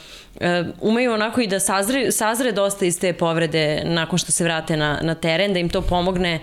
e, 0.40 0.64
umeju 0.80 1.12
onako 1.12 1.40
i 1.40 1.46
da 1.46 1.60
sazre, 1.60 2.12
sazre 2.12 2.52
dosta 2.52 2.86
iz 2.86 3.00
te 3.00 3.12
povrede 3.12 3.82
nakon 3.84 4.18
što 4.18 4.32
se 4.32 4.44
vrate 4.44 4.76
na, 4.76 5.00
na 5.02 5.14
teren, 5.14 5.52
da 5.52 5.58
im 5.58 5.68
to 5.68 5.82
pomogne 5.82 6.40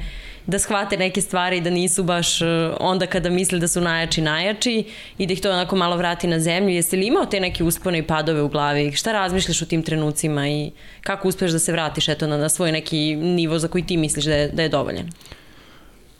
da 0.47 0.59
shvate 0.59 0.97
neke 0.97 1.21
stvari 1.21 1.61
da 1.61 1.69
nisu 1.69 2.03
baš 2.03 2.41
e, 2.41 2.45
onda 2.79 3.07
kada 3.07 3.29
misle 3.29 3.59
da 3.59 3.67
su 3.67 3.81
najjači 3.81 4.21
najjači 4.21 4.85
i 5.17 5.27
da 5.27 5.33
ih 5.33 5.41
to 5.41 5.51
onako 5.51 5.75
malo 5.75 5.97
vrati 5.97 6.27
na 6.27 6.39
zemlju. 6.39 6.69
Jesi 6.69 6.97
li 6.97 7.07
imao 7.07 7.25
te 7.25 7.39
neke 7.39 7.63
uspone 7.63 7.99
i 7.99 8.03
padove 8.03 8.41
u 8.41 8.49
glavi? 8.49 8.91
Šta 8.91 9.11
razmišljaš 9.11 9.61
u 9.61 9.65
tim 9.65 9.83
trenucima 9.83 10.49
i 10.49 10.71
kako 11.01 11.27
uspeš 11.27 11.51
da 11.51 11.59
se 11.59 11.71
vratiš 11.71 12.09
eto, 12.09 12.27
na, 12.27 12.37
na 12.37 12.49
svoj 12.49 12.71
neki 12.71 13.15
nivo 13.15 13.59
za 13.59 13.67
koji 13.67 13.83
ti 13.83 13.97
misliš 13.97 14.25
da 14.25 14.35
je, 14.35 14.49
da 14.49 14.61
je 14.61 14.69
dovoljan? 14.69 15.09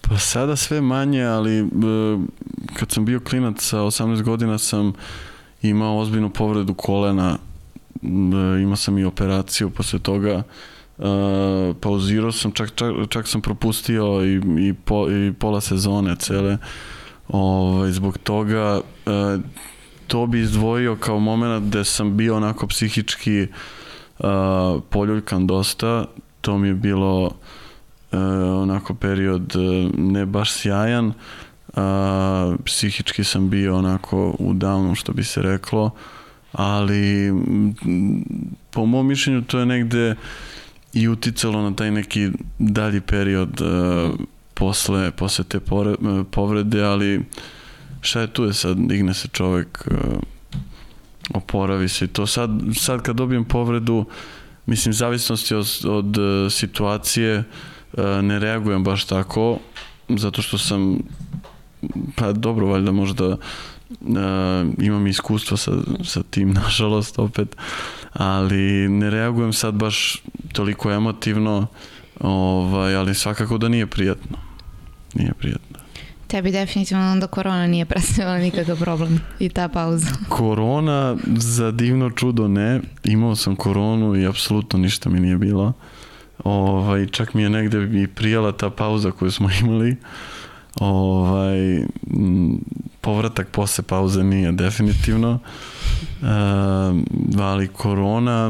Pa 0.02 0.18
sada 0.18 0.56
sve 0.56 0.82
manje, 0.82 1.24
ali 1.24 1.60
e, 1.60 1.64
kad 2.74 2.92
sam 2.92 3.06
bio 3.06 3.20
klinac 3.20 3.62
sa 3.62 3.78
18 3.78 4.22
godina 4.22 4.58
sam 4.58 4.94
imao 5.62 5.98
ozbiljnu 5.98 6.30
povredu 6.30 6.74
kolena, 6.74 7.38
e, 8.04 8.08
imao 8.62 8.76
sam 8.76 8.98
i 8.98 9.06
operaciju 9.06 9.70
posle 9.70 10.00
toga 10.00 10.44
Uh, 10.98 11.76
pauzirao 11.82 12.32
sam, 12.32 12.52
čak, 12.52 12.76
čak, 12.76 12.94
čak 13.10 13.28
sam 13.28 13.41
propustio 13.41 14.26
i, 14.26 14.41
i, 14.68 14.74
po, 14.74 15.10
i 15.10 15.34
pola 15.34 15.62
sezone 15.62 16.16
cele. 16.16 16.58
Ovaj, 17.28 17.91
zbog 17.91 18.18
toga 18.18 18.82
uh, 19.06 19.41
to 20.08 20.26
bi 20.26 20.39
izdvojio 20.39 20.96
kao 20.96 21.20
moment 21.20 21.66
gde 21.66 21.84
sam 21.84 22.18
bio 22.18 22.36
onako 22.36 22.68
psihički 22.68 23.48
uh, 24.20 24.28
poljuljkan 24.89 25.48
dosta. 25.48 26.06
To 26.41 26.58
mi 26.58 26.68
je 26.68 26.74
bilo 26.74 27.26
uh, 27.26 27.32
onako 28.62 28.94
period 28.94 29.54
ne 29.98 30.26
baš 30.26 30.52
sjajan. 30.52 31.08
Uh, 31.68 31.84
psihički 32.66 33.24
sam 33.24 33.50
bio 33.50 33.78
onako 33.78 34.36
u 34.39 34.54
downu 34.54 34.96
što 34.96 35.14
bi 35.14 35.24
se 35.24 35.41
reklo 35.41 35.91
ali 36.52 37.32
po 38.72 38.86
mom 38.86 39.08
mišljenju 39.08 39.41
to 39.41 39.60
je 39.60 39.66
negde 39.66 40.12
uh, 40.12 40.18
i 40.94 41.08
uticalo 41.08 41.62
na 41.62 41.76
taj 41.76 41.91
neki 41.91 42.30
dalji 42.60 43.02
period 43.02 43.62
uh, 43.62 44.12
posle, 44.54 45.12
posle 45.12 45.46
te 45.46 45.60
pore, 45.60 45.91
uh, 45.91 46.26
povrede, 46.32 46.84
ali 46.84 47.26
šta 48.02 48.22
je 48.22 48.34
tu 48.34 48.44
je 48.44 48.54
sad, 48.54 48.78
digne 48.78 49.14
se 49.14 49.28
čovek, 49.28 49.88
uh, 49.91 49.98
oporavi 51.34 51.89
se 51.89 52.06
i 52.06 52.08
to. 52.08 52.28
Sad, 52.28 52.50
sad 52.76 53.02
kad 53.02 53.16
dobijem 53.16 53.46
povredu, 53.46 54.06
mislim, 54.66 54.94
zavisnosti 54.94 55.56
od, 55.56 55.68
od 55.86 56.18
uh, 56.18 56.52
situacije, 56.52 57.44
uh, 57.94 58.04
ne 58.22 58.39
reagujem 58.39 58.84
baš 58.84 59.06
tako, 59.06 59.60
zato 60.10 60.41
što 60.41 60.58
sam 60.58 61.00
pa 62.16 62.32
dobro, 62.32 62.66
valjda 62.66 62.91
možda 62.91 63.38
imam 64.80 65.08
iskustva 65.08 65.58
sa, 65.58 65.72
sa 66.04 66.24
tim, 66.30 66.54
nažalost, 66.64 67.20
opet, 67.20 67.56
ali 68.14 68.89
ne 68.89 69.10
reagujem 69.10 69.54
sad 69.54 69.74
baš 69.74 70.24
toliko 70.54 70.91
emotivno, 70.91 71.68
ovaj, 72.20 72.96
ali 72.96 73.16
svakako 73.16 73.58
da 73.58 73.70
nije 73.70 73.88
prijatno. 73.88 74.38
Nije 75.14 75.34
prijatno. 75.34 75.80
Tebi 76.28 76.52
definitivno 76.52 77.12
onda 77.12 77.28
korona 77.28 77.68
nije 77.68 77.86
predstavila 77.91 78.38
nikakav 78.38 78.80
problem 78.80 79.20
i 79.39 79.50
ta 79.50 79.68
pauza. 79.68 80.08
Korona 80.30 81.18
za 81.38 81.72
divno 81.72 82.10
čudo 82.10 82.48
ne. 82.48 82.82
Imao 83.04 83.36
sam 83.36 83.56
koronu 83.56 84.16
i 84.16 84.28
apsolutno 84.28 84.80
ništa 84.80 85.10
mi 85.10 85.20
nije 85.20 85.38
bilo. 85.38 85.74
Ovaj, 86.44 87.08
čak 87.08 87.34
mi 87.34 87.44
je 87.44 87.50
negde 87.50 88.02
i 88.04 88.08
prijala 88.08 88.52
ta 88.52 88.70
pauza 88.70 89.12
koju 89.12 89.32
smo 89.32 89.50
imali. 89.62 89.98
Ovaj, 90.80 91.86
povratak 93.02 93.48
posle 93.52 93.84
pauze 93.84 94.24
nije 94.24 94.52
definitivno. 94.52 95.40
E, 95.42 96.26
ali 97.40 97.68
korona 97.68 98.50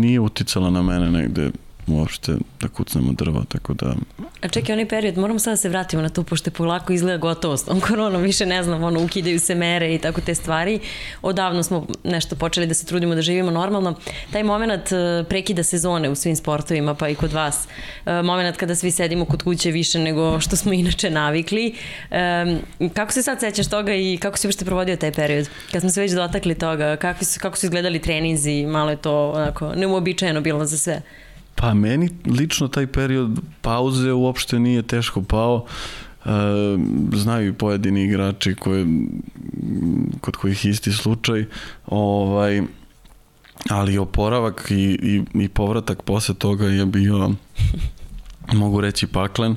nije 0.00 0.20
uticala 0.20 0.70
na 0.70 0.82
mene 0.82 1.10
negde 1.10 1.50
uopšte 1.86 2.32
da 2.60 2.68
kucnemo 2.68 3.12
drva, 3.12 3.44
tako 3.48 3.74
da... 3.74 3.94
A 4.42 4.48
čekaj, 4.48 4.72
onaj 4.72 4.88
period, 4.88 5.18
moramo 5.18 5.38
sada 5.38 5.52
da 5.52 5.56
se 5.56 5.68
vratimo 5.68 6.02
na 6.02 6.08
to, 6.08 6.22
pošto 6.22 6.48
je 6.50 6.54
polako 6.54 6.92
izgleda 6.92 7.18
gotovo 7.18 7.56
s 7.56 7.64
tom 7.64 7.80
koronom, 7.80 8.22
više 8.22 8.46
ne 8.46 8.62
znam, 8.62 8.84
ono, 8.84 9.04
ukidaju 9.04 9.40
se 9.40 9.54
mere 9.54 9.94
i 9.94 9.98
tako 9.98 10.20
te 10.20 10.34
stvari. 10.34 10.80
Odavno 11.22 11.62
smo 11.62 11.86
nešto 12.04 12.36
počeli 12.36 12.66
da 12.66 12.74
se 12.74 12.86
trudimo 12.86 13.14
da 13.14 13.22
živimo 13.22 13.50
normalno. 13.50 13.94
Taj 14.32 14.42
moment 14.42 14.92
e, 14.92 15.24
prekida 15.28 15.62
sezone 15.62 16.10
u 16.10 16.14
svim 16.14 16.36
sportovima, 16.36 16.94
pa 16.94 17.08
i 17.08 17.14
kod 17.14 17.32
vas. 17.32 17.68
E, 18.06 18.22
moment 18.22 18.56
kada 18.56 18.74
svi 18.74 18.90
sedimo 18.90 19.24
kod 19.24 19.42
kuće 19.42 19.70
više 19.70 19.98
nego 19.98 20.40
što 20.40 20.56
smo 20.56 20.72
inače 20.72 21.10
navikli. 21.10 21.74
E, 22.10 22.56
kako 22.94 23.12
se 23.12 23.22
sad 23.22 23.40
sećaš 23.40 23.68
toga 23.68 23.94
i 23.94 24.18
kako 24.22 24.38
si 24.38 24.46
uopšte 24.46 24.64
provodio 24.64 24.96
taj 24.96 25.12
period? 25.12 25.48
Kad 25.72 25.80
smo 25.80 25.90
se 25.90 26.00
već 26.00 26.12
dotakli 26.12 26.54
toga, 26.54 26.96
kako 26.96 27.24
su, 27.24 27.40
kako 27.40 27.56
su 27.56 27.66
izgledali 27.66 27.98
treninzi, 27.98 28.66
malo 28.66 28.90
je 28.90 28.96
to 28.96 29.30
onako 29.30 29.74
neuobičajeno 29.74 30.40
bilo 30.40 30.64
za 30.64 30.78
sve. 30.78 31.02
Pa 31.54 31.74
meni 31.74 32.08
lično 32.26 32.68
taj 32.68 32.86
period 32.86 33.38
pauze 33.60 34.12
uopšte 34.12 34.58
nije 34.58 34.82
teško 34.82 35.22
pao. 35.22 35.66
E, 36.24 36.28
znaju 37.12 37.48
i 37.48 37.52
pojedini 37.52 38.04
igrači 38.04 38.54
koje, 38.54 38.86
kod 40.20 40.36
kojih 40.36 40.64
isti 40.64 40.92
slučaj. 40.92 41.44
Ovaj, 41.86 42.62
ali 43.70 43.98
oporavak 43.98 44.66
i, 44.70 44.98
i, 45.02 45.22
i 45.34 45.48
povratak 45.48 46.02
posle 46.02 46.34
toga 46.34 46.66
je 46.66 46.86
bio 46.86 47.30
mogu 48.52 48.80
reći 48.80 49.06
paklen. 49.06 49.56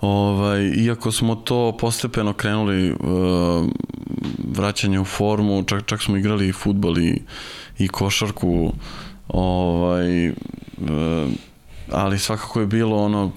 Ovaj, 0.00 0.62
iako 0.62 1.12
smo 1.12 1.34
to 1.34 1.76
postepeno 1.80 2.32
krenuli 2.32 2.92
uh, 2.92 2.98
vraćanje 4.56 5.00
u 5.00 5.04
formu, 5.04 5.64
čak, 5.64 5.86
čak 5.86 6.02
smo 6.02 6.16
igrali 6.16 6.48
i 6.48 6.52
futbol 6.52 6.98
i, 6.98 7.22
i 7.78 7.88
košarku 7.88 8.72
ovaj, 9.28 10.26
E, 10.26 10.32
ali 11.92 12.18
svakako 12.18 12.60
je 12.60 12.66
bilo 12.66 12.96
ono 12.96 13.32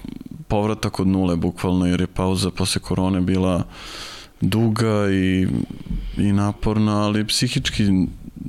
povratak 0.48 1.00
od 1.00 1.06
nule 1.06 1.36
bukvalno 1.36 1.86
jer 1.86 2.00
je 2.00 2.06
pauza 2.06 2.50
posle 2.50 2.80
korone 2.80 3.20
bila 3.20 3.64
duga 4.40 5.10
i, 5.10 5.46
i 6.16 6.32
naporna, 6.32 7.02
ali 7.02 7.26
psihički 7.26 8.06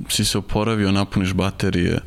si 0.08 0.24
se 0.24 0.38
oporavio, 0.38 0.92
napuniš 0.92 1.34
baterije. 1.34 2.00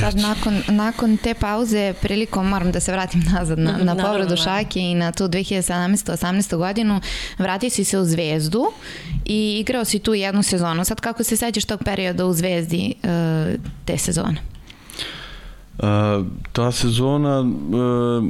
Sad 0.00 0.16
nakon, 0.16 0.62
nakon 0.68 1.16
te 1.16 1.34
pauze 1.34 1.94
prilikom, 2.02 2.48
moram 2.48 2.72
da 2.72 2.80
se 2.80 2.92
vratim 2.92 3.22
nazad 3.32 3.58
na, 3.58 3.78
na 3.82 3.96
povredu 3.96 4.36
Šake 4.36 4.80
i 4.80 4.94
na 4.94 5.12
tu 5.12 5.24
2017-18 5.24 6.56
godinu, 6.56 7.00
vratio 7.38 7.70
si 7.70 7.84
se 7.84 7.98
u 7.98 8.04
Zvezdu 8.04 8.66
i 9.24 9.58
igrao 9.60 9.84
si 9.84 9.98
tu 9.98 10.14
jednu 10.14 10.42
sezonu. 10.42 10.84
Sad 10.84 11.00
kako 11.00 11.24
se 11.24 11.36
sećaš 11.36 11.64
tog 11.64 11.84
perioda 11.84 12.26
u 12.26 12.32
Zvezdi 12.32 12.94
uh, 13.02 13.60
te 13.84 13.98
sezone? 13.98 14.40
Uh, 15.78 16.26
ta 16.52 16.72
sezona, 16.72 17.40
uh, 17.40 18.24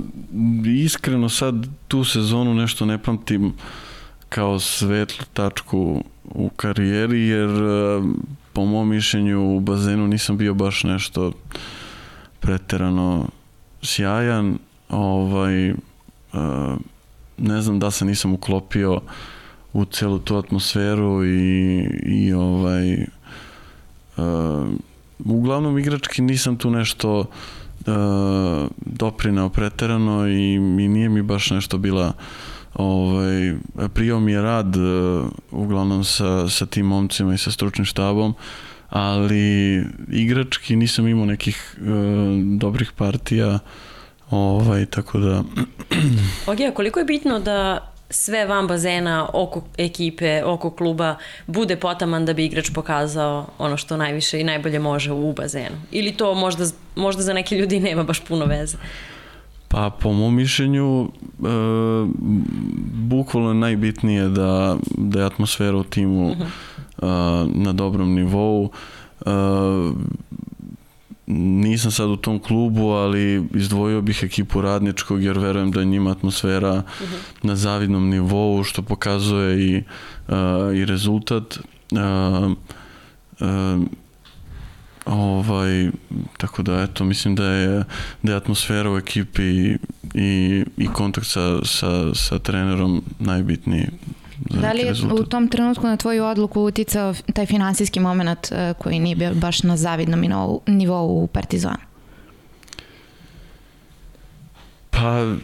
iskreno 0.66 1.28
sad 1.28 1.54
tu 1.88 2.04
sezonu 2.04 2.54
nešto 2.54 2.86
ne 2.86 3.02
pamtim 3.02 3.54
kao 4.28 4.58
svetlu 4.58 5.26
tačku 5.32 6.04
u 6.24 6.48
karijeri, 6.56 7.20
jer 7.20 7.48
uh, 7.50 8.04
po 8.58 8.64
mom 8.64 8.88
mišljenju 8.88 9.56
u 9.56 9.60
bazenu 9.60 10.06
nisam 10.06 10.36
bio 10.36 10.54
baš 10.54 10.84
nešto 10.84 11.32
preterano 12.40 13.28
sjajan. 13.82 14.58
Ovaj, 14.88 15.70
uh, 15.70 15.76
ne 17.36 17.62
znam 17.62 17.78
da 17.78 17.90
se 17.90 18.04
nisam 18.04 18.34
uklopio 18.34 19.00
u 19.72 19.84
celu 19.84 20.18
tu 20.18 20.36
atmosferu 20.36 21.24
i, 21.24 21.80
i 22.06 22.32
ovaj 22.32 22.92
uh, 24.16 24.68
uglavnom 25.18 25.78
igrački 25.78 26.22
nisam 26.22 26.56
tu 26.56 26.70
nešto 26.70 27.18
uh, 27.18 27.26
doprinao 28.86 29.48
preterano 29.48 30.28
i, 30.28 30.54
i 30.54 30.88
nije 30.88 31.08
mi 31.08 31.22
baš 31.22 31.50
nešto 31.50 31.78
bila 31.78 32.12
ovaj, 32.78 33.54
prijao 33.94 34.20
mi 34.20 34.32
je 34.32 34.42
rad 34.42 34.76
uh, 34.76 35.26
uglavnom 35.50 36.04
sa, 36.04 36.48
sa 36.48 36.66
tim 36.66 36.86
momcima 36.86 37.34
i 37.34 37.38
sa 37.38 37.50
stručnim 37.50 37.84
štabom 37.84 38.34
ali 38.88 39.84
igrački 40.08 40.76
nisam 40.76 41.08
imao 41.08 41.26
nekih 41.26 41.76
uh, 41.80 41.86
dobrih 42.58 42.92
partija 42.92 43.58
ovaj, 44.30 44.86
tako 44.86 45.18
da 45.18 45.42
Ok, 46.52 46.60
a 46.60 46.74
koliko 46.74 46.98
je 46.98 47.04
bitno 47.04 47.40
da 47.40 47.88
sve 48.10 48.46
van 48.46 48.66
bazena, 48.66 49.28
oko 49.32 49.62
ekipe, 49.78 50.44
oko 50.44 50.70
kluba, 50.70 51.16
bude 51.46 51.76
potaman 51.76 52.24
da 52.24 52.32
bi 52.32 52.44
igrač 52.44 52.70
pokazao 52.74 53.46
ono 53.58 53.76
što 53.76 53.96
najviše 53.96 54.40
i 54.40 54.44
najbolje 54.44 54.78
može 54.78 55.12
u 55.12 55.32
bazenu? 55.32 55.76
Ili 55.90 56.12
to 56.12 56.34
možda, 56.34 56.64
možda 56.96 57.22
za 57.22 57.32
neki 57.32 57.56
ljudi 57.56 57.80
nema 57.80 58.02
baš 58.02 58.20
puno 58.20 58.44
veze? 58.44 58.76
Pa 59.68 59.90
po 59.90 60.12
mom 60.12 60.34
mišljenju 60.34 61.04
e, 61.04 61.08
bukvalno 62.94 63.48
je 63.48 63.54
najbitnije 63.54 64.28
da, 64.28 64.76
da 64.96 65.20
je 65.20 65.26
atmosfera 65.26 65.76
u 65.76 65.84
timu 65.84 66.30
uh 66.30 66.36
-huh. 66.36 66.46
e, 67.02 67.50
na 67.54 67.72
dobrom 67.72 68.14
nivou. 68.14 68.70
E, 69.26 69.30
nisam 71.36 71.90
sad 71.90 72.08
u 72.10 72.16
tom 72.16 72.38
klubu, 72.38 72.88
ali 72.88 73.48
izdvojio 73.54 74.00
bih 74.00 74.20
ekipu 74.22 74.60
radničkog 74.60 75.22
jer 75.22 75.38
verujem 75.38 75.70
da 75.70 75.80
je 75.80 75.86
njima 75.86 76.10
atmosfera 76.10 76.74
uh 76.74 76.82
-huh. 76.82 77.18
na 77.42 77.56
zavidnom 77.56 78.08
nivou 78.08 78.64
što 78.64 78.82
pokazuje 78.82 79.66
i, 79.66 79.82
uh, 80.28 80.76
i 80.76 80.84
rezultat. 80.84 81.58
Uh, 81.92 82.52
uh, 83.40 83.82
ovaj, 85.08 85.90
tako 86.36 86.62
da 86.62 86.82
eto, 86.82 87.04
mislim 87.04 87.34
da 87.34 87.44
je, 87.44 87.84
da 88.22 88.32
je 88.32 88.36
atmosfera 88.36 88.92
u 88.92 88.96
ekipi 88.96 89.42
i, 89.42 89.76
i, 90.14 90.64
i 90.76 90.88
kontakt 90.92 91.26
sa, 91.26 91.64
sa, 91.64 92.14
sa 92.14 92.38
trenerom 92.38 93.02
najbitniji 93.18 93.88
Da 94.38 94.72
li 94.72 94.80
je 94.80 94.94
u 95.12 95.24
tom 95.24 95.48
trenutku 95.48 95.86
na 95.86 95.96
tvoju 95.96 96.24
odluku 96.24 96.62
uticao 96.62 97.14
taj 97.34 97.46
finansijski 97.46 98.00
moment 98.00 98.48
uh, 98.52 98.76
koji 98.78 98.98
nije 98.98 99.16
bio 99.16 99.34
baš 99.34 99.62
na 99.62 99.76
zavidnom 99.76 100.20
nivou, 100.66 101.22
u 101.22 101.26
Partizanu? 101.26 101.78
Pa, 104.90 105.34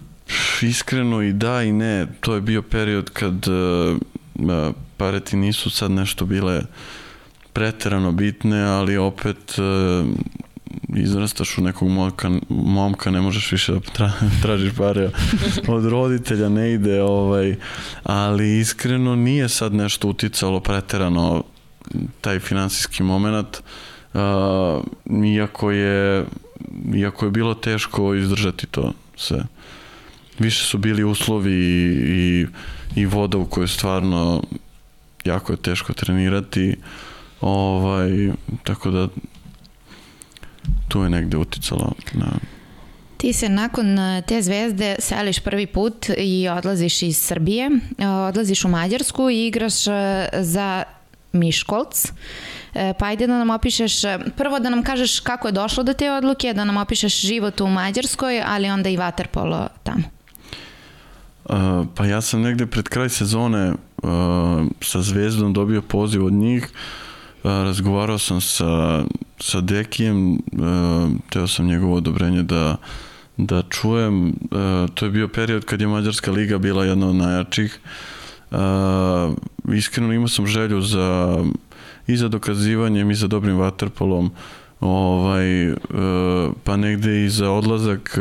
iskreno 0.63 1.23
i 1.23 1.33
da 1.33 1.63
i 1.63 1.73
ne. 1.73 2.07
To 2.21 2.35
je 2.35 2.41
bio 2.41 2.63
period 2.63 3.11
kad 3.11 3.49
uh, 3.49 4.75
pare 4.97 5.21
ti 5.21 5.37
nisu 5.37 5.71
sad 5.71 5.91
nešto 5.91 6.27
bile 6.27 6.63
preterano 7.55 8.13
bitne, 8.13 8.63
ali 8.63 8.97
opet 8.97 9.59
uh, 9.59 10.09
izrastaš 10.97 11.59
u 11.59 11.63
nekog 11.63 11.89
momka, 11.89 12.31
momka 12.49 13.11
ne 13.11 13.21
možeš 13.21 13.53
više 13.53 13.73
da 13.73 13.81
tra, 13.81 14.13
tražiš 14.43 14.73
pare 14.77 15.11
od 15.69 15.87
roditelja, 15.87 16.49
ne 16.49 16.73
ide, 16.73 17.03
ovaj, 17.03 17.57
ali 18.03 18.59
iskreno 18.59 19.17
nije 19.17 19.49
sad 19.49 19.75
nešto 19.75 20.09
uticalo 20.09 20.61
preterano 20.61 21.45
taj 22.21 22.41
finansijski 22.41 23.03
moment, 23.03 23.61
uh, 24.15 24.21
iako 25.25 25.71
je 25.71 26.25
iako 26.95 27.25
je 27.25 27.31
bilo 27.31 27.55
teško 27.55 28.15
izdržati 28.15 28.67
to 28.67 28.93
sve. 29.17 29.45
Više 30.39 30.65
su 30.65 30.79
bili 30.79 31.05
uslovi 31.05 31.53
i, 31.53 31.93
i, 32.07 32.47
i 33.01 33.07
voda 33.07 33.39
u 33.39 33.47
kojoj 33.47 33.69
stvarno 33.69 34.43
jako 35.25 35.53
je 35.53 35.57
teško 35.57 35.93
trenirati, 35.93 36.77
ovaj, 37.45 38.33
tako 38.63 38.91
da 38.91 39.09
tu 40.89 41.03
je 41.03 41.11
negde 41.11 41.37
uticalo 41.37 41.93
na... 42.13 42.27
Ti 43.17 43.33
se 43.33 43.49
nakon 43.49 43.99
e, 43.99 44.23
te 44.27 44.43
zvezde 44.43 44.97
seliš 44.99 45.39
prvi 45.39 45.67
put 45.67 46.07
i 46.19 46.49
odlaziš 46.49 47.03
iz 47.03 47.17
Srbije, 47.19 47.71
e, 47.99 48.07
odlaziš 48.07 48.65
u 48.65 48.69
Mađarsku 48.69 49.31
i 49.31 49.47
igraš 49.47 49.87
e, 49.87 49.93
za 50.33 50.83
Miškolc. 51.33 52.13
Pa 52.99 53.07
ajde 53.07 53.27
da 53.27 53.39
nam 53.39 53.51
opišeš, 53.51 53.93
prvo 54.37 54.59
da 54.59 54.71
nam 54.71 54.83
kažeš 54.83 55.21
kako 55.21 55.49
je 55.49 55.53
došlo 55.53 55.83
do 55.83 55.93
te 55.93 56.11
odluke, 56.11 56.53
da 56.53 56.65
nam 56.65 56.77
opišeš 56.77 57.21
život 57.21 57.61
u 57.61 57.67
Mađarskoj, 57.67 58.43
ali 58.47 58.71
onda 58.71 58.89
i 58.89 58.97
vaterpolo 58.97 59.69
tamo. 59.83 60.03
Pa 61.95 62.07
ja 62.07 62.21
sam 62.21 62.43
negde 62.43 62.67
pred 62.67 62.89
kraj 62.89 63.09
sezone 63.09 63.73
sa 64.81 65.03
Zvezdom 65.03 65.53
dobio 65.53 65.83
poziv 65.83 66.25
od 66.25 66.33
njih 66.33 66.69
razgovarao 67.45 68.19
sam 68.19 68.41
sa, 68.41 69.05
sa 69.41 69.61
Dekijem, 69.61 70.39
teo 71.31 71.47
sam 71.47 71.67
njegovo 71.67 71.97
odobrenje 71.97 72.43
da, 72.43 72.77
da 73.37 73.63
čujem. 73.71 74.35
To 74.95 75.05
je 75.05 75.11
bio 75.11 75.29
period 75.29 75.65
kad 75.65 75.81
je 75.81 75.87
Mađarska 75.87 76.31
liga 76.31 76.59
bila 76.59 76.85
jedna 76.85 77.09
od 77.09 77.15
najjačih. 77.15 77.81
Iskreno 79.75 80.13
imao 80.13 80.29
sam 80.29 80.47
želju 80.47 80.81
za 80.81 81.39
i 82.07 82.17
za 82.17 82.29
dokazivanjem 82.29 83.11
i 83.11 83.15
za 83.15 83.27
dobrim 83.27 83.57
vaterpolom 83.57 84.31
ovaj, 84.81 85.75
pa 86.65 86.77
negde 86.77 87.25
i 87.25 87.29
za 87.29 87.51
odlazak 87.51 88.19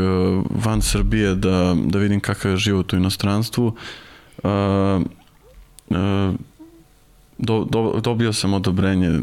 van 0.49 0.81
Srbije 0.81 1.35
da, 1.35 1.75
da 1.85 1.99
vidim 1.99 2.19
kakav 2.19 2.51
je 2.51 2.57
život 2.57 2.93
u 2.93 2.95
inostranstvu 2.95 3.75
do, 7.37 7.67
do, 7.69 7.99
dobio 8.03 8.33
sam 8.33 8.53
odobrenje 8.53 9.19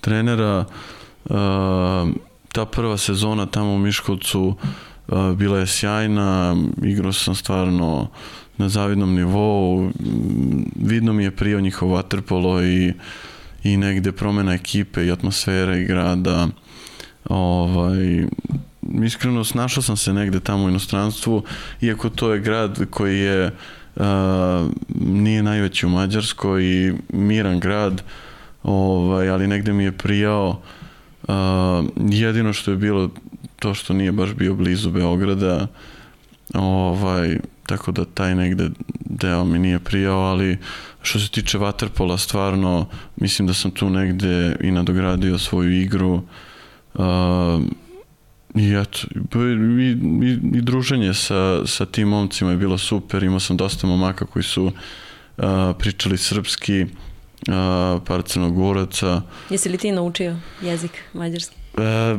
trenera 0.00 0.64
uh, 1.24 1.34
ta 2.52 2.64
prva 2.66 2.96
sezona 2.96 3.46
tamo 3.46 3.74
u 3.74 3.78
Miškovcu 3.78 4.54
uh, 5.08 5.32
bila 5.36 5.58
je 5.58 5.66
sjajna 5.66 6.56
igrao 6.82 7.12
sam 7.12 7.34
stvarno 7.34 8.08
na 8.56 8.68
zavidnom 8.68 9.14
nivou 9.14 9.90
vidno 10.76 11.12
mi 11.12 11.24
je 11.24 11.36
prijao 11.36 11.60
njihov 11.60 11.92
vaterpolo 11.92 12.62
i, 12.62 12.92
i 13.64 13.76
negde 13.76 14.12
promena 14.12 14.54
ekipe 14.54 15.06
i 15.06 15.10
atmosfere 15.10 15.80
i 15.80 15.84
grada 15.84 16.48
ovaj, 17.24 18.26
iskreno 19.04 19.44
snašao 19.44 19.82
sam 19.82 19.96
se 19.96 20.12
negde 20.12 20.40
tamo 20.40 20.64
u 20.64 20.68
inostranstvu 20.68 21.42
iako 21.80 22.08
to 22.08 22.32
je 22.32 22.40
grad 22.40 22.86
koji 22.90 23.18
je 23.18 23.46
uh, 23.46 23.52
nije 25.00 25.42
najveći 25.42 25.86
u 25.86 25.88
Mađarskoj 25.88 26.64
i 26.64 26.92
miran 27.08 27.60
grad, 27.60 28.02
ovaj, 28.62 29.28
ali 29.28 29.46
negde 29.46 29.72
mi 29.72 29.84
je 29.84 29.92
prijao. 29.92 30.60
Uh, 31.28 31.34
jedino 31.96 32.52
što 32.52 32.70
je 32.70 32.76
bilo 32.76 33.10
to 33.58 33.74
što 33.74 33.94
nije 33.94 34.12
baš 34.12 34.34
bio 34.34 34.54
blizu 34.54 34.90
Beograda 34.90 35.66
ovaj, 36.54 37.38
tako 37.66 37.92
da 37.92 38.04
taj 38.04 38.34
negde 38.34 38.70
deo 39.00 39.44
mi 39.44 39.58
nije 39.58 39.78
prijao, 39.78 40.18
ali 40.18 40.58
što 41.02 41.18
se 41.18 41.28
tiče 41.28 41.58
Waterpola 41.58 42.18
stvarno 42.18 42.86
mislim 43.16 43.48
da 43.48 43.54
sam 43.54 43.70
tu 43.70 43.90
negde 43.90 44.56
i 44.60 44.70
nadogradio 44.70 45.38
svoju 45.38 45.80
igru. 45.80 46.22
Uh, 46.94 47.04
I 48.54 48.74
eto, 48.74 48.98
i, 49.40 49.96
i, 50.26 50.58
i 50.58 50.60
druženje 50.60 51.14
sa, 51.14 51.66
sa 51.66 51.86
tim 51.86 52.08
momcima 52.08 52.50
je 52.50 52.56
bilo 52.56 52.78
super, 52.78 53.22
imao 53.22 53.40
sam 53.40 53.56
dosta 53.56 53.86
momaka 53.86 54.26
koji 54.26 54.42
su 54.42 54.64
uh, 54.64 55.44
pričali 55.78 56.18
srpski, 56.18 56.82
uh, 56.82 58.02
par 58.06 58.22
crnogoraca. 58.22 59.22
Jesi 59.50 59.68
li 59.68 59.78
ti 59.78 59.92
naučio 59.92 60.36
jezik 60.62 60.90
mađarski? 61.12 61.60
E, 61.78 62.18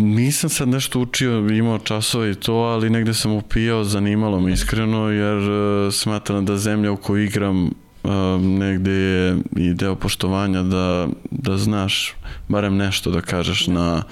nisam 0.00 0.50
sad 0.50 0.68
nešto 0.68 1.00
učio, 1.00 1.48
imao 1.48 1.78
časove 1.78 2.30
i 2.30 2.34
to, 2.34 2.54
ali 2.54 2.90
negde 2.90 3.14
sam 3.14 3.32
upijao, 3.32 3.84
zanimalo 3.84 4.40
me 4.40 4.52
iskreno, 4.52 5.08
jer 5.08 5.38
e, 5.38 5.92
smatram 5.92 6.44
da 6.44 6.56
zemlja 6.56 6.92
u 6.92 6.96
kojoj 6.96 7.24
igram 7.24 7.66
e, 7.66 7.70
negde 8.38 8.90
je 8.90 9.36
i 9.56 9.74
deo 9.74 9.94
poštovanja 9.94 10.62
da, 10.62 11.08
da 11.30 11.56
znaš 11.56 12.14
barem 12.48 12.76
nešto 12.76 13.10
da 13.10 13.20
kažeš 13.20 13.66
na, 13.66 14.02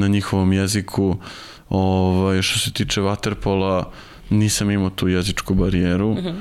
na 0.00 0.08
njihovom 0.08 0.52
jeziku. 0.52 1.16
Ovaj, 1.68 2.42
što 2.42 2.58
se 2.58 2.72
tiče 2.72 3.00
vaterpola, 3.00 3.90
nisam 4.30 4.70
imao 4.70 4.90
tu 4.90 5.08
jezičku 5.08 5.54
barijeru. 5.54 6.14
Mm 6.14 6.18
-hmm. 6.18 6.34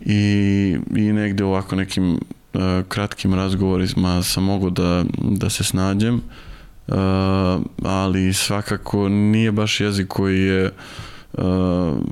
I, 0.00 0.76
i 0.96 1.12
negde 1.12 1.44
ovako 1.44 1.76
nekim 1.76 2.12
uh, 2.12 2.60
kratkim 2.88 3.34
razgovorima 3.34 4.22
sam 4.22 4.44
mogu 4.44 4.70
da, 4.70 5.04
da 5.18 5.50
se 5.50 5.64
snađem. 5.64 6.14
Uh, 6.14 6.22
Uh, 6.88 6.94
ali 7.84 8.32
svakako 8.32 9.08
nije 9.08 9.52
baš 9.52 9.80
jezik 9.80 10.08
koji 10.08 10.40
je 10.40 10.72
uh, 11.32 11.44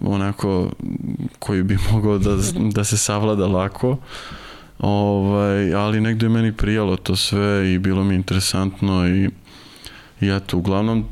onako 0.03 0.71
koji 1.39 1.63
bi 1.63 1.79
mogao 1.93 2.19
da, 2.19 2.37
da 2.73 2.85
se 2.85 2.97
savlada 2.97 3.47
lako 3.47 3.97
ovaj, 4.79 5.75
ali 5.75 6.01
negde 6.01 6.27
je 6.27 6.31
meni 6.31 6.53
prijalo 6.53 6.97
to 6.97 7.17
sve 7.17 7.75
i 7.75 7.79
bilo 7.79 8.05
mi 8.05 8.15
interesantno 8.15 9.09
i, 9.09 9.31
i 10.21 10.29
eto, 10.29 10.59
uglavnom 10.59 11.05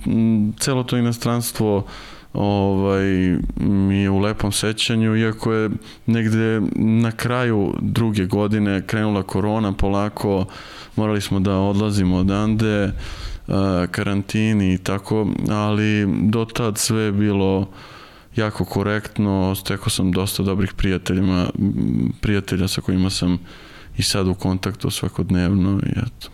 celo 0.58 0.82
to 0.82 0.96
inostranstvo 0.96 1.86
ovaj, 2.32 3.36
mi 3.56 3.96
je 3.96 4.10
u 4.10 4.18
lepom 4.18 4.52
sećanju, 4.52 5.16
iako 5.16 5.52
je 5.52 5.70
negde 6.06 6.60
na 6.76 7.12
kraju 7.12 7.74
druge 7.80 8.26
godine 8.26 8.86
krenula 8.86 9.22
korona 9.22 9.72
polako, 9.72 10.46
morali 10.96 11.20
smo 11.20 11.40
da 11.40 11.58
odlazimo 11.58 12.16
odande, 12.16 12.92
karantini 13.90 14.74
i 14.74 14.78
tako, 14.78 15.26
ali 15.50 16.06
do 16.22 16.44
tad 16.44 16.78
sve 16.78 17.02
je 17.02 17.12
bilo 17.12 17.68
jako 18.36 18.64
korektno, 18.64 19.54
stekao 19.54 19.88
sam 19.88 20.12
dosta 20.12 20.42
dobrih 20.42 20.74
prijateljima, 20.74 21.46
prijatelja 22.20 22.68
sa 22.68 22.80
kojima 22.80 23.10
sam 23.10 23.38
i 23.96 24.02
sad 24.02 24.28
u 24.28 24.34
kontaktu 24.34 24.90
svakodnevno 24.90 25.80
i 25.86 25.90
eto. 25.90 26.33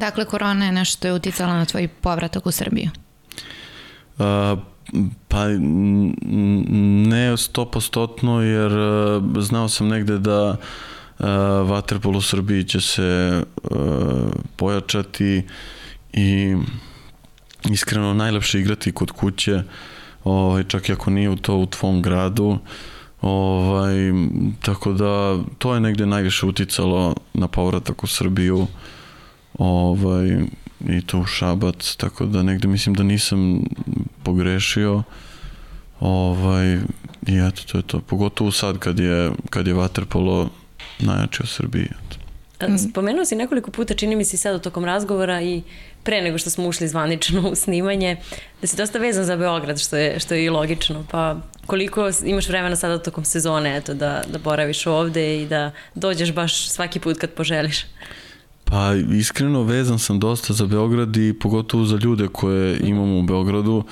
Dakle, 0.00 0.24
korona 0.24 0.66
je 0.66 0.72
nešto 0.72 1.08
je 1.08 1.14
uticala 1.14 1.54
na 1.54 1.64
tvoj 1.64 1.88
povratak 1.88 2.46
u 2.46 2.50
Srbiju? 2.50 2.90
A, 4.18 4.56
pa 5.28 5.48
ne 7.08 7.36
stopostotno 7.36 8.42
jer 8.42 8.72
znao 9.40 9.68
sam 9.68 9.88
negde 9.88 10.18
da 10.18 10.56
Waterpolo 11.68 12.16
u 12.16 12.20
Srbiji 12.20 12.64
će 12.64 12.80
se 12.80 13.42
pojačati 14.56 15.42
i 16.12 16.56
iskreno 17.70 18.14
najlepše 18.14 18.60
igrati 18.60 18.92
kod 18.92 19.10
kuće 19.10 19.62
ovaj, 20.24 20.64
čak 20.64 20.88
i 20.88 20.92
ako 20.92 21.10
nije 21.10 21.30
u 21.30 21.36
to 21.36 21.56
u 21.56 21.66
tvom 21.66 22.02
gradu 22.02 22.58
ovaj, 23.22 23.94
tako 24.62 24.92
da 24.92 25.38
to 25.58 25.74
je 25.74 25.80
negde 25.80 26.06
najviše 26.06 26.46
uticalo 26.46 27.14
na 27.34 27.48
povratak 27.48 28.04
u 28.04 28.06
Srbiju 28.06 28.66
ovaj, 29.60 30.28
i 30.88 31.06
to 31.06 31.18
u 31.18 31.26
Šabac 31.26 31.96
tako 31.96 32.26
da 32.26 32.42
negde 32.42 32.68
mislim 32.68 32.94
da 32.94 33.02
nisam 33.02 33.62
pogrešio 34.22 35.02
ovaj, 36.00 36.74
i 37.26 37.38
eto 37.48 37.62
to 37.72 37.78
je 37.78 37.82
to 37.82 38.00
pogotovo 38.00 38.52
sad 38.52 38.78
kad 38.78 38.98
je, 38.98 39.30
kad 39.50 39.66
je 39.66 39.74
Waterpolo 39.74 40.48
najjači 40.98 41.42
u 41.42 41.46
Srbiji. 41.46 41.88
Mhm. 42.62 42.76
Spomenuo 42.76 43.24
si 43.24 43.36
nekoliko 43.36 43.70
puta, 43.70 43.94
čini 43.94 44.16
mi 44.16 44.24
se 44.24 44.36
sad 44.36 44.62
tokom 44.62 44.84
razgovora 44.84 45.42
i 45.42 45.62
pre 46.02 46.22
nego 46.22 46.38
što 46.38 46.50
smo 46.50 46.68
ušli 46.68 46.88
zvanično 46.88 47.50
u 47.50 47.54
snimanje, 47.54 48.16
da 48.60 48.66
si 48.66 48.76
dosta 48.76 48.98
vezan 48.98 49.24
za 49.24 49.36
Beograd, 49.36 49.80
što 49.80 49.96
je, 49.96 50.20
što 50.20 50.34
je 50.34 50.44
i 50.44 50.50
logično. 50.50 51.04
Pa 51.10 51.36
koliko 51.66 52.10
imaš 52.24 52.48
vremena 52.48 52.76
sada 52.76 53.02
tokom 53.02 53.24
sezone 53.24 53.76
eto, 53.76 53.94
da, 53.94 54.22
da 54.32 54.38
boraviš 54.38 54.86
ovde 54.86 55.42
i 55.42 55.46
da 55.46 55.70
dođeš 55.94 56.32
baš 56.32 56.68
svaki 56.68 57.00
put 57.00 57.18
kad 57.18 57.30
poželiš? 57.30 57.84
Pa 58.70 58.94
iskreno 58.94 59.62
vezan 59.62 59.98
sam 59.98 60.18
dosta 60.18 60.52
za 60.52 60.66
Beograd 60.66 61.16
i 61.16 61.34
pogotovo 61.40 61.84
za 61.84 61.98
ljude 62.02 62.28
koje 62.28 62.78
imamo 62.80 63.18
u 63.18 63.22
Beogradu. 63.22 63.84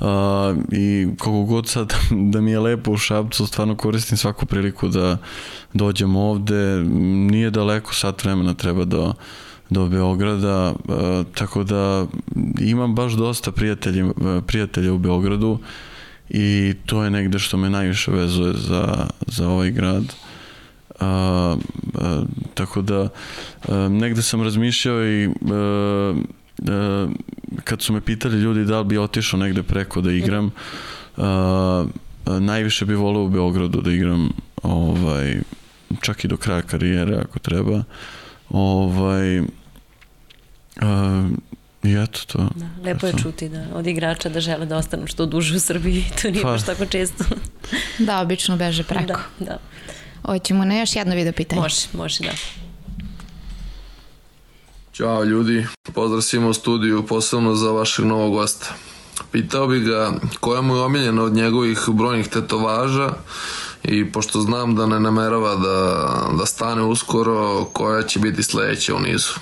Uh, 0.00 0.06
i 0.72 1.08
kako 1.18 1.42
god 1.42 1.68
sad 1.68 1.94
da 2.32 2.40
mi 2.40 2.50
je 2.50 2.60
lepo 2.60 2.90
u 2.90 2.96
Šabcu, 2.96 3.46
stvarno 3.46 3.76
koristim 3.76 4.16
svaku 4.16 4.46
priliku 4.46 4.88
da 4.88 5.16
dođem 5.74 6.16
ovde. 6.16 6.84
Nije 7.30 7.50
daleko, 7.50 7.94
sat 7.94 8.24
vremena 8.24 8.54
treba 8.54 8.84
do, 8.84 9.12
do 9.70 9.88
Beograda, 9.88 10.74
uh, 10.88 11.26
tako 11.34 11.64
da 11.64 12.06
imam 12.60 12.94
baš 12.94 13.12
dosta 13.12 13.52
prijatelja, 13.52 14.04
prijatelja 14.46 14.92
u 14.92 14.98
Beogradu 14.98 15.58
i 16.28 16.74
to 16.86 17.04
je 17.04 17.10
negde 17.10 17.38
što 17.38 17.56
me 17.56 17.70
najviše 17.70 18.10
vezuje 18.10 18.52
za, 18.52 19.06
za 19.26 19.48
ovaj 19.48 19.70
grad. 19.70 20.04
Uh, 20.04 20.29
uh, 21.00 22.26
tako 22.54 22.82
da 22.82 23.00
uh, 23.00 23.10
negde 23.90 24.22
sam 24.22 24.42
razmišljao 24.42 25.06
i 25.06 25.26
uh, 25.26 25.34
uh, 26.58 27.10
kad 27.64 27.82
su 27.82 27.92
me 27.92 28.00
pitali 28.00 28.36
ljudi 28.36 28.64
da 28.64 28.78
li 28.78 28.84
bi 28.84 28.98
otišao 28.98 29.40
negde 29.40 29.62
preko 29.62 30.00
da 30.00 30.12
igram, 30.12 30.50
uh, 31.16 31.24
najviše 32.40 32.84
bi 32.84 32.94
volao 32.94 33.24
u 33.24 33.28
Beogradu 33.28 33.80
da 33.80 33.92
igram 33.92 34.30
ovaj, 34.62 35.40
čak 36.00 36.24
i 36.24 36.28
do 36.28 36.36
kraja 36.36 36.62
karijere 36.62 37.16
ako 37.16 37.38
treba. 37.38 37.82
Ovaj, 38.50 39.40
uh, 39.40 39.46
I 41.82 41.94
eto 42.02 42.20
to. 42.26 42.48
Da, 42.54 42.66
lepo 42.84 43.06
je 43.06 43.12
čuti 43.22 43.48
da 43.48 43.66
od 43.74 43.86
igrača 43.86 44.28
da 44.28 44.40
žele 44.40 44.66
da 44.66 44.76
ostanu 44.76 45.06
što 45.06 45.26
duže 45.26 45.56
u 45.56 45.60
Srbiji, 45.60 46.04
to 46.22 46.30
nije 46.30 46.42
pa. 46.42 46.50
baš 46.50 46.66
tako 46.66 46.86
često. 46.86 47.24
da, 48.06 48.20
obično 48.20 48.56
beže 48.56 48.82
preko. 48.82 49.04
Da, 49.04 49.20
da. 49.38 49.58
Hoćemo 50.26 50.64
na 50.64 50.78
još 50.80 50.96
jedno 50.96 51.14
video 51.14 51.32
pitanje. 51.32 51.62
Može, 51.62 51.86
može 51.92 52.24
da. 52.24 52.32
Ćao 54.92 55.24
ljudi, 55.24 55.66
pozdrav 55.94 56.20
svima 56.22 56.48
u 56.48 56.54
studiju, 56.54 57.06
posebno 57.06 57.54
za 57.54 57.70
vašeg 57.70 58.04
novog 58.04 58.32
gosta. 58.32 58.74
Pitao 59.32 59.66
bih 59.66 59.82
ga 59.82 60.12
koja 60.40 60.60
mu 60.60 60.76
je 60.76 60.82
omiljena 60.82 61.22
od 61.22 61.32
njegovih 61.32 61.78
brojnih 61.88 62.28
tetovaža 62.28 63.12
i 63.84 64.12
pošto 64.12 64.40
znam 64.40 64.74
da 64.74 64.86
ne 64.86 65.00
namerava 65.00 65.56
da, 65.56 66.08
da 66.38 66.46
stane 66.46 66.82
uskoro, 66.82 67.64
koja 67.64 68.02
će 68.02 68.18
biti 68.18 68.42
sledeća 68.42 68.94
u 68.94 69.00
nizu. 69.00 69.32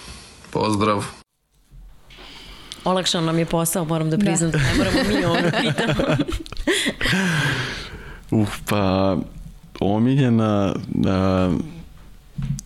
Pozdrav. 0.50 1.04
Olakšao 2.84 3.20
nam 3.20 3.38
je 3.38 3.44
posao, 3.44 3.84
moram 3.84 4.10
da, 4.10 4.18
priznam 4.18 4.50
da, 4.50 4.58
da 4.58 4.64
ne 4.64 4.74
moramo 4.74 4.98
mi 5.08 5.24
ono 5.24 5.50
pitamo. 5.62 6.16
Uf, 8.30 8.48
pa 8.68 9.16
omiljena, 9.80 10.74
uh, 10.94 11.60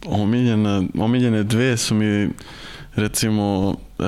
omiljena, 0.06 0.82
omiljene 0.98 1.42
dve 1.42 1.76
su 1.76 1.94
mi 1.94 2.28
recimo 2.94 3.76
e, 3.98 4.04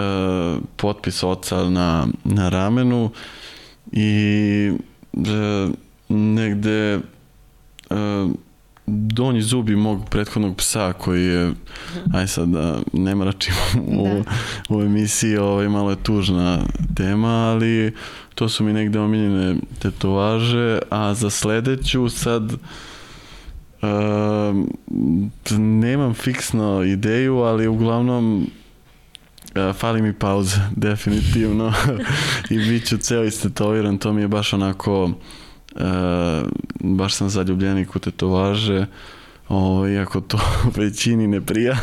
potpis 0.77 1.23
oca 1.23 1.71
na, 1.71 2.07
na 2.25 2.49
ramenu 2.49 3.11
i 3.93 4.73
e, 5.13 5.69
negde 6.09 6.95
e, 6.95 7.01
donji 8.87 9.43
zubi 9.43 9.77
mog 9.77 10.09
prethodnog 10.11 10.57
psa 10.57 10.93
koji 10.93 11.25
je, 11.25 11.53
aj 12.15 12.27
sad 12.27 12.49
da 12.49 12.79
ne 12.93 13.15
mračimo 13.15 13.59
u, 14.03 14.05
da. 14.05 14.23
u 14.77 14.83
emisiji, 14.83 15.37
ovaj, 15.37 15.69
malo 15.69 15.91
je 15.91 16.03
tužna 16.03 16.59
tema, 16.97 17.29
ali 17.29 17.95
to 18.35 18.49
su 18.49 18.65
mi 18.65 18.73
negde 18.73 18.99
omiljene 18.99 19.57
tetovaže, 19.79 20.79
a 20.91 21.15
za 21.15 21.31
sledeću 21.31 22.09
sad 22.09 22.53
uh, 22.53 22.59
nemam 25.59 26.15
fiksno 26.15 26.83
ideju, 26.83 27.39
ali 27.39 27.67
uglavnom 27.67 28.47
Uh, 29.55 29.77
fali 29.77 30.03
mi 30.03 30.13
pauza, 30.13 30.71
definitivno. 30.77 31.73
I 32.51 32.59
bit 32.59 32.89
ću 32.89 32.97
ceo 32.97 33.25
istetoviran, 33.25 33.99
to 33.99 34.13
mi 34.13 34.21
je 34.21 34.29
baš 34.29 34.53
onako, 34.53 35.05
uh, 35.05 35.13
baš 36.81 37.15
sam 37.15 37.29
zaljubljenik 37.29 37.97
u 37.97 37.99
tetovaže, 37.99 38.87
o, 39.49 39.89
iako 39.89 40.21
to 40.21 40.39
većini 40.77 41.27
ne 41.27 41.41
prija, 41.41 41.77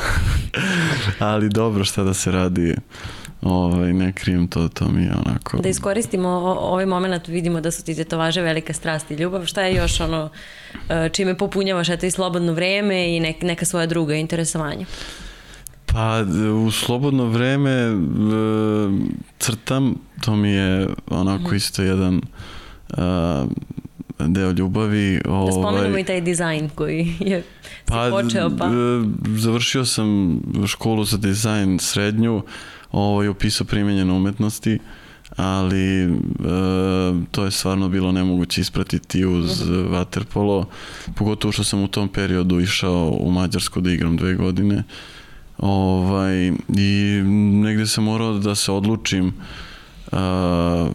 ali 1.20 1.50
dobro 1.50 1.84
šta 1.84 2.04
da 2.04 2.14
se 2.14 2.32
radi, 2.32 2.76
ovaj, 3.42 3.94
ne 3.94 4.14
krijem 4.14 4.48
to, 4.48 4.68
to 4.68 4.88
mi 4.88 5.04
je 5.04 5.12
onako... 5.26 5.58
Da 5.58 5.70
iskoristimo 5.70 6.30
ovaj 6.60 6.86
moment, 6.86 7.28
vidimo 7.28 7.62
da 7.62 7.72
su 7.72 7.84
ti 7.84 7.96
tetovaže 7.96 8.42
velika 8.42 8.74
strast 8.74 9.12
i 9.12 9.16
ljubav, 9.16 9.46
šta 9.46 9.62
je 9.62 9.76
još 9.76 10.00
ono, 10.00 10.30
uh, 10.74 11.12
čime 11.12 11.38
popunjavaš 11.38 11.90
eto 11.90 12.06
i 12.06 12.12
slobodno 12.12 12.54
vreme 12.54 13.16
i 13.16 13.20
neka 13.42 13.66
svoja 13.66 13.86
druga 13.86 14.16
interesovanja? 14.16 14.86
Pa 15.86 16.26
u 16.66 16.72
slobodno 16.72 17.26
vreme 17.26 17.72
e, 17.72 17.94
crtam, 19.40 19.96
to 20.22 20.36
mi 20.36 20.52
je 20.52 20.88
onako 21.10 21.44
mhm. 21.44 21.56
isto 21.56 21.82
jedan 21.82 22.22
uh, 22.90 22.98
deo 24.28 24.52
ljubavi. 24.52 25.22
Da 25.26 25.52
spomenemo 25.52 25.88
ovaj, 25.88 26.02
i 26.02 26.04
taj 26.04 26.22
dizajn 26.22 26.70
koji 26.76 27.16
je 27.20 27.44
pa, 27.86 28.10
počeo 28.12 28.50
pa... 28.58 28.70
Završio 29.38 29.86
sam 29.86 30.40
školu 30.68 31.04
za 31.04 31.18
dizajn 31.18 31.80
srednju, 31.80 32.44
ovaj, 32.92 33.28
opisao 33.28 33.68
primenjene 33.68 34.14
umetnosti, 34.14 34.80
ali 35.36 36.04
e, 36.04 36.10
to 37.32 37.46
je 37.46 37.52
stvarno 37.52 37.90
bilo 37.90 38.12
nemoguće 38.12 38.62
ispratiti 38.62 39.26
uz 39.26 39.70
vaterpolo, 39.90 40.66
pogotovo 41.16 41.52
što 41.52 41.64
sam 41.64 41.84
u 41.84 41.88
tom 41.88 42.10
periodu 42.10 42.60
išao 42.60 43.18
u 43.20 43.32
Mađarsku 43.32 43.82
da 43.82 43.92
igram 43.92 44.18
dve 44.18 44.36
godine. 44.36 44.84
Ovaj, 45.58 46.52
I 46.78 47.22
negde 47.64 47.88
sam 47.88 48.04
morao 48.04 48.38
da 48.38 48.56
se 48.56 48.72
odlučim 48.72 49.34
a, 50.12 50.90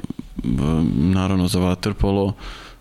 naravno 0.95 1.49
za 1.49 1.61
vaterpolo, 1.61 2.33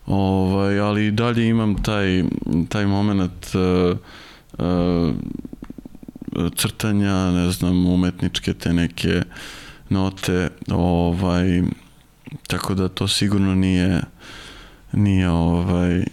ovaj, 0.06 0.80
ali 0.80 1.08
i 1.08 1.12
dalje 1.12 1.48
imam 1.48 1.84
taj, 1.84 2.24
taj 2.70 2.86
moment 2.86 3.56
a, 3.56 3.96
a, 4.58 5.14
crtanja, 6.56 7.32
ne 7.32 7.52
znam, 7.52 7.86
umetničke 7.86 8.54
te 8.54 8.74
neke 8.74 9.22
note, 9.90 10.50
ovaj, 10.72 11.62
tako 12.48 12.74
da 12.74 12.88
to 12.88 13.08
sigurno 13.08 13.56
nije 13.56 14.02
nije 14.96 15.30
ovaj 15.30 15.98
uh, 16.00 16.06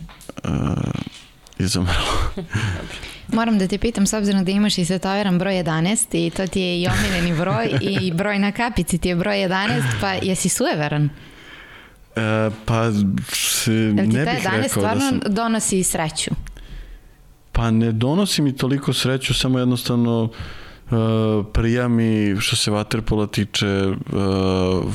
izomrlo. 1.58 2.32
Moram 3.28 3.58
da 3.58 3.68
te 3.68 3.78
pitam, 3.78 4.06
s 4.06 4.12
obzirom 4.12 4.44
da 4.44 4.50
imaš 4.50 4.78
i 4.78 4.84
svetoveran 4.84 5.38
broj 5.38 5.54
11 5.54 6.26
i 6.26 6.30
to 6.30 6.46
ti 6.46 6.60
je 6.60 6.80
i 6.80 6.86
omiljeni 6.86 7.38
broj 7.38 7.78
i 7.80 8.12
broj 8.12 8.38
na 8.38 8.52
kapici 8.52 8.98
ti 8.98 9.08
je 9.08 9.16
broj 9.16 9.36
11, 9.36 9.82
pa 10.00 10.12
jesi 10.12 10.48
sujeveran? 10.48 11.10
E, 12.16 12.50
pa 12.64 12.92
se, 13.32 13.70
ne 13.70 14.02
bih 14.02 14.16
rekao 14.16 14.56
da 14.56 14.68
sam... 14.68 14.68
stvarno 14.68 15.20
donosi 15.28 15.82
sreću? 15.82 16.30
Pa 17.52 17.70
ne 17.70 17.92
donosi 17.92 18.42
mi 18.42 18.56
toliko 18.56 18.92
sreću, 18.92 19.34
samo 19.34 19.58
jednostavno 19.58 20.22
uh, 20.22 21.46
prija 21.52 21.88
mi 21.88 22.36
što 22.40 22.56
se 22.56 22.70
vaterpola 22.70 23.26
tiče, 23.26 23.86
uh, 23.86 23.96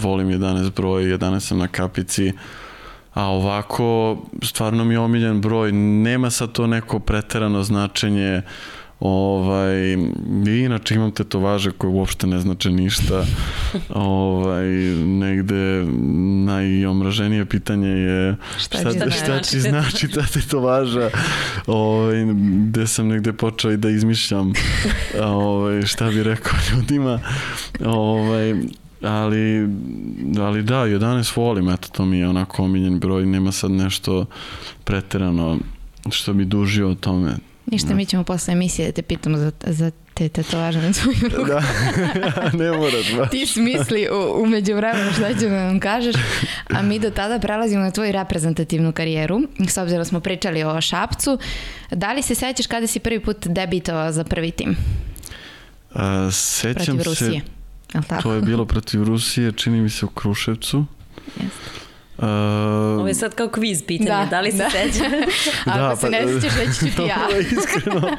volim 0.03 0.27
11 0.27 0.71
broj, 0.75 1.03
11 1.03 1.39
sam 1.39 1.57
na 1.57 1.67
kapici, 1.67 2.27
uh, 2.27 2.33
a 3.17 3.25
ovako 3.29 4.17
stvarno 4.43 4.85
mi 4.85 4.93
je 4.93 4.99
omiljen 4.99 5.41
broj, 5.41 5.71
nema 5.71 6.29
sad 6.29 6.51
to 6.51 6.67
neko 6.67 6.99
preterano 6.99 7.63
značenje, 7.63 8.41
ovaj, 8.99 9.93
i 10.47 10.59
inače 10.65 10.95
imam 10.95 11.11
tetovaže 11.11 11.71
koje 11.71 11.91
uopšte 11.91 12.27
ne 12.27 12.39
znače 12.39 12.71
ništa, 12.71 13.25
ovaj, 13.89 14.65
negde 15.05 15.85
najomraženije 16.45 17.45
pitanje 17.45 17.89
je 17.89 18.35
šta, 18.57 18.77
šta, 18.77 18.91
šta, 18.91 19.11
šta 19.11 19.41
ti 19.41 19.59
znači 19.59 20.07
ta 20.07 20.21
tetovaža, 20.33 21.09
ovaj, 21.67 22.25
gde 22.67 22.87
sam 22.87 23.07
negde 23.07 23.33
počeo 23.33 23.71
i 23.71 23.77
da 23.77 23.89
izmišljam 23.89 24.53
ovaj, 25.23 25.81
šta 25.81 26.09
bi 26.09 26.23
rekao 26.23 26.59
ljudima, 26.71 27.19
ovaj, 27.85 28.55
ali, 29.01 29.69
ali 30.39 30.63
da, 30.63 30.75
11 30.75 31.37
volim, 31.37 31.69
eto, 31.69 31.87
to 31.91 32.05
mi 32.05 32.17
je 32.17 32.29
onako 32.29 32.63
omiljen 32.63 32.99
broj, 32.99 33.25
nema 33.25 33.51
sad 33.51 33.71
nešto 33.71 34.25
preterano 34.83 35.57
što 36.11 36.33
bi 36.33 36.45
dužio 36.45 36.89
o 36.89 36.95
tome. 36.95 37.46
Ništa, 37.71 37.89
da. 37.89 37.95
mi 37.95 38.05
ćemo 38.05 38.23
posle 38.23 38.51
emisije 38.51 38.85
da 38.87 38.91
te 38.91 39.01
pitamo 39.01 39.37
za, 39.37 39.51
za 39.67 39.91
te 40.13 40.29
tetovaže 40.29 40.81
na 40.81 40.93
svoju 40.93 41.17
ruku. 41.37 41.47
Da, 41.47 41.61
ne 42.53 42.71
moraš 42.71 43.15
baš. 43.17 43.29
Ti 43.31 43.45
smisli 43.45 44.07
u, 44.11 44.43
umeđu 44.43 44.75
vremenu 44.75 45.11
šta 45.11 45.33
ću 45.33 45.39
da 45.39 45.63
nam 45.65 45.79
kažeš, 45.79 46.15
a 46.69 46.81
mi 46.81 46.99
do 46.99 47.09
tada 47.11 47.39
prelazimo 47.39 47.83
na 47.83 47.91
tvoju 47.91 48.11
reprezentativnu 48.11 48.91
karijeru, 48.91 49.39
s 49.67 49.77
obzirom 49.77 50.01
da 50.01 50.05
smo 50.05 50.19
pričali 50.19 50.63
o 50.63 50.81
Šapcu. 50.81 51.37
Da 51.91 52.13
li 52.13 52.21
se 52.21 52.35
sećaš 52.35 52.67
kada 52.67 52.87
si 52.87 52.99
prvi 52.99 53.19
put 53.19 53.37
debitovao 53.47 54.11
za 54.11 54.23
prvi 54.23 54.51
tim? 54.51 54.75
A, 55.93 56.29
sećam 56.31 56.75
Protiv 56.85 57.03
Rusije. 57.03 57.41
se? 57.91 58.21
To 58.23 58.33
je 58.33 58.41
bilo 58.41 58.65
protiv 58.65 59.03
Rusije, 59.03 59.51
čini 59.51 59.81
mi 59.81 59.89
se 59.89 60.05
u 60.05 60.09
Kruševcu. 60.09 60.85
Jeste. 61.39 61.86
Uh, 62.17 62.99
Ovo 62.99 63.07
je 63.07 63.13
sad 63.13 63.35
kao 63.35 63.49
kviz 63.49 63.83
pitanje, 63.87 64.09
da, 64.09 64.27
da 64.29 64.41
li 64.41 64.51
se 64.51 64.57
da. 64.57 64.69
seća? 64.69 65.03
Ako 65.71 65.79
da, 65.79 65.95
se 65.95 66.01
pa, 66.01 66.09
ne 66.09 66.27
sećaš, 66.27 66.57
reći 66.57 66.73
ću 66.79 66.95
ti 66.95 67.01
ja. 67.11 67.27
iskreno, 67.39 68.09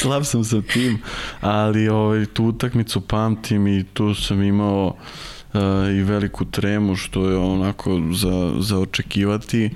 slab 0.00 0.24
sam 0.24 0.44
sa 0.44 0.62
tim, 0.62 0.98
ali 1.40 1.88
ovaj, 1.88 2.26
tu 2.26 2.44
utakmicu 2.44 3.00
pamtim 3.00 3.66
i 3.66 3.84
tu 3.84 4.14
sam 4.14 4.42
imao 4.42 4.86
uh, 4.86 5.60
i 5.96 6.02
veliku 6.02 6.44
tremu, 6.44 6.96
što 6.96 7.30
je 7.30 7.36
onako 7.36 8.00
za, 8.12 8.52
za 8.58 8.78
očekivati. 8.78 9.70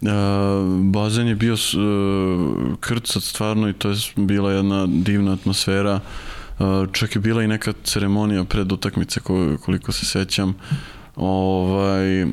Uh, 0.00 0.10
bazen 0.92 1.28
je 1.28 1.34
bio 1.34 1.54
uh, 1.54 2.76
krcat 2.80 3.22
stvarno 3.22 3.68
i 3.68 3.72
to 3.72 3.90
je 3.90 3.96
bila 4.16 4.52
jedna 4.52 4.86
divna 4.86 5.32
atmosfera. 5.32 6.00
Uh, 6.58 6.66
čak 6.92 7.14
je 7.14 7.20
bila 7.20 7.42
i 7.42 7.46
neka 7.46 7.72
ceremonija 7.84 8.44
pred 8.44 8.72
utakmice 8.72 9.20
koliko 9.60 9.92
se 9.92 10.06
sećam. 10.06 10.54
Ovaj, 11.16 12.26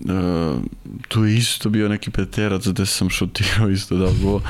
uh, 0.00 0.62
tu 1.08 1.24
je 1.24 1.36
isto 1.36 1.68
bio 1.68 1.88
neki 1.88 2.10
peterac 2.10 2.66
gde 2.66 2.86
sam 2.86 3.10
šutirao 3.10 3.70
isto 3.70 3.96
da 3.96 4.10
go. 4.22 4.40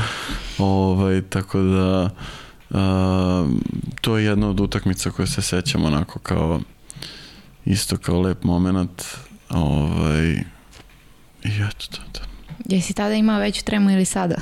ovaj, 0.58 1.22
tako 1.22 1.58
da 1.58 2.10
uh, 2.70 3.50
to 4.00 4.18
je 4.18 4.24
jedna 4.24 4.48
od 4.48 4.60
utakmica 4.60 5.10
koje 5.10 5.26
se 5.26 5.42
sećam 5.42 5.84
onako 5.84 6.18
kao 6.18 6.60
isto 7.64 7.96
kao 7.96 8.20
lep 8.20 8.44
moment. 8.44 9.04
Ovaj, 9.50 10.30
I 11.44 11.48
eto 11.68 11.86
to, 11.90 12.02
to. 12.12 12.29
Jesi 12.68 12.94
tada 12.94 13.14
imao 13.14 13.40
veću 13.40 13.64
tremu 13.64 13.90
ili 13.90 14.04
sada? 14.04 14.34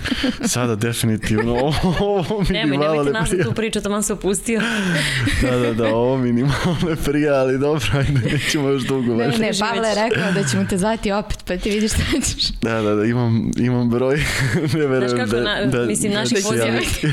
sada 0.54 0.76
definitivno. 0.76 1.72
Ovo 2.00 2.40
mi 2.48 2.50
Nemoj, 2.50 2.78
nemojte 2.78 3.12
nas 3.12 3.30
tu 3.44 3.52
priču, 3.54 3.80
tamo 3.80 4.02
se 4.02 4.12
opustio. 4.12 4.60
da, 5.42 5.56
da, 5.58 5.72
da, 5.72 5.94
ovo 5.94 6.18
mi 6.18 6.32
ni 6.32 6.42
malo 6.42 6.76
ne 6.88 6.96
prija, 6.96 7.34
ali 7.34 7.58
dobro, 7.58 7.86
ajde, 7.92 8.20
nećemo 8.32 8.68
još 8.68 8.82
dugo. 8.82 9.14
Ne, 9.14 9.28
ne, 9.28 9.50
Pavle 9.60 9.88
je 9.88 9.94
rekao 9.94 10.32
da 10.32 10.48
ćemo 10.48 10.64
te 10.64 10.78
zvati 10.78 11.12
opet, 11.12 11.44
pa 11.46 11.56
ti 11.56 11.70
vidiš 11.70 11.92
šta 11.92 12.02
ćeš. 12.24 12.48
Da, 12.62 12.82
da, 12.82 12.94
da, 12.94 13.04
imam, 13.04 13.50
imam 13.56 13.90
broj. 13.90 14.16
ne 14.78 14.86
verujem 14.86 15.08
Znaš 15.08 15.20
kako, 15.20 15.36
da, 15.36 15.42
na, 15.42 15.66
da, 15.66 15.86
mislim, 15.86 16.12
naši 16.12 16.34
da 16.34 16.40
pozivi 16.40 17.12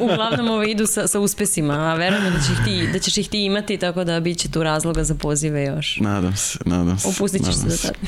uglavnom 0.00 0.48
ove 0.50 0.70
idu 0.70 0.86
sa, 0.86 1.06
sa 1.06 1.20
uspesima, 1.20 1.74
a 1.74 1.94
verujem 1.94 2.24
da, 2.24 2.40
će 2.40 2.52
ih 2.52 2.58
ti, 2.64 2.92
da 2.92 2.98
ćeš 2.98 3.18
ih 3.18 3.28
ti 3.28 3.44
imati, 3.44 3.76
tako 3.76 4.04
da 4.04 4.20
bit 4.20 4.38
će 4.38 4.50
tu 4.50 4.62
razloga 4.62 5.04
za 5.04 5.14
pozive 5.14 5.64
još. 5.64 5.98
Nadam 6.00 6.36
se, 6.36 6.58
nadam 6.64 6.98
se. 6.98 7.08
Opustit 7.08 7.44
ćeš 7.44 7.54
se 7.54 7.66
do 7.66 7.76
tada. 7.76 7.98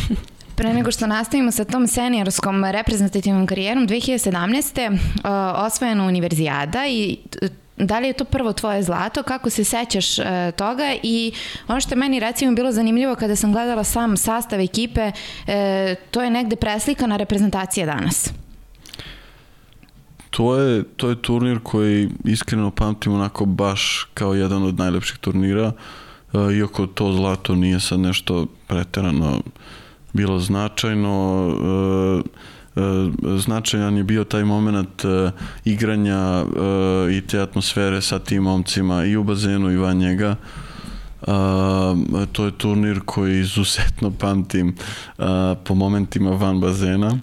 Pre 0.59 0.75
nego 0.75 0.91
što 0.91 1.07
nastavimo 1.07 1.51
sa 1.51 1.65
tom 1.65 1.87
seniorskom 1.87 2.65
reprezentativnom 2.65 3.47
karijerom, 3.47 3.89
2017. 3.89 4.91
Uh, 4.91 4.99
osvojena 5.55 6.05
univerzijada 6.05 6.87
i 6.87 7.19
uh, 7.43 7.49
da 7.77 7.99
li 7.99 8.07
je 8.07 8.13
to 8.13 8.25
prvo 8.25 8.53
tvoje 8.53 8.83
zlato, 8.83 9.23
kako 9.23 9.51
se 9.51 9.65
sećaš 9.65 10.19
uh, 10.19 10.25
toga 10.57 10.95
i 11.03 11.33
ono 11.69 11.81
što 11.81 11.95
je 11.95 11.99
meni 11.99 12.21
recimo 12.21 12.53
bilo 12.53 12.73
zanimljivo 12.73 13.15
kada 13.15 13.37
sam 13.37 13.53
gledala 13.53 13.85
sam 13.85 14.17
sastav 14.17 14.61
ekipe, 14.61 15.13
to 16.11 16.23
je 16.23 16.31
negde 16.31 16.57
preslikana 16.57 17.17
reprezentacija 17.17 17.87
danas. 17.87 18.33
To 20.31 20.57
je, 20.57 20.85
to 20.97 21.09
je 21.09 21.23
turnir 21.23 21.59
koji 21.63 22.09
iskreno 22.25 22.71
pamtim 22.71 23.15
onako 23.15 23.45
baš 23.45 24.09
kao 24.15 24.35
jedan 24.35 24.63
od 24.63 24.79
najlepših 24.79 25.19
turnira, 25.19 25.73
iako 26.59 26.87
to 26.87 27.13
zlato 27.13 27.55
nije 27.55 27.81
sad 27.81 28.01
nešto 28.01 28.47
preterano 28.67 29.31
uh, 29.31 29.43
bilo 30.13 30.41
značajno 30.41 31.49
e, 32.77 32.81
e, 32.81 33.39
značajan 33.39 33.97
je 33.97 34.05
bio 34.05 34.25
taj 34.25 34.45
moment 34.45 35.05
e, 35.05 35.31
igranja 35.65 36.45
i 37.13 37.21
te 37.27 37.41
atmosfere 37.41 38.03
sa 38.03 38.19
tim 38.19 38.43
momcima 38.43 39.05
i 39.05 39.17
u 39.17 39.25
bazenu 39.25 39.71
i 39.71 39.77
van 39.77 39.97
njega. 39.97 40.37
To 42.33 42.45
je 42.45 42.59
turnir 42.59 43.01
koji 43.05 43.41
izuzetno 43.41 44.11
pamtim 44.11 44.77
po 45.65 45.75
momentima 45.75 46.31
van 46.31 46.61
bazena 46.61 47.19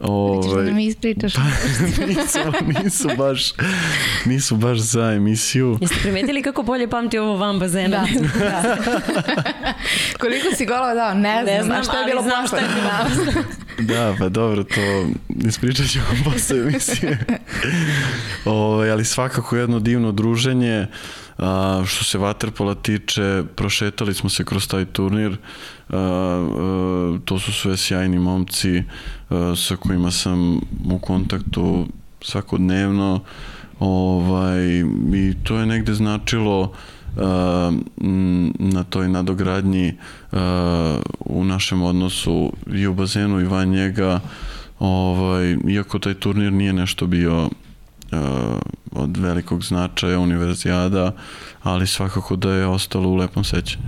Ove, 0.00 0.42
Ćeš 0.42 0.50
da 0.50 0.58
ovaj, 0.58 0.72
mi 0.72 0.86
ispričaš? 0.86 1.34
Pa, 1.34 1.42
nisu, 2.06 2.38
nisu, 2.82 3.08
baš, 3.16 3.52
nisu 4.24 4.56
baš 4.56 4.78
za 4.78 5.12
emisiju. 5.12 5.78
Jeste 5.80 5.96
primetili 6.02 6.42
kako 6.42 6.62
bolje 6.62 6.90
pamti 6.90 7.18
ovo 7.18 7.36
van 7.36 7.58
bazena? 7.58 8.06
Da, 8.38 8.38
da. 8.44 8.76
Koliko 10.18 10.46
si 10.56 10.66
golova 10.66 10.94
dao? 10.94 11.14
Ne, 11.14 11.42
ne 11.42 11.62
znam, 11.62 11.80
a 11.80 11.82
šta 11.82 11.98
je 11.98 12.06
bilo 12.06 12.22
znam 12.22 12.46
šta 12.46 12.56
je 12.56 12.68
bilo 12.74 13.42
Da, 13.94 14.14
pa 14.18 14.28
dobro, 14.28 14.64
to 14.64 15.06
ispričat 15.48 15.86
ću 15.86 15.98
vam 15.98 16.32
posle 16.32 16.58
emisije. 16.58 17.26
Ove, 18.44 18.56
ovaj, 18.56 18.90
ali 18.90 19.04
svakako 19.04 19.56
jedno 19.56 19.80
divno 19.80 20.12
druženje. 20.12 20.86
A, 21.38 21.82
što 21.86 22.04
se 22.04 22.18
Waterpola 22.18 22.82
tiče, 22.82 23.42
prošetali 23.56 24.14
smo 24.14 24.30
se 24.30 24.44
kroz 24.44 24.68
taj 24.68 24.84
turnir. 24.84 25.36
A, 25.88 25.96
a, 25.96 27.18
to 27.24 27.38
su 27.38 27.52
sve 27.52 27.76
sjajni 27.76 28.18
momci 28.18 28.78
a, 28.78 28.82
sa 29.56 29.76
kojima 29.76 30.10
sam 30.10 30.56
u 30.90 30.98
kontaktu 31.00 31.86
svakodnevno. 32.22 33.20
Ovaj, 33.80 34.60
I 35.14 35.34
to 35.42 35.58
je 35.58 35.66
negde 35.66 35.94
značilo 35.94 36.72
na 38.58 38.84
toj 38.90 39.08
nadogradnji 39.08 39.94
u 41.20 41.44
našem 41.44 41.82
odnosu 41.82 42.52
i 42.72 42.86
u 42.86 42.94
bazenu 42.94 43.40
i 43.40 43.44
van 43.44 43.68
njega 43.68 44.20
ovaj, 44.78 45.56
iako 45.68 45.98
taj 45.98 46.14
turnir 46.14 46.52
nije 46.52 46.72
nešto 46.72 47.06
bio 47.06 47.50
od 48.92 49.16
velikog 49.16 49.64
značaja 49.64 50.18
univerzijada, 50.18 51.12
ali 51.62 51.86
svakako 51.86 52.36
da 52.36 52.52
je 52.52 52.66
ostalo 52.66 53.08
u 53.08 53.14
lepom 53.14 53.44
sećanju. 53.44 53.84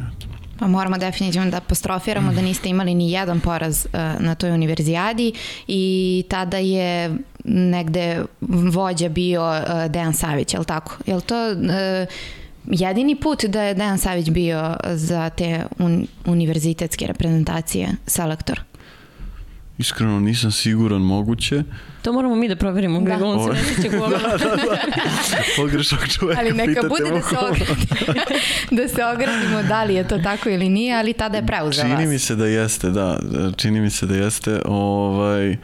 Pa 0.58 0.66
moramo 0.66 0.98
definitivno 0.98 1.50
da 1.50 1.56
apostrofiramo 1.56 2.32
da 2.32 2.40
niste 2.40 2.68
imali 2.68 2.94
ni 2.94 3.12
jedan 3.12 3.40
poraz 3.40 3.86
uh, 3.86 3.92
na 4.20 4.34
toj 4.34 4.50
univerzijadi 4.50 5.32
i 5.68 6.24
tada 6.28 6.56
je 6.56 7.16
negde 7.44 8.24
vođa 8.72 9.08
bio 9.08 9.42
uh, 9.42 9.90
Dejan 9.90 10.14
Savić, 10.14 10.54
je 10.54 10.58
li 10.58 10.66
tako? 10.66 10.96
Je 11.06 11.14
li 11.14 11.22
to 11.22 11.50
uh, 11.50 12.08
jedini 12.66 13.16
put 13.16 13.44
da 13.44 13.62
je 13.62 13.74
Dejan 13.74 13.98
Savić 13.98 14.30
bio 14.30 14.76
za 14.84 15.30
te 15.30 15.64
un 15.78 16.06
univerzitetske 16.26 17.06
reprezentacije 17.06 17.88
selektor? 18.06 18.60
Iskreno 19.82 20.20
nisam 20.20 20.52
siguran 20.52 21.00
moguće. 21.00 21.62
To 22.02 22.12
moramo 22.12 22.36
mi 22.36 22.48
da 22.48 22.56
proverimo, 22.56 23.00
da. 23.00 23.26
on 23.26 23.44
se 23.44 23.52
ne 23.52 23.74
sjeća 23.74 23.96
da, 23.96 24.08
da, 24.08 24.56
da. 24.56 24.78
Pogrešnog 25.56 26.08
čoveka 26.08 26.40
Ali 26.40 26.52
neka 26.52 26.80
bude 26.88 27.10
da 27.10 27.22
se, 27.22 27.36
ogradimo, 27.38 27.76
da 28.82 28.88
se 28.88 29.04
ogradimo 29.04 29.62
da 29.68 29.84
li 29.84 29.94
je 29.94 30.08
to 30.08 30.18
tako 30.18 30.48
ili 30.48 30.68
nije, 30.68 30.94
ali 30.94 31.12
tada 31.12 31.36
je 31.36 31.46
preuzela 31.46 31.88
vas. 31.88 31.98
Čini 31.98 32.12
mi 32.12 32.18
se 32.18 32.36
da 32.36 32.46
jeste, 32.46 32.90
da. 32.90 33.18
Čini 33.56 33.80
mi 33.80 33.90
se 33.90 34.06
da 34.06 34.14
jeste. 34.14 34.60
Ovaj, 34.64 35.50
uh, 35.50 35.58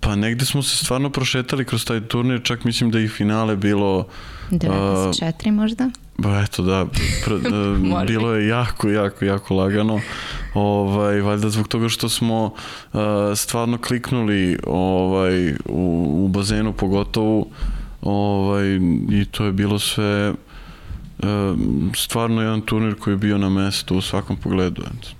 pa 0.00 0.16
negde 0.16 0.44
smo 0.44 0.62
se 0.62 0.84
stvarno 0.84 1.10
prošetali 1.10 1.64
kroz 1.64 1.84
taj 1.84 2.00
turnir, 2.00 2.40
čak 2.42 2.64
mislim 2.64 2.90
da 2.90 3.00
i 3.00 3.08
finale 3.08 3.56
bilo... 3.56 4.06
94 4.50 5.48
uh, 5.48 5.54
možda? 5.54 5.90
Ba 6.18 6.40
eto 6.40 6.62
da, 6.62 6.86
pr, 7.24 7.32
bilo 8.06 8.34
je 8.34 8.48
jako, 8.48 8.88
jako, 8.88 9.24
jako 9.24 9.54
lagano. 9.54 10.00
Ovaj, 10.54 11.20
valjda 11.20 11.50
zbog 11.50 11.68
toga 11.68 11.88
što 11.88 12.08
smo 12.08 12.44
uh, 12.44 13.00
stvarno 13.36 13.78
kliknuli 13.78 14.58
ovaj, 14.66 15.52
u, 15.52 16.06
u 16.24 16.28
bazenu 16.28 16.72
pogotovo 16.72 17.46
ovaj, 18.02 18.76
i 19.10 19.24
to 19.30 19.44
je 19.44 19.52
bilo 19.52 19.78
sve 19.78 20.30
uh, 20.30 21.26
stvarno 21.96 22.42
jedan 22.42 22.60
turnir 22.60 22.94
koji 22.94 23.14
je 23.14 23.18
bio 23.18 23.38
na 23.38 23.48
mestu 23.48 23.96
u 23.96 24.00
svakom 24.00 24.36
pogledu. 24.36 24.82
Eto. 24.82 25.19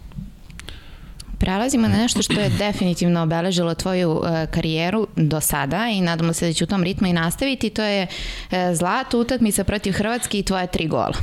Prelazimo 1.41 1.89
na 1.89 1.97
nešto 1.97 2.23
što 2.23 2.41
je 2.41 2.49
definitivno 2.49 3.23
obeležilo 3.23 3.75
tvoju 3.75 4.11
uh, 4.11 4.27
karijeru 4.51 5.07
do 5.17 5.41
sada 5.41 5.89
i 5.89 6.01
nadamo 6.01 6.33
se 6.33 6.47
da 6.47 6.53
će 6.53 6.65
u 6.65 6.67
tom 6.67 6.83
ritmu 6.83 7.07
i 7.07 7.13
nastaviti. 7.13 7.71
To 7.71 7.83
je 7.83 8.07
uh, 8.07 8.57
zlata 8.75 9.19
utakmica 9.19 9.65
protiv 9.65 9.93
Hrvatske 9.93 10.39
i 10.39 10.43
tvoje 10.43 10.67
tri 10.67 10.87
gola. 10.87 11.15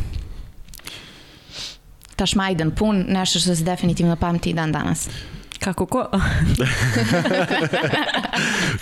Tašmajdan 2.15 2.72
pun, 2.72 3.05
nešto 3.07 3.39
što 3.39 3.55
se 3.55 3.63
definitivno 3.63 4.15
pamti 4.15 4.49
i 4.49 4.53
dan 4.53 4.72
danas. 4.72 5.09
Kako 5.59 5.86
ko? 5.86 6.09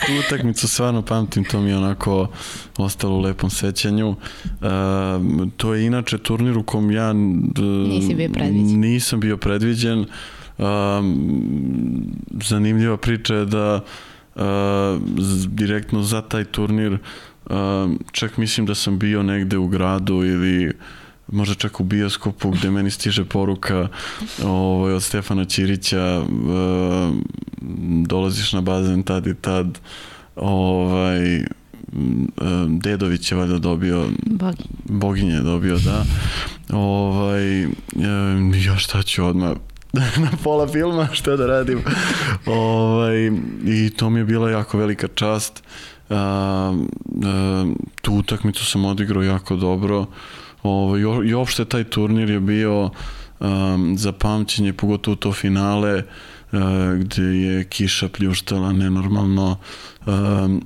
tu 0.05 0.11
utakmicu 0.27 0.67
stvarno 0.67 1.01
pamtim, 1.01 1.43
to 1.43 1.61
mi 1.61 1.69
je 1.69 1.77
onako 1.77 2.27
ostalo 2.77 3.15
u 3.15 3.19
lepom 3.19 3.49
sećanju. 3.49 4.09
Uh, 4.09 4.17
to 5.57 5.73
je 5.73 5.86
inače 5.86 6.17
turnir 6.17 6.57
u 6.57 6.63
kom 6.63 6.91
ja 6.91 7.13
Nisi 7.13 8.15
bio 8.15 8.29
predviđen. 8.29 8.79
nisam 8.79 9.19
bio 9.19 9.38
predviđen. 9.38 10.05
Um, 10.58 12.16
zanimljiva 12.43 12.97
priča 12.97 13.36
je 13.36 13.45
da 13.45 13.84
uh, 14.36 14.41
direktno 15.47 16.03
za 16.03 16.22
taj 16.22 16.43
turnir 16.43 16.93
uh, 16.93 17.56
čak 18.12 18.38
mislim 18.38 18.66
da 18.66 18.76
sam 18.76 18.99
bio 18.99 19.24
negde 19.24 19.58
u 19.58 19.68
gradu 19.68 20.14
ili 20.14 20.74
možda 21.28 21.56
čak 21.56 21.80
u 21.80 21.84
bioskopu 21.84 22.49
gde 22.49 22.72
meni 22.72 22.91
stiže 22.91 23.26
poruka 23.26 23.88
ovaj, 24.43 24.93
od 24.93 25.03
Stefana 25.03 25.45
Ćirića 25.45 26.22
uh, 26.22 27.16
dolaziš 28.08 28.53
na 28.53 28.62
bazen 28.62 29.03
tad 29.03 29.28
i 29.28 29.36
tad 29.36 29.80
ovaj, 30.36 31.45
Dedović 32.68 33.32
je 33.32 33.38
valjda 33.38 33.60
dobio. 33.60 34.06
Boginje 34.86 35.34
je 35.34 35.41
dobio, 35.41 35.78
da 35.78 36.06
ovaj, 36.70 37.62
ja 38.66 38.78
šta 38.78 39.03
ću 39.03 39.26
odmah 39.26 39.51
na 40.24 40.32
pola 40.43 40.68
filma, 40.68 41.08
šta 41.14 41.36
da 41.36 41.46
radim. 41.46 41.84
ovaj, 42.46 43.32
I 43.66 43.89
to 43.89 44.10
mi 44.10 44.20
je 44.20 44.26
bila 44.26 44.52
jako 44.52 44.78
velika 44.78 45.08
čast. 45.08 45.64
Uh, 46.10 46.18
uh, 46.18 47.74
tu 48.02 48.14
utakmicu 48.14 48.66
sam 48.66 48.86
odigrao 48.86 49.24
jako 49.24 49.56
dobro. 49.56 50.06
Ovaj, 50.64 51.02
I 51.02 51.34
uopšte 51.34 51.66
taj 51.66 51.84
turnir 51.84 52.30
je 52.30 52.39
bio 52.39 52.89
um, 53.39 53.98
za 53.98 54.12
pamćenje, 54.12 54.74
pogotovo 54.74 55.16
to 55.16 55.34
finale, 55.34 56.04
uh, 56.52 56.60
gde 57.00 57.24
je 57.24 57.64
kiša 57.64 58.10
pljuštala 58.10 58.74
nenormalno. 58.74 59.58
Um, 60.06 60.62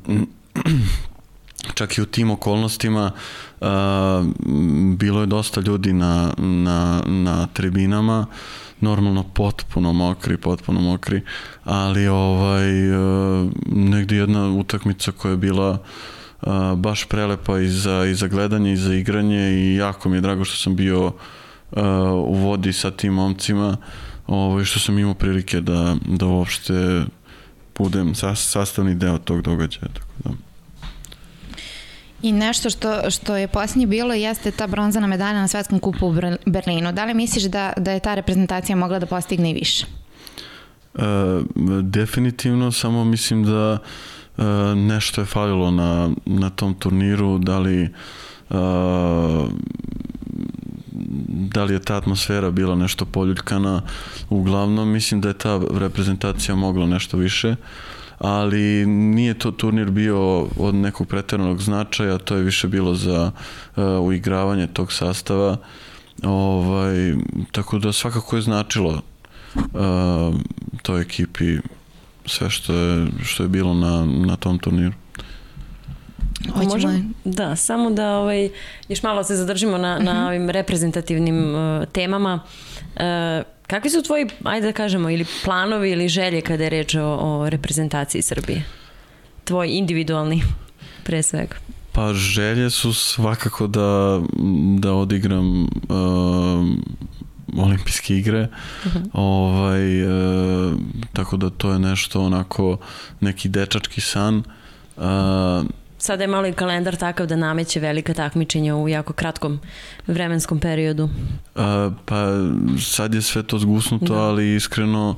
čak 1.74 1.98
i 1.98 2.02
u 2.02 2.06
tim 2.06 2.32
okolnostima 2.32 3.12
uh, 3.62 3.68
bilo 4.98 5.22
je 5.22 5.26
dosta 5.26 5.62
ljudi 5.62 5.94
na, 5.94 6.34
na, 6.38 7.02
na 7.06 7.48
tribinama. 7.54 8.26
Normalno 8.82 9.24
potpuno 9.24 9.94
mokri, 9.94 10.38
potpuno 10.38 10.82
mokri, 10.82 11.22
ali 11.64 12.08
ovaj, 12.08 12.90
e, 12.90 13.50
negde 13.66 14.16
jedna 14.16 14.50
utakmica 14.50 15.12
koja 15.12 15.32
je 15.32 15.38
bila 15.38 15.72
uh, 16.42 16.74
baš 16.76 17.06
prelepa 17.06 17.60
i 17.60 17.68
za, 17.68 18.06
i 18.06 18.16
za 18.16 18.28
gledanje 18.28 18.74
i 18.74 18.78
za 18.78 18.94
igranje 18.94 19.52
i 19.52 19.76
jako 19.76 20.10
mi 20.10 20.18
je 20.18 20.22
drago 20.22 20.46
što 20.46 20.58
sam 20.58 20.76
bio 20.76 21.06
uh, 21.06 21.14
u 22.14 22.34
vodi 22.34 22.74
sa 22.74 22.92
tim 22.92 23.14
momcima 23.14 23.78
ovaj, 24.28 24.64
što 24.64 24.80
sam 24.80 25.00
imao 25.00 25.14
prilike 25.14 25.62
da, 25.62 25.96
da 26.06 26.26
uopšte 26.26 27.06
budem 27.78 28.16
sastavni 28.36 28.96
deo 28.96 29.18
tog 29.18 29.42
događaja. 29.42 29.88
Tako 29.94 30.14
da. 30.24 30.49
I 32.22 32.32
nešto 32.32 32.70
što, 32.70 33.12
što 33.12 33.36
je 33.36 33.48
posljednje 33.48 33.88
bilo 33.88 34.14
jeste 34.14 34.52
ta 34.52 34.68
bronzana 34.68 35.08
medalja 35.08 35.40
na 35.40 35.48
svetskom 35.48 35.80
kupu 35.80 36.08
u 36.08 36.14
Berlinu. 36.46 36.92
Da 36.92 37.06
li 37.06 37.14
misliš 37.14 37.44
da, 37.44 37.74
da 37.78 37.92
je 37.92 38.00
ta 38.00 38.16
reprezentacija 38.16 38.76
mogla 38.76 39.00
da 39.00 39.06
postigne 39.06 39.52
i 39.52 39.54
više? 39.54 39.86
E, 40.96 41.02
definitivno, 41.82 42.72
samo 42.72 43.04
mislim 43.04 43.44
da 43.44 43.78
e, 44.38 44.44
nešto 44.76 45.22
je 45.22 45.26
falilo 45.26 45.72
na, 45.72 46.12
na 46.26 46.50
tom 46.50 46.74
turniru, 46.74 47.38
da 47.38 47.60
li 47.60 47.84
e, 47.84 47.90
da 51.52 51.64
li 51.64 51.74
je 51.74 51.80
ta 51.80 51.96
atmosfera 51.96 52.52
bila 52.52 52.76
nešto 52.76 53.06
poljuljkana 53.06 53.82
uglavnom 54.30 54.90
mislim 54.90 55.22
da 55.22 55.28
je 55.28 55.34
ta 55.34 55.62
reprezentacija 55.72 56.56
mogla 56.56 56.86
nešto 56.86 57.18
više 57.18 57.56
ali 58.20 58.86
nije 58.86 59.34
to 59.34 59.52
turnir 59.52 59.92
bio 59.92 60.48
od 60.58 60.76
nekog 60.76 61.08
preteranog 61.08 61.62
značaja, 61.62 62.18
to 62.18 62.36
je 62.36 62.44
više 62.44 62.68
bilo 62.68 62.96
za 62.96 63.32
uh, 63.76 63.84
uigravanje 64.02 64.68
tog 64.68 64.94
sastava. 64.94 65.58
Ovaj, 66.24 67.14
tako 67.52 67.80
da 67.80 67.94
svakako 67.94 68.36
je 68.36 68.42
značilo 68.42 69.02
uh, 69.56 69.62
toj 70.82 71.02
ekipi 71.02 71.58
sve 72.26 72.50
što 72.50 72.74
je, 72.74 73.08
što 73.24 73.44
je 73.44 73.50
bilo 73.50 73.74
na, 73.74 74.06
na 74.06 74.36
tom 74.36 74.60
turniru. 74.60 74.94
Možemo, 76.56 76.94
da, 77.26 77.56
samo 77.56 77.90
da 77.90 78.18
ovaj, 78.18 78.50
još 78.90 79.04
malo 79.04 79.24
se 79.24 79.36
zadržimo 79.36 79.78
na, 79.78 80.00
na 80.00 80.14
mhm. 80.14 80.24
ovim 80.24 80.50
reprezentativnim 80.50 81.56
uh, 81.56 81.86
temama. 81.86 82.40
Uh, 82.96 83.59
Kakvi 83.70 83.90
su 83.90 84.02
tvoji, 84.04 84.28
ajde 84.44 84.68
da 84.68 84.74
kažemo, 84.74 85.10
ili 85.10 85.26
planovi 85.44 85.92
ili 85.92 86.08
želje 86.08 86.42
kada 86.42 86.64
je 86.64 86.70
reč 86.70 86.96
o, 86.96 87.18
o 87.22 87.50
reprezentaciji 87.50 88.22
Srbije? 88.22 88.64
Tvoj 89.44 89.68
individualni, 89.78 90.44
pre 91.04 91.24
svega. 91.24 91.56
Pa 91.92 92.14
želje 92.14 92.70
su 92.70 92.94
svakako 92.94 93.68
da, 93.68 94.22
da 94.80 94.94
odigram 94.94 95.64
uh, 95.64 95.70
olimpijske 97.58 98.18
igre. 98.18 98.48
Uh 98.86 98.96
mhm. 98.96 98.98
-huh. 98.98 99.10
ovaj, 99.14 100.04
uh, 100.04 100.74
tako 101.14 101.38
da 101.38 101.50
to 101.50 101.72
je 101.72 101.80
nešto 101.80 102.22
onako 102.22 102.78
neki 103.20 103.50
dečački 103.50 104.02
san. 104.02 104.44
Uh, 104.98 105.04
Sada 106.02 106.24
je 106.24 106.28
malo 106.28 106.48
i 106.48 106.54
kalendar 106.54 106.96
takav 106.96 107.28
da 107.28 107.36
nameće 107.36 107.80
velika 107.80 108.14
takmičenja 108.14 108.76
u 108.76 108.90
jako 108.90 109.14
kratkom 109.14 109.60
vremenskom 110.08 110.60
periodu. 110.60 111.10
A, 111.56 111.92
pa 112.06 112.26
sad 112.82 113.14
je 113.14 113.22
sve 113.22 113.44
to 113.44 113.60
zgusnuto, 113.60 114.14
da. 114.14 114.22
ali 114.22 114.56
iskreno 114.56 115.16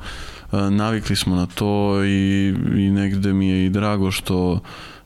a, 0.51 0.69
navikli 0.69 1.15
smo 1.15 1.35
na 1.35 1.45
to 1.45 2.03
i, 2.05 2.47
i 2.75 2.91
negde 2.91 3.33
mi 3.33 3.49
je 3.49 3.65
i 3.65 3.69
drago 3.69 4.11
što 4.11 4.59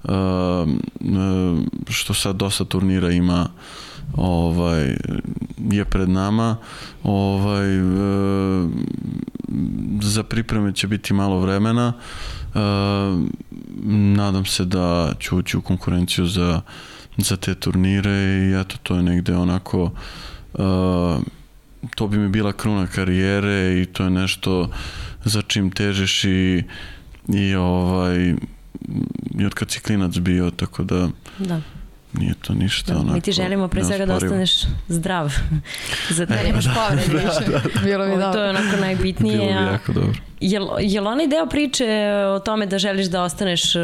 a, 0.03 0.65
a, 1.01 1.57
što 1.89 2.13
sad 2.13 2.35
dosta 2.35 2.65
turnira 2.65 3.11
ima 3.11 3.49
ovaj 4.17 4.95
je 5.71 5.85
pred 5.85 6.09
nama 6.09 6.57
ovaj 7.03 7.77
e, 7.77 7.81
za 10.01 10.23
pripreme 10.23 10.73
će 10.73 10.87
biti 10.87 11.13
malo 11.13 11.39
vremena 11.39 11.93
e, 12.55 12.59
nadam 14.15 14.45
se 14.45 14.65
da 14.65 15.13
ću 15.19 15.37
ući 15.37 15.57
u 15.57 15.61
konkurenciju 15.61 16.27
za 16.27 16.61
za 17.17 17.37
te 17.37 17.55
turnire 17.55 18.47
i 18.49 18.61
eto 18.61 18.77
to 18.83 18.95
je 18.95 19.03
negde 19.03 19.35
onako 19.35 19.83
uh, 20.53 21.23
to 21.95 22.07
bi 22.07 22.17
mi 22.17 22.29
bila 22.29 22.53
kruna 22.53 22.87
karijere 22.87 23.81
i 23.81 23.85
to 23.85 24.03
je 24.03 24.09
nešto 24.09 24.69
za 25.23 25.41
čim 25.41 25.71
težiš 25.71 26.23
i, 26.23 26.63
i 27.27 27.55
ovaj 27.55 28.35
i 29.39 29.45
od 29.45 29.53
kad 29.53 29.71
si 29.71 29.79
klinac 29.79 30.17
bio, 30.17 30.51
tako 30.51 30.83
da 30.83 31.09
Da. 31.39 31.61
Nije 32.15 32.33
to 32.35 32.53
ništa 32.53 32.93
Da, 32.93 32.99
onako 32.99 33.13
mi 33.13 33.21
ti 33.21 33.31
želimo 33.31 33.67
pre 33.67 33.83
svega 33.83 34.05
da 34.05 34.15
ostaneš 34.15 34.51
zdrav. 34.87 35.33
Za 36.09 36.25
Da 36.25 36.35
te. 36.35 36.43
nemaš 36.43 36.65
povrede 36.67 37.25
više. 37.25 37.51
Bilo 37.83 38.05
bi 38.05 38.11
To 38.11 38.17
je 38.17 38.23
dobro. 38.23 38.49
onako 38.49 38.65
Bilo 38.65 38.81
najbitnije. 38.81 39.37
bi 39.37 39.53
a- 39.59 39.71
jako 39.71 39.93
dobro. 39.93 40.13
Jel, 40.41 40.67
jel 40.79 41.07
onaj 41.07 41.27
deo 41.27 41.45
priče 41.45 41.85
o 42.27 42.39
tome 42.39 42.65
da 42.65 42.79
želiš 42.79 43.05
da 43.07 43.23
ostaneš 43.23 43.75
e, 43.75 43.79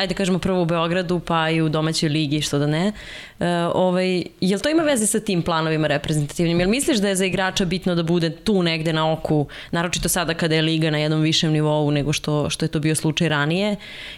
ajde 0.00 0.14
kažemo 0.14 0.38
prvo 0.38 0.62
u 0.62 0.64
Beogradu 0.64 1.20
pa 1.20 1.50
i 1.50 1.62
u 1.62 1.68
domaćoj 1.68 2.08
ligi, 2.08 2.40
što 2.40 2.58
da 2.58 2.66
ne. 2.66 2.92
E, 3.40 3.46
ovaj, 3.74 4.22
jel 4.40 4.60
to 4.60 4.70
ima 4.70 4.82
veze 4.82 5.06
sa 5.06 5.20
tim 5.20 5.42
planovima 5.42 5.86
reprezentativnim? 5.86 6.60
Jel 6.60 6.70
misliš 6.70 6.98
da 6.98 7.08
je 7.08 7.16
za 7.16 7.24
igrača 7.24 7.64
bitno 7.64 7.94
da 7.94 8.02
bude 8.02 8.30
tu 8.30 8.62
negde 8.62 8.92
na 8.92 9.12
oku, 9.12 9.46
naročito 9.70 10.08
sada 10.08 10.34
kada 10.34 10.54
je 10.54 10.62
liga 10.62 10.90
na 10.90 10.98
jednom 10.98 11.20
višem 11.20 11.52
nivou 11.52 11.90
nego 11.90 12.12
što, 12.12 12.50
što 12.50 12.64
je 12.64 12.68
to 12.68 12.80
bio 12.80 12.94
slučaj 12.94 13.28
ranije? 13.28 13.76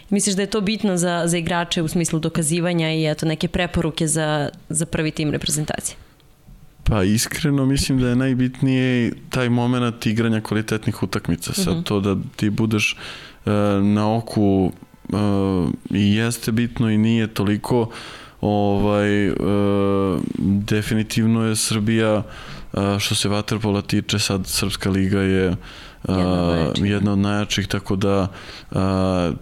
Misliš 0.09 0.35
da 0.35 0.41
je 0.41 0.49
to 0.49 0.61
bitno 0.61 0.97
za, 0.97 1.23
za 1.25 1.37
igrače 1.37 1.81
u 1.81 1.87
smislu 1.87 2.19
dokazivanja 2.19 2.91
i 2.93 3.05
eto 3.05 3.25
neke 3.25 3.47
preporuke 3.47 4.07
za, 4.07 4.49
za 4.69 4.85
prvi 4.85 5.11
tim 5.11 5.31
reprezentacije? 5.31 5.97
Pa 6.83 7.03
iskreno 7.03 7.65
mislim 7.65 7.99
da 7.99 8.09
je 8.09 8.15
najbitnije 8.15 9.13
taj 9.29 9.49
moment 9.49 10.05
igranja 10.05 10.41
kvalitetnih 10.41 11.03
utakmica. 11.03 11.53
Sad 11.53 11.83
to 11.83 11.99
da 11.99 12.15
ti 12.35 12.49
budeš 12.49 12.97
e, 13.45 13.49
na 13.81 14.15
oku 14.15 14.71
i 15.89 16.15
jeste 16.15 16.51
bitno 16.51 16.89
i 16.89 16.97
nije 16.97 17.27
toliko 17.27 17.89
ovaj 18.41 19.27
e, 19.27 19.33
definitivno 20.37 21.45
je 21.45 21.55
Srbija 21.55 22.23
e, 22.73 22.99
što 22.99 23.15
se 23.15 23.29
vaterpola 23.29 23.81
tiče 23.81 24.19
sad 24.19 24.47
Srpska 24.47 24.89
liga 24.89 25.19
je 25.21 25.45
e, 25.47 25.55
Jedna 26.81 27.11
od 27.11 27.19
najjačih. 27.19 27.67
tako 27.67 27.95
da 27.95 28.27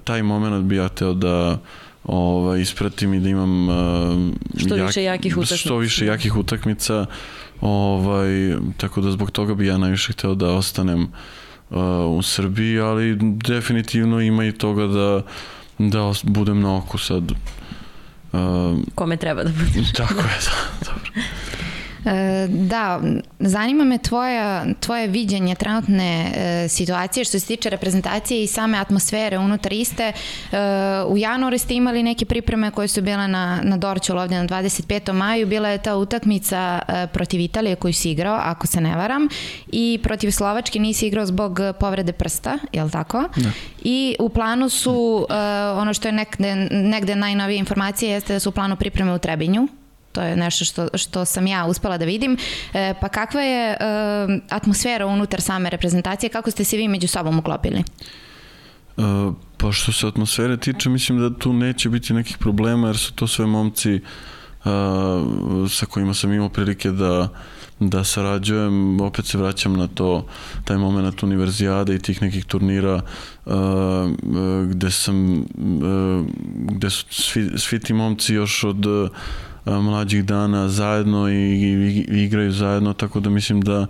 taj 0.04 0.24
moment 0.24 0.66
bi 0.66 0.76
ja 0.76 0.90
teo 0.90 1.14
da 1.14 1.58
ovaj, 2.04 2.62
ispratim 2.62 3.14
i 3.14 3.20
da 3.20 3.30
imam 3.30 3.70
e, 3.70 3.74
Što 4.58 4.76
više 4.76 5.04
jakih 5.04 5.32
Što 5.32 5.42
utakmica. 5.42 5.76
više 5.76 6.06
jakih 6.06 6.38
utakmica 6.38 7.06
ovaj, 7.62 8.56
tako 8.78 9.02
da 9.02 9.12
zbog 9.12 9.32
toga 9.32 9.54
bi 9.54 9.68
ja 9.68 9.78
najviše 9.78 10.14
hteo 10.14 10.36
da 10.36 10.52
ostanem 10.52 11.02
uh, 11.02 11.10
u 12.18 12.22
Srbiji, 12.22 12.80
ali 12.80 13.18
definitivno 13.22 14.22
ima 14.22 14.46
i 14.46 14.52
toga 14.52 14.88
da 14.88 15.22
da 15.90 16.14
budem 16.24 16.62
na 16.62 16.78
oku 16.78 16.98
sad. 16.98 17.32
Kome 18.96 19.18
treba 19.18 19.44
da 19.44 19.50
bude? 19.50 19.88
tako 19.98 20.14
je, 20.14 20.40
da, 20.46 20.86
dobro. 20.86 21.12
E, 22.06 22.32
Da, 22.48 23.02
zanima 23.40 23.84
me 23.84 23.98
tvoja, 23.98 24.66
tvoje 24.80 25.08
viđenje 25.08 25.56
trenutne 25.56 26.32
e, 26.36 26.68
situacije 26.70 27.24
što 27.24 27.40
se 27.40 27.46
tiče 27.48 27.70
reprezentacije 27.70 28.44
i 28.44 28.48
same 28.48 28.78
atmosfere 28.78 29.38
unutar 29.38 29.74
iste. 29.74 30.04
E, 30.04 30.14
u 31.08 31.18
januaru 31.18 31.58
ste 31.58 31.74
imali 31.74 32.04
neke 32.04 32.26
pripreme 32.26 32.72
koje 32.72 32.88
su 32.88 33.02
bile 33.02 33.28
na, 33.28 33.60
na 33.64 33.78
Dorčulu 33.78 34.20
ovdje 34.20 34.38
na 34.38 34.48
25. 34.48 35.14
maju. 35.14 35.48
Bila 35.48 35.70
je 35.70 35.78
ta 35.78 35.96
utakmica 35.96 36.80
e, 36.88 37.08
protiv 37.08 37.40
Italije 37.40 37.76
koju 37.76 37.94
si 37.94 38.12
igrao, 38.12 38.40
ako 38.44 38.68
se 38.68 38.82
ne 38.82 38.96
varam, 38.96 39.28
i 39.72 40.00
protiv 40.04 40.32
Slovačke 40.32 40.80
nisi 40.80 41.08
igrao 41.08 41.26
zbog 41.26 41.60
povrede 41.80 42.12
prsta, 42.12 42.58
je 42.72 42.84
li 42.84 42.92
tako? 42.92 43.24
I 43.84 44.16
u 44.20 44.30
planu 44.30 44.70
su, 44.70 45.28
e, 45.30 45.34
ono 45.72 45.94
što 45.94 46.08
je 46.08 46.12
negde, 46.12 46.56
negde 46.72 47.16
najnovije 47.16 47.58
informacije 47.58 48.12
jeste 48.12 48.34
da 48.34 48.40
su 48.40 48.50
u 48.50 48.52
planu 48.52 48.76
pripreme 48.76 49.14
u 49.14 49.20
Trebinju, 49.20 49.68
to 50.12 50.22
je 50.22 50.36
nešto 50.36 50.66
što, 50.66 50.88
što 50.98 51.26
sam 51.26 51.48
ja 51.48 51.66
uspela 51.66 51.98
da 51.98 52.06
vidim. 52.06 52.38
E, 52.74 52.94
pa 53.02 53.10
kakva 53.10 53.42
je 53.42 53.72
e, 53.72 53.78
atmosfera 54.50 55.06
unutar 55.06 55.42
same 55.42 55.70
reprezentacije, 55.70 56.30
kako 56.30 56.52
ste 56.52 56.64
se 56.64 56.78
vi 56.78 56.88
među 56.88 57.08
sobom 57.08 57.40
uklopili? 57.40 57.84
Uh, 58.98 59.34
pa 59.58 59.72
što 59.72 59.92
se 59.92 60.08
atmosfere 60.08 60.58
tiče, 60.58 60.90
mislim 60.90 61.20
da 61.20 61.40
tu 61.40 61.54
neće 61.54 61.90
biti 61.90 62.14
nekih 62.14 62.38
problema, 62.38 62.88
jer 62.88 62.98
su 62.98 63.14
to 63.14 63.28
sve 63.28 63.46
momci 63.46 63.94
uh, 63.96 64.02
sa 65.72 65.86
kojima 65.86 66.14
sam 66.14 66.34
imao 66.34 66.50
prilike 66.50 66.92
da 66.92 67.28
da 67.82 68.04
sarađujem, 68.04 69.02
opet 69.02 69.26
se 69.26 69.38
vraćam 69.38 69.74
na 69.74 69.88
to, 69.88 70.26
taj 70.64 70.78
moment 70.78 71.24
univerzijade 71.24 71.96
i 71.96 72.00
tih 72.00 72.22
nekih 72.22 72.46
turnira 72.46 73.02
uh, 73.46 73.54
gde 74.70 74.92
sam, 74.92 75.40
uh, 75.40 76.26
gde 76.60 76.90
su 76.90 77.06
svi, 77.10 77.50
svi 77.58 77.80
ti 77.80 77.94
momci 77.94 78.34
još 78.34 78.64
od 78.64 78.86
uh, 78.86 79.10
mlađih 79.66 80.26
dana 80.26 80.70
zajedno 80.70 81.30
i, 81.30 81.34
i, 81.34 82.06
i 82.12 82.24
igraju 82.24 82.52
zajedno, 82.52 82.94
tako 82.94 83.20
da 83.20 83.30
mislim 83.30 83.62
da 83.62 83.88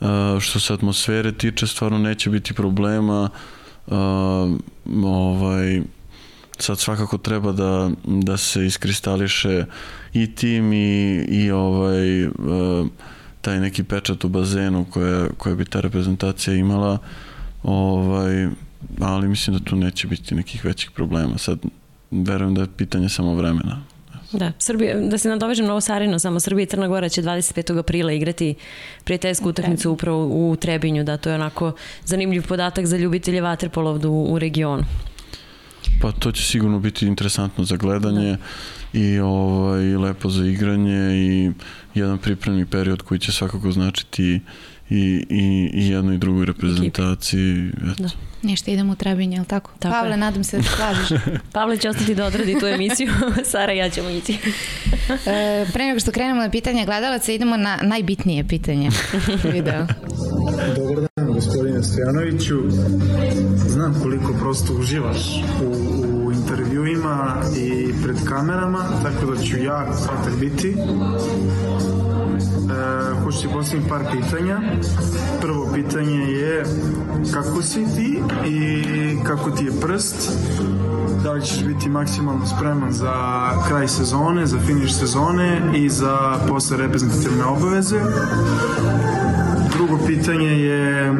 uh, 0.00 0.06
što 0.40 0.60
se 0.60 0.74
atmosfere 0.74 1.32
tiče, 1.32 1.66
stvarno 1.66 1.98
neće 1.98 2.30
biti 2.30 2.54
problema. 2.54 3.28
Uh, 3.86 3.96
ovaj, 5.04 5.82
sad 6.58 6.78
svakako 6.78 7.18
treba 7.18 7.52
da, 7.52 7.90
da 8.04 8.36
se 8.36 8.66
iskristališe 8.66 9.64
i 10.12 10.34
tim 10.34 10.72
i, 10.72 11.24
i 11.28 11.50
ovaj, 11.50 12.28
taj 13.40 13.60
neki 13.60 13.84
pečat 13.84 14.24
u 14.24 14.28
bazenu 14.28 14.86
koje, 14.90 15.28
koje 15.38 15.56
bi 15.56 15.64
ta 15.64 15.80
reprezentacija 15.80 16.56
imala. 16.56 16.98
Ovaj, 17.62 18.48
ali 19.00 19.28
mislim 19.28 19.58
da 19.58 19.64
tu 19.64 19.76
neće 19.76 20.06
biti 20.06 20.34
nekih 20.34 20.64
većih 20.64 20.90
problema. 20.90 21.38
Sad 21.38 21.58
verujem 22.10 22.54
da 22.54 22.60
je 22.60 22.76
pitanje 22.76 23.08
samo 23.08 23.34
vremena 23.34 23.82
Da, 24.32 24.52
Srbija, 24.58 25.00
da 25.00 25.18
se 25.18 25.28
nadovežem 25.28 25.66
na 25.66 25.72
ovo 25.72 25.80
Sarino, 25.80 26.18
samo 26.18 26.40
Srbija 26.40 26.62
i 26.62 26.66
Crna 26.66 26.88
Gora 26.88 27.08
će 27.08 27.22
25. 27.22 27.78
aprila 27.78 28.12
igrati 28.12 28.54
prijateljsku 29.04 29.48
utakmicu 29.48 29.90
upravo 29.90 30.26
u 30.26 30.56
Trebinju, 30.56 31.04
da 31.04 31.16
to 31.16 31.28
je 31.30 31.34
onako 31.34 31.72
zanimljiv 32.04 32.46
podatak 32.46 32.86
za 32.86 32.96
ljubitelje 32.96 33.40
vaterpola 33.40 33.90
ovde 33.90 34.08
u, 34.08 34.32
u 34.32 34.38
regionu. 34.38 34.82
Pa 36.00 36.12
to 36.12 36.32
će 36.32 36.42
sigurno 36.42 36.78
biti 36.78 37.06
interesantno 37.06 37.64
za 37.64 37.76
gledanje 37.76 38.36
i 38.92 39.18
ovaj, 39.18 39.96
lepo 39.96 40.30
za 40.30 40.44
igranje 40.44 41.16
i 41.16 41.50
jedan 41.94 42.18
pripremni 42.18 42.66
period 42.66 43.02
koji 43.02 43.20
će 43.20 43.32
svakako 43.32 43.72
značiti 43.72 44.40
i, 44.90 45.26
i, 45.28 45.70
i 45.74 45.88
jednoj 45.88 46.14
i 46.14 46.18
drugoj 46.18 46.44
reprezentaciji. 46.44 47.68
Eto. 47.92 48.02
Da. 48.02 48.08
Ništa, 48.42 48.70
idemo 48.70 48.92
u 48.92 48.96
Trebinje, 48.96 49.36
je 49.36 49.40
li 49.40 49.46
tako? 49.46 49.70
Tako 49.78 49.94
Pavle, 49.94 50.10
je. 50.10 50.16
nadam 50.16 50.44
se 50.44 50.56
da 50.56 50.62
se 50.62 50.68
slažeš. 50.76 51.22
Pavle 51.52 51.76
će 51.76 51.88
ostati 51.88 52.14
da 52.14 52.24
odradi 52.24 52.58
tu 52.60 52.66
emisiju, 52.66 53.12
Sara 53.50 53.72
i 53.72 53.78
ja 53.78 53.90
ćemo 53.90 54.08
ići. 54.08 54.32
E, 55.26 55.66
pre 55.72 55.84
nego 55.84 56.00
što 56.00 56.10
krenemo 56.10 56.40
na 56.40 56.50
pitanje 56.50 56.84
gledalaca, 56.84 57.32
idemo 57.32 57.56
na 57.56 57.78
najbitnije 57.82 58.48
pitanje 58.48 58.90
videa. 59.54 59.86
Dobar 60.76 61.08
dan, 61.16 61.32
gospodine 61.32 61.82
Stojanoviću. 61.82 62.56
Znam 63.68 64.00
koliko 64.02 64.32
prosto 64.40 64.74
uživaš 64.74 65.42
u, 65.62 66.16
u 66.16 66.19
intervjuima 66.50 67.34
i 67.56 67.94
pred 68.02 68.16
kamerama, 68.28 68.84
tako 69.02 69.34
da 69.34 69.42
ću 69.42 69.56
ja 69.58 69.86
kratak 70.06 70.40
biti. 70.40 70.68
E, 70.68 70.74
hoću 73.22 73.40
ti 73.40 73.48
postaviti 73.52 73.88
par 73.88 74.00
pitanja. 74.12 74.60
Prvo 75.40 75.72
pitanje 75.74 76.18
je 76.18 76.64
kako 77.32 77.62
si 77.62 77.86
ti 77.96 78.22
i 78.46 78.84
kako 79.26 79.50
ti 79.50 79.64
je 79.64 79.80
prst? 79.80 80.32
Da 81.22 81.32
li 81.32 81.42
ćeš 81.42 81.64
biti 81.64 81.88
maksimalno 81.88 82.46
spreman 82.46 82.92
za 82.92 83.14
kraj 83.68 83.88
sezone, 83.88 84.46
za 84.46 84.58
finiš 84.66 84.94
sezone 84.94 85.60
i 85.74 85.88
za 85.88 86.38
posle 86.48 86.76
reprezentativne 86.76 87.44
obaveze? 87.44 88.00
Drugo 89.72 89.98
pitanje 90.06 90.48
je 90.48 91.12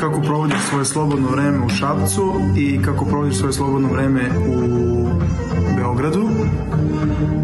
kako 0.00 0.20
provodiš 0.22 0.58
svoje 0.68 0.84
slobodno 0.84 1.28
vreme 1.28 1.58
u 1.66 1.68
Šapcu 1.68 2.34
i 2.56 2.82
kako 2.82 3.04
provodiš 3.04 3.36
svoje 3.36 3.52
slobodno 3.52 3.88
vreme 3.88 4.30
u 4.48 5.08
Beogradu. 5.76 6.28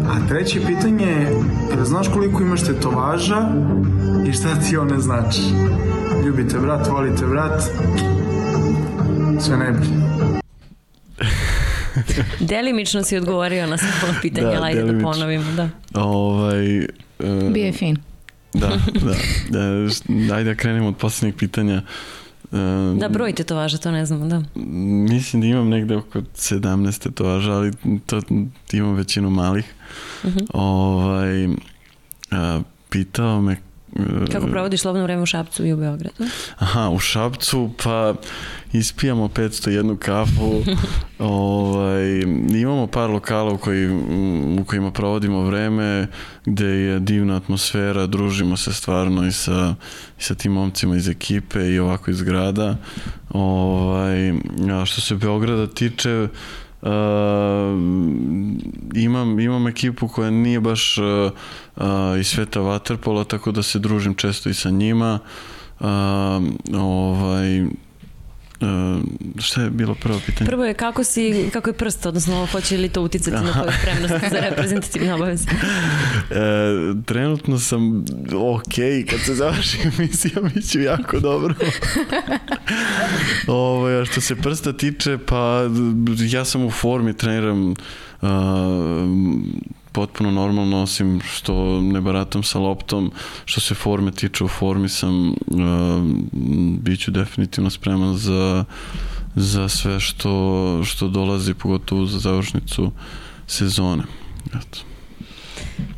A 0.09 0.27
treće 0.27 0.59
pitanje 0.67 1.05
je, 1.05 1.31
jel 1.75 1.85
znaš 1.85 2.07
koliko 2.13 2.41
imaš 2.41 2.65
tetovaža 2.65 3.47
i 4.27 4.33
šta 4.33 4.55
ti 4.59 4.77
one 4.77 4.99
znači? 4.99 5.41
Ljubite 6.25 6.59
brat, 6.59 6.87
volite 6.87 7.25
brat, 7.25 7.63
sve 9.39 9.57
najbolje. 9.57 10.03
Delimično 12.39 13.03
si 13.03 13.17
odgovorio 13.17 13.67
na 13.67 13.77
samo 13.77 14.13
pitanje, 14.21 14.55
Da, 14.57 14.63
ajde 14.63 14.79
da 14.79 14.85
delimično. 14.85 15.11
ponovimo. 15.11 15.51
Da. 15.51 15.69
Ovaj, 15.93 16.77
e, 16.77 16.87
Bio 17.51 17.65
je 17.65 17.71
fin. 17.73 17.97
Da, 18.53 18.67
da. 18.93 19.13
da 20.27 20.35
ajde 20.35 20.49
da 20.49 20.55
krenemo 20.55 20.87
od 20.87 20.97
poslednjeg 20.97 21.35
pitanja. 21.35 21.81
E, 22.53 22.99
da, 22.99 23.09
broj 23.09 23.33
tetovaža, 23.33 23.77
to 23.77 23.91
ne 23.91 24.05
znamo, 24.05 24.25
da. 24.25 24.43
Mislim 25.09 25.41
da 25.41 25.47
imam 25.47 25.69
negde 25.69 25.95
oko 25.95 26.19
17 26.19 27.03
tetovaža, 27.03 27.51
ali 27.51 27.71
to 28.05 28.21
imam 28.73 28.95
većinu 28.95 29.29
malih. 29.29 29.73
Mhm. 30.25 30.39
Ovaj, 30.53 31.47
a, 32.31 32.61
pitao 32.89 33.41
me 33.41 33.57
Kako 34.31 34.47
provodiš 34.47 34.81
slobodno 34.81 35.03
vreme 35.03 35.21
u 35.21 35.25
Šapcu 35.25 35.65
i 35.65 35.73
u 35.73 35.77
Beogradu? 35.77 36.25
Aha, 36.57 36.89
u 36.89 36.99
Šapcu, 36.99 37.69
pa 37.83 38.13
ispijamo 38.73 39.27
501 39.27 39.97
kafu, 39.97 40.63
ovaj, 41.19 42.21
imamo 42.49 42.87
par 42.87 43.09
lokala 43.09 43.53
u, 43.53 43.57
koji, 43.57 43.89
u 44.59 44.63
kojima 44.67 44.91
provodimo 44.91 45.41
vreme, 45.41 46.07
gde 46.45 46.65
je 46.65 46.99
divna 46.99 47.35
atmosfera, 47.35 48.07
družimo 48.07 48.57
se 48.57 48.73
stvarno 48.73 49.27
i 49.27 49.31
sa, 49.31 49.75
i 50.19 50.23
sa 50.23 50.35
tim 50.35 50.51
momcima 50.51 50.95
iz 50.95 51.09
ekipe 51.09 51.59
i 51.59 51.79
ovako 51.79 52.11
iz 52.11 52.21
grada. 52.21 52.77
Ovaj, 53.29 54.29
a 54.81 54.85
što 54.85 55.01
se 55.01 55.15
Beograda 55.15 55.67
tiče, 55.67 56.27
Uh, 56.33 56.62
imam, 58.95 59.39
imam 59.39 59.67
ekipu 59.67 60.07
koja 60.07 60.29
nije 60.29 60.59
baš 60.59 60.97
uh, 60.97 61.31
uh, 61.75 61.83
iz 62.19 62.27
sveta 62.27 62.59
Waterpola, 62.59 63.27
tako 63.27 63.51
da 63.51 63.63
se 63.63 63.79
družim 63.79 64.15
često 64.15 64.49
i 64.49 64.53
sa 64.53 64.69
njima. 64.69 65.19
Uh, 65.79 65.87
ovaj, 66.73 67.61
Uh, 67.61 67.67
šta 69.39 69.61
je 69.61 69.69
bilo 69.69 69.95
prvo 69.95 70.21
pitanje? 70.25 70.49
Prvo 70.49 70.65
je 70.65 70.73
kako 70.73 71.03
si, 71.03 71.49
kako 71.53 71.69
je 71.69 71.73
prst, 71.73 72.05
odnosno 72.05 72.47
hoće 72.51 72.77
li 72.77 72.89
to 72.89 73.01
uticati 73.01 73.35
Aha. 73.35 73.45
na 73.45 73.53
tvoju 73.53 73.71
spremnost 73.81 74.13
za 74.31 74.39
reprezentativne 74.49 75.13
obaveze? 75.13 75.49
e, 75.49 76.35
trenutno 77.05 77.59
sam 77.59 78.05
ok, 78.35 78.73
kad 79.09 79.19
se 79.19 79.35
završi 79.35 79.77
emisija 79.97 80.41
mi 80.55 80.61
ću 80.61 80.79
jako 80.79 81.19
dobro. 81.19 81.55
Ovo, 83.47 84.05
što 84.05 84.21
se 84.21 84.35
prsta 84.35 84.73
tiče, 84.73 85.17
pa 85.25 85.61
ja 86.31 86.45
sam 86.45 86.65
u 86.65 86.71
formi, 86.71 87.17
treniram 87.17 87.69
uh, 88.21 88.29
potpuno 89.93 90.31
normalno, 90.31 90.81
osim 90.81 91.21
što 91.21 91.81
ne 91.81 92.01
baratam 92.01 92.43
sa 92.43 92.59
loptom, 92.59 93.11
što 93.45 93.61
se 93.61 93.75
forme 93.75 94.11
tiče 94.11 94.43
u 94.43 94.47
formi 94.47 94.89
sam, 94.89 95.29
uh, 95.29 95.35
bit 96.79 96.99
ću 96.99 97.11
definitivno 97.11 97.69
spreman 97.69 98.17
za, 98.17 98.65
za 99.35 99.69
sve 99.69 99.99
što, 99.99 100.81
što 100.85 101.07
dolazi, 101.07 101.53
pogotovo 101.53 102.05
za 102.05 102.19
završnicu 102.19 102.91
sezone. 103.47 104.03
Eto. 104.47 104.79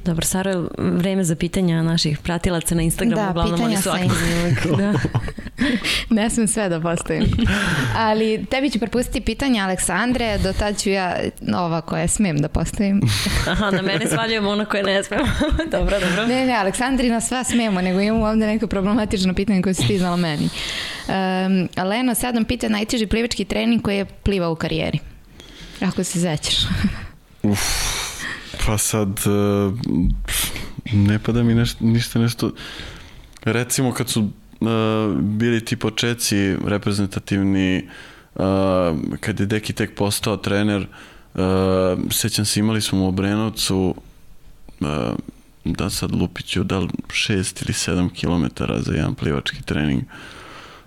Dobro, 0.05 0.25
Saro, 0.25 0.69
vreme 0.77 1.23
za 1.23 1.35
pitanja 1.35 1.83
naših 1.83 2.17
pratilaca 2.17 2.75
na 2.75 2.81
Instagramu, 2.81 3.23
da, 3.23 3.29
uglavnom 3.29 3.61
oni 3.61 3.77
su 3.77 3.89
aktivni. 3.89 4.77
Da. 4.77 4.93
ne 6.09 6.29
smem 6.29 6.47
sve 6.47 6.69
da 6.69 6.81
postavim. 6.81 7.25
Ali 7.95 8.45
tebi 8.45 8.69
ću 8.69 8.79
prepustiti 8.79 9.21
pitanje 9.21 9.61
Aleksandre, 9.61 10.37
do 10.37 10.53
tad 10.53 10.81
ću 10.81 10.89
ja 10.89 11.15
ova 11.55 11.81
koje 11.81 12.07
smem 12.07 12.37
da 12.37 12.47
postavim. 12.47 13.01
Aha, 13.51 13.71
na 13.71 13.81
mene 13.81 14.07
svaljujemo 14.07 14.49
ono 14.49 14.65
koje 14.65 14.83
ne 14.83 15.03
smemo. 15.03 15.27
dobro, 15.71 15.99
dobro. 15.99 16.25
Ne, 16.27 16.45
ne, 16.45 16.53
Aleksandri 16.53 17.09
na 17.09 17.21
sva 17.21 17.43
smemo, 17.43 17.81
nego 17.81 17.99
imamo 17.99 18.25
ovde 18.25 18.47
neko 18.47 18.67
problematično 18.67 19.33
pitanje 19.33 19.61
koje 19.61 19.73
si 19.73 19.87
ti 19.87 19.97
znala 19.97 20.15
meni. 20.15 20.49
Um, 21.07 21.85
Leno, 21.87 22.15
sad 22.15 22.35
nam 22.35 22.45
pita 22.45 22.69
najteži 22.69 23.07
plivački 23.07 23.45
trening 23.45 23.81
koji 23.81 23.97
je 23.97 24.05
plivao 24.05 24.51
u 24.51 24.55
karijeri. 24.55 24.99
Ako 25.81 26.03
se 26.03 26.19
zećeš. 26.19 26.55
Uf, 27.43 27.59
pa 28.65 28.77
sad 28.77 29.09
uh, 29.09 29.73
ne 30.93 31.19
pada 31.19 31.43
mi 31.43 31.55
nešto, 31.55 31.85
ništa 31.85 32.19
nešto 32.19 32.51
recimo 33.45 33.91
kad 33.91 34.09
su 34.09 34.29
bili 35.21 35.65
ti 35.65 35.75
počeci 35.75 36.55
reprezentativni 36.65 37.89
uh, 38.35 38.43
kad 39.19 39.39
je 39.39 39.45
Deki 39.45 39.73
tek 39.73 39.95
postao 39.95 40.37
trener 40.37 40.87
uh, 41.33 41.41
sećam 42.11 42.45
se 42.45 42.59
imali 42.59 42.81
smo 42.81 43.05
u 43.05 43.07
Obrenovcu 43.07 43.95
uh, 44.79 44.87
da 45.65 45.89
sad 45.89 46.15
Lupiću 46.15 46.63
da 46.63 46.79
li 46.79 46.87
6 47.07 47.31
ili 47.33 47.73
7 47.73 48.09
km 48.09 48.63
za 48.77 48.93
jedan 48.93 49.15
plivački 49.15 49.63
trening. 49.63 50.03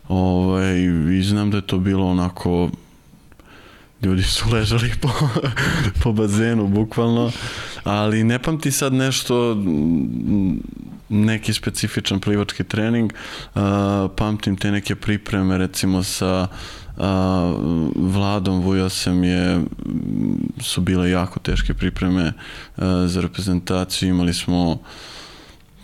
Ovaj, 0.09 0.79
i 1.19 1.23
znam 1.23 1.51
da 1.51 1.57
je 1.57 1.67
to 1.67 1.79
bilo 1.79 2.07
onako 2.07 2.71
ljudi 4.03 4.23
su 4.23 4.45
ležali 4.55 4.93
po, 5.01 5.09
po 6.03 6.13
bazenu 6.13 6.67
bukvalno, 6.67 7.33
ali 7.85 8.25
ne 8.25 8.39
pamti 8.39 8.71
sad 8.71 8.93
nešto 8.93 9.57
neki 11.09 11.53
specifičan 11.53 12.21
plivački 12.21 12.65
trening, 12.65 13.13
uh, 13.13 13.61
pamtim 14.17 14.57
te 14.57 14.71
neke 14.71 14.97
pripreme 14.97 15.59
recimo 15.59 16.03
sa 16.03 16.47
uh, 16.97 17.05
Vladom 17.97 18.61
Vujasem 18.61 19.25
je 19.25 19.61
su 20.61 20.81
bile 20.81 21.11
jako 21.11 21.41
teške 21.41 21.75
pripreme 21.75 22.33
uh, 22.77 22.85
za 23.07 23.21
reprezentaciju, 23.21 24.09
imali 24.09 24.35
smo 24.35 24.79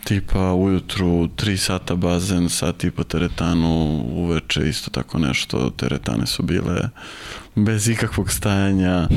tipa 0.05 0.52
ujutru 0.52 1.07
3 1.07 1.57
sata 1.57 1.94
bazen, 1.94 2.48
sat 2.48 2.84
i 2.84 2.90
po 2.90 3.05
teretanu, 3.05 4.05
uveče 4.09 4.68
isto 4.68 4.90
tako 4.90 5.18
nešto, 5.18 5.70
teretane 5.70 6.26
su 6.26 6.42
bile 6.42 6.88
bez 7.55 7.88
ikakvog 7.88 8.30
stajanja, 8.30 9.09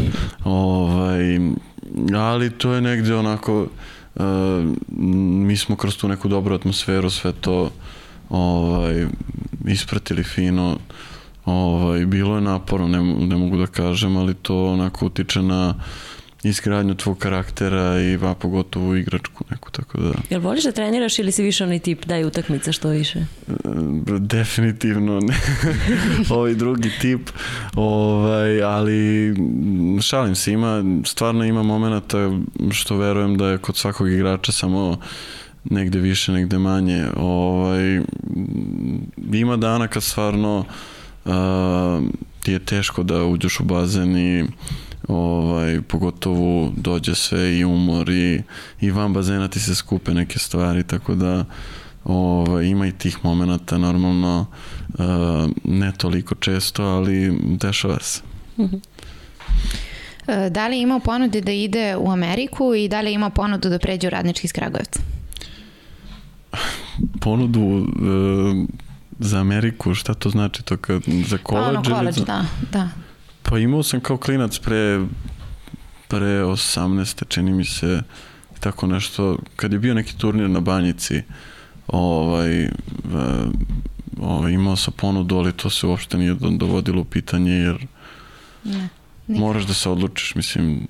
ovaj, 0.43 1.39
ali 2.15 2.49
to 2.49 2.73
je 2.73 2.81
negde 2.81 3.15
onako, 3.15 3.67
uh, 4.15 4.23
mi 5.45 5.57
smo 5.57 5.75
kroz 5.75 5.97
tu 5.97 6.07
neku 6.07 6.27
dobru 6.27 6.55
atmosferu 6.55 7.09
sve 7.09 7.31
to 7.31 7.71
ovaj, 8.29 9.05
ispratili 9.67 10.23
fino, 10.23 10.77
ovaj, 11.45 12.05
bilo 12.05 12.35
je 12.35 12.41
naporno, 12.41 12.87
ne, 12.87 13.03
ne 13.27 13.35
mogu 13.35 13.57
da 13.57 13.67
kažem, 13.67 14.17
ali 14.17 14.33
to 14.33 14.65
onako 14.65 15.05
utiče 15.05 15.41
na 15.41 15.73
izgradnju 16.47 16.95
tvog 16.95 17.17
karaktera 17.17 18.01
i 18.01 18.17
va 18.17 18.35
pogotovo 18.35 18.95
igračku 18.95 19.43
neku, 19.51 19.71
tako 19.71 19.97
da... 19.99 20.11
Jel 20.29 20.41
voliš 20.41 20.63
da 20.63 20.71
treniraš 20.71 21.19
ili 21.19 21.31
si 21.31 21.43
više 21.43 21.63
onaj 21.63 21.79
tip 21.79 22.05
daj 22.05 22.23
utakmica 22.23 22.71
što 22.71 22.89
više? 22.89 23.25
Definitivno 24.19 25.19
ne. 25.19 25.35
ovaj 26.35 26.53
drugi 26.53 26.91
tip, 27.01 27.29
ovaj, 27.75 28.63
ali 28.63 29.33
šalim 30.01 30.35
se, 30.35 30.51
ima, 30.51 30.83
stvarno 31.05 31.45
ima 31.45 31.63
momenta 31.63 32.17
što 32.71 32.97
verujem 32.97 33.37
da 33.37 33.47
je 33.47 33.57
kod 33.57 33.77
svakog 33.77 34.11
igrača 34.11 34.51
samo 34.51 34.99
negde 35.63 35.99
više, 35.99 36.31
negde 36.31 36.57
manje. 36.57 37.05
Ovaj, 37.17 38.01
ima 39.33 39.57
dana 39.57 39.87
kad 39.87 40.03
stvarno 40.03 40.65
uh, 41.25 41.33
ti 42.43 42.51
je 42.51 42.59
teško 42.59 43.03
da 43.03 43.23
uđeš 43.23 43.59
u 43.59 43.63
bazen 43.63 44.17
i 44.17 44.45
ovaj, 45.07 45.81
pogotovo 45.81 46.71
dođe 46.75 47.15
sve 47.15 47.57
i 47.57 47.65
umor 47.65 48.09
i, 48.09 48.41
i 48.81 48.91
van 48.91 49.13
bazena 49.13 49.47
ti 49.47 49.59
se 49.59 49.75
skupe 49.75 50.13
neke 50.13 50.39
stvari, 50.39 50.83
tako 50.83 51.15
da 51.15 51.45
ovaj, 52.03 52.65
ima 52.65 52.87
i 52.87 52.91
tih 52.91 53.17
momenta 53.23 53.77
normalno 53.77 54.45
uh, 54.89 54.99
ne 55.63 55.91
toliko 55.97 56.35
često, 56.35 56.83
ali 56.83 57.39
dešava 57.41 57.99
se. 57.99 58.21
E, 60.27 60.49
da 60.49 60.67
li 60.67 60.75
je 60.75 60.81
imao 60.81 60.99
ponude 60.99 61.41
da 61.41 61.51
ide 61.51 61.95
u 61.97 62.11
Ameriku 62.11 62.73
i 62.73 62.87
da 62.87 63.01
li 63.01 63.09
je 63.09 63.13
imao 63.13 63.29
ponudu 63.29 63.69
da 63.69 63.79
pređe 63.79 64.07
u 64.07 64.09
radnički 64.09 64.47
iz 64.47 64.51
Kragujevca? 64.51 64.99
Ponudu 67.21 67.61
uh, 67.61 67.87
za 69.19 69.39
Ameriku, 69.39 69.93
šta 69.93 70.13
to 70.13 70.29
znači 70.29 70.63
to 70.63 70.77
kad, 70.77 71.03
za 71.27 71.37
koleđ? 71.37 71.67
Ono, 71.67 71.83
koleđ, 71.83 72.15
da, 72.15 72.45
da. 72.71 72.89
Pa 73.49 73.59
imao 73.59 73.83
sam 73.83 73.99
kao 73.99 74.17
klinac 74.17 74.59
pre, 74.59 75.05
pre 76.07 76.43
18. 76.43 77.23
čini 77.27 77.51
mi 77.51 77.65
se 77.65 78.01
tako 78.59 78.87
nešto, 78.87 79.37
kad 79.55 79.73
je 79.73 79.79
bio 79.79 79.93
neki 79.93 80.17
turnir 80.17 80.49
na 80.49 80.59
banjici, 80.59 81.21
ovaj, 81.87 82.69
ovaj, 84.21 84.51
imao 84.51 84.75
sam 84.75 84.93
ponudu, 84.97 85.37
ali 85.37 85.53
to 85.53 85.69
se 85.69 85.87
uopšte 85.87 86.17
nije 86.17 86.35
dovodilo 86.57 87.01
u 87.01 87.05
pitanje, 87.05 87.51
jer 87.51 87.87
ne, 88.63 88.89
moraš 89.27 89.63
da 89.63 89.73
se 89.73 89.89
odlučiš, 89.89 90.35
mislim, 90.35 90.87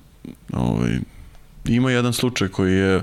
ovaj, 0.52 0.98
ima 1.64 1.90
jedan 1.90 2.12
slučaj 2.12 2.48
koji 2.48 2.74
je 2.74 2.96
uh, 2.96 3.02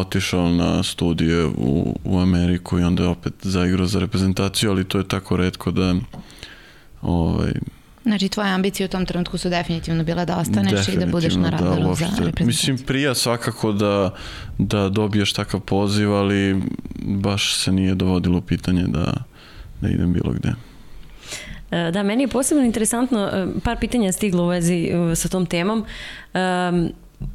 otišao 0.00 0.48
na 0.48 0.82
studije 0.82 1.44
u, 1.46 1.98
u 2.04 2.18
Ameriku 2.18 2.78
i 2.78 2.82
onda 2.82 3.02
je 3.02 3.08
opet 3.08 3.34
zaigrao 3.42 3.86
za 3.86 4.00
reprezentaciju, 4.00 4.70
ali 4.70 4.84
to 4.84 4.98
je 4.98 5.08
tako 5.08 5.36
redko 5.36 5.70
da 5.70 5.94
ovaj, 7.02 7.52
Znači, 8.04 8.28
tvoje 8.28 8.50
ambicije 8.50 8.84
u 8.84 8.88
tom 8.88 9.06
trenutku 9.06 9.38
su 9.38 9.48
definitivno 9.48 10.04
bile 10.04 10.24
da 10.24 10.36
ostaneš 10.36 10.88
i 10.88 10.96
da 10.96 11.06
budeš 11.06 11.34
na 11.34 11.42
da, 11.42 11.50
radaru 11.50 11.88
da, 11.88 11.94
za 11.94 12.04
reprezentaciju. 12.04 12.46
Mislim, 12.46 12.78
prija 12.78 13.14
svakako 13.14 13.72
da, 13.72 14.14
da 14.58 14.88
dobiješ 14.88 15.32
takav 15.32 15.60
poziv, 15.60 16.12
ali 16.12 16.62
baš 17.02 17.56
se 17.56 17.72
nije 17.72 17.94
dovodilo 17.94 18.40
pitanje 18.40 18.84
da, 18.86 19.14
da 19.80 19.88
idem 19.88 20.12
bilo 20.12 20.32
gde. 20.32 20.52
E, 21.70 21.90
da, 21.90 22.02
meni 22.02 22.22
je 22.22 22.28
posebno 22.28 22.64
interesantno, 22.64 23.30
e, 23.32 23.46
par 23.64 23.78
pitanja 23.80 24.12
stiglo 24.12 24.44
u 24.44 24.46
vezi 24.46 24.90
e, 25.12 25.16
sa 25.16 25.28
tom 25.28 25.46
temom. 25.46 25.84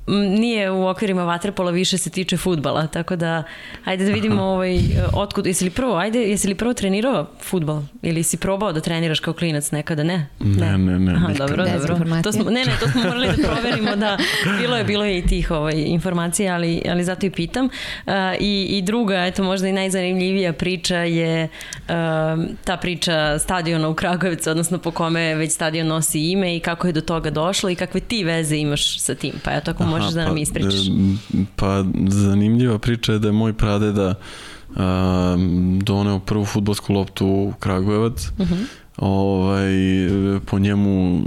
Nije 0.07 0.71
u 0.71 0.87
okvirima 0.87 1.23
vaterpola, 1.23 1.71
više 1.71 1.97
se 1.97 2.09
tiče 2.09 2.37
futbala, 2.37 2.87
tako 2.87 3.15
da 3.15 3.43
ajde 3.85 4.05
da 4.05 4.11
vidimo 4.11 4.43
ovaj, 4.53 4.79
otkud, 5.13 5.45
jesi 5.45 5.63
li 5.63 5.69
prvo, 5.69 5.95
ajde, 5.95 6.19
jesi 6.19 6.47
li 6.47 6.55
prvo 6.55 6.73
trenirao 6.73 7.27
futbal 7.41 7.81
ili 8.01 8.23
si 8.23 8.37
probao 8.37 8.73
da 8.73 8.81
treniraš 8.81 9.19
kao 9.19 9.33
klinac 9.33 9.71
nekada, 9.71 10.03
ne? 10.03 10.27
Ne, 10.39 10.77
ne, 10.77 10.99
ne. 10.99 11.11
Aha, 11.11 11.27
nikad. 11.27 11.47
dobro, 11.47 11.65
dobro. 11.87 12.21
To 12.23 12.31
smo, 12.31 12.43
ne, 12.43 12.65
ne, 12.65 12.71
to 12.79 12.89
smo 12.89 13.03
morali 13.03 13.27
da 13.27 13.47
proverimo 13.47 13.95
da 13.95 14.17
bilo 14.59 14.77
je, 14.77 14.83
bilo 14.83 15.05
je 15.05 15.17
i 15.17 15.25
tih 15.25 15.51
ovaj, 15.51 15.73
informacija, 15.75 16.53
ali, 16.53 16.81
ali 16.89 17.03
zato 17.03 17.25
i 17.25 17.29
pitam. 17.29 17.65
Uh, 17.65 18.13
i, 18.39 18.67
I 18.69 18.81
druga, 18.81 19.25
eto 19.25 19.43
možda 19.43 19.67
i 19.67 19.73
najzanimljivija 19.73 20.53
priča 20.53 20.97
je 20.97 21.43
uh, 21.43 21.89
ta 22.63 22.77
priča 22.77 23.39
stadiona 23.39 23.89
u 23.89 23.93
Kragujevcu, 23.93 24.49
odnosno 24.49 24.77
po 24.77 24.91
kome 24.91 25.35
već 25.35 25.51
stadion 25.51 25.87
nosi 25.87 26.31
ime 26.31 26.55
i 26.55 26.59
kako 26.59 26.87
je 26.87 26.93
do 26.93 27.01
toga 27.01 27.29
došlo 27.29 27.69
i 27.69 27.75
kakve 27.75 27.99
ti 28.01 28.23
veze 28.23 28.57
imaš 28.57 28.99
sa 28.99 29.15
tim. 29.15 29.33
Pa 29.43 29.51
eto, 29.51 29.68
ako 29.69 29.83
možeš 29.83 30.11
da 30.13 30.25
nam 30.25 30.37
ispričaš. 30.37 30.85
Pa 31.55 31.83
zanimljiva 32.07 32.79
priča 32.79 33.13
je 33.13 33.19
da 33.19 33.27
je 33.27 33.31
moj 33.31 33.53
pradeda 33.53 34.13
a, 34.75 35.35
doneo 35.81 36.19
prvu 36.19 36.45
futbolsku 36.45 36.93
loptu 36.93 37.27
u 37.27 37.53
Kragujevac. 37.59 38.27
Uh 38.37 38.39
Mhm. 38.39 38.53
-huh. 38.53 38.65
ovaj, 38.97 39.71
po 40.45 40.59
njemu 40.59 41.19
e, 41.19 41.23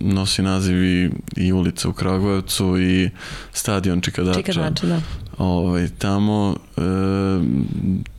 nosi 0.00 0.42
naziv 0.42 0.84
i, 0.84 1.10
i 1.36 1.52
ulica 1.52 1.88
u 1.88 1.92
Kragujevcu 1.92 2.78
i 2.80 3.10
stadion 3.52 4.00
Čikadača. 4.00 4.42
Čikadača, 4.42 4.86
da. 4.86 5.00
Ovaj, 5.40 5.88
tamo 5.98 6.56
e, 6.76 6.80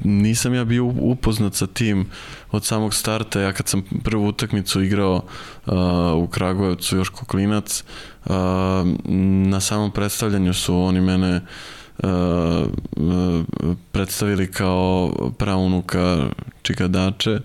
nisam 0.03 0.53
ja 0.53 0.65
bio 0.65 0.85
upoznat 0.85 1.53
sa 1.53 1.67
tim 1.67 2.05
od 2.51 2.65
samog 2.65 2.93
starta. 2.93 3.41
Ja 3.41 3.53
kad 3.53 3.67
sam 3.67 3.83
prvu 4.03 4.27
utakmicu 4.27 4.81
igrao 4.81 5.15
uh, 5.65 5.73
u 6.23 6.27
Kragujevcu 6.27 6.97
još 6.97 7.09
ko 7.09 7.25
klinac, 7.25 7.83
uh, 8.25 8.31
na 9.49 9.59
samom 9.59 9.91
predstavljanju 9.91 10.53
su 10.53 10.77
oni 10.77 11.01
mene 11.01 11.41
uh, 12.03 12.09
predstavili 13.91 14.51
kao 14.51 15.13
praunuka 15.37 16.29
Čikadače, 16.61 17.39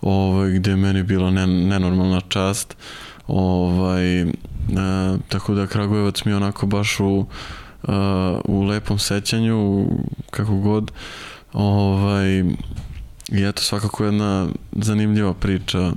ovaj, 0.00 0.50
gde 0.50 0.70
je 0.70 0.76
meni 0.76 1.02
bilo 1.02 1.30
ne, 1.30 1.46
nenormalna 1.46 2.20
čast. 2.20 2.76
Ovaj, 3.26 4.22
uh, 4.22 4.30
tako 5.28 5.54
da 5.54 5.66
Kragujevac 5.66 6.24
mi 6.24 6.32
je 6.32 6.36
onako 6.36 6.66
baš 6.66 7.00
u 7.00 7.26
u 8.44 8.62
lepom 8.62 8.98
sećanju, 8.98 9.86
kako 10.30 10.54
god. 10.54 10.90
Ovaj, 11.52 12.38
I 13.28 13.44
eto, 13.44 13.62
svakako 13.62 14.04
jedna 14.04 14.48
zanimljiva 14.72 15.34
priča. 15.34 15.92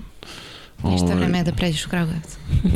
Ništa 0.83 1.05
Ovaj, 1.05 1.17
vreme 1.17 1.37
je 1.37 1.43
da 1.43 1.51
pređeš 1.51 1.85
u 1.85 1.89
Kragujevac. 1.89 2.37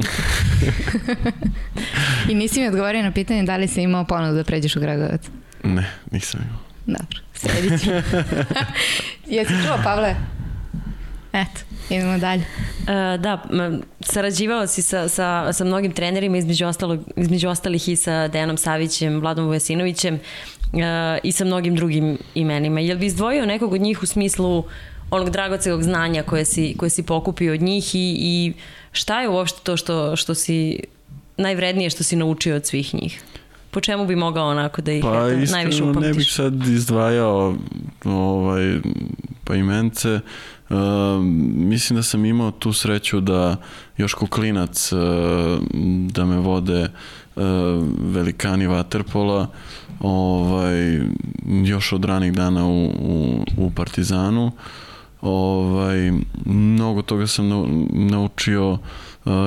I 2.29 2.35
nisi 2.35 2.59
mi 2.59 2.67
odgovorio 2.67 3.03
na 3.03 3.11
pitanje 3.11 3.43
da 3.43 3.57
li 3.57 3.67
si 3.67 3.81
imao 3.81 4.05
ponudu 4.05 4.35
da 4.35 4.43
pređeš 4.43 4.75
u 4.75 4.79
Kragujevac. 4.79 5.21
Ne, 5.63 5.91
nisam 6.11 6.41
imao. 6.45 6.59
Dobro, 6.85 7.19
sledeći. 7.33 7.89
Jesi 9.35 9.53
čuo, 9.65 9.77
Pavle? 9.83 10.15
Eto, 11.33 11.59
idemo 11.95 12.17
dalje. 12.17 12.41
E, 12.87 13.17
da, 13.17 13.43
sarađivao 13.99 14.67
si 14.67 14.81
sa, 14.81 15.09
sa, 15.09 15.53
sa 15.53 15.63
mnogim 15.63 15.91
trenerima, 15.91 16.37
između, 16.37 16.65
ostalog, 16.65 16.99
između 17.15 17.49
ostalih 17.49 17.89
i 17.89 17.95
sa 17.95 18.27
Dejanom 18.27 18.57
Savićem, 18.57 19.19
Vladom 19.19 19.45
Vujasinovićem 19.45 20.15
e, 20.15 20.19
i 21.23 21.31
sa 21.31 21.45
mnogim 21.45 21.75
drugim 21.75 22.17
imenima. 22.35 22.79
Jel 22.79 22.97
bi 22.97 23.05
izdvojio 23.05 23.45
nekog 23.45 23.73
od 23.73 23.81
njih 23.81 24.03
u 24.03 24.05
smislu 24.05 24.63
onog 25.11 25.29
dragocevog 25.29 25.83
znanja 25.83 26.23
koje 26.23 26.45
si, 26.45 26.75
koje 26.77 26.89
si 26.89 27.03
pokupio 27.03 27.53
od 27.53 27.61
njih 27.61 27.95
i, 27.95 28.17
i 28.19 28.53
šta 28.91 29.21
je 29.21 29.29
uopšte 29.29 29.59
to 29.63 29.77
što, 29.77 30.15
što 30.15 30.35
si 30.35 30.79
najvrednije 31.37 31.89
što 31.89 32.03
si 32.03 32.15
naučio 32.15 32.55
od 32.55 32.65
svih 32.65 32.93
njih? 32.95 33.21
Po 33.71 33.79
čemu 33.79 34.05
bi 34.05 34.15
mogao 34.15 34.47
onako 34.47 34.81
da 34.81 34.91
ih 34.91 35.03
Pa 35.03 35.09
eto, 35.09 35.19
najviše 35.51 35.69
iskreno 35.69 35.91
upamtiš? 35.91 36.07
ne 36.07 36.13
bih 36.13 36.31
sad 36.31 36.67
izdvajao 36.67 37.55
ovaj, 38.05 38.79
pa 39.43 39.55
imence. 39.55 40.19
Uh, 40.69 40.77
mislim 41.55 41.97
da 41.97 42.03
sam 42.03 42.25
imao 42.25 42.51
tu 42.51 42.73
sreću 42.73 43.19
da 43.19 43.55
još 43.97 44.13
ko 44.13 44.27
klinac 44.27 44.91
uh, 44.91 44.99
da 46.11 46.25
me 46.25 46.37
vode 46.37 46.81
uh, 47.35 47.43
velikani 47.99 48.67
Waterpola 48.67 49.45
ovaj, 49.99 50.99
još 51.65 51.93
od 51.93 52.05
ranih 52.05 52.33
dana 52.33 52.67
u, 52.67 52.85
u, 52.85 53.43
u 53.57 53.71
Partizanu. 53.71 54.51
Ovaj, 55.21 56.11
mnogo 56.45 57.01
toga 57.01 57.27
sam 57.27 57.45
nau- 57.45 58.09
naučio 58.09 58.71
uh, 58.71 58.79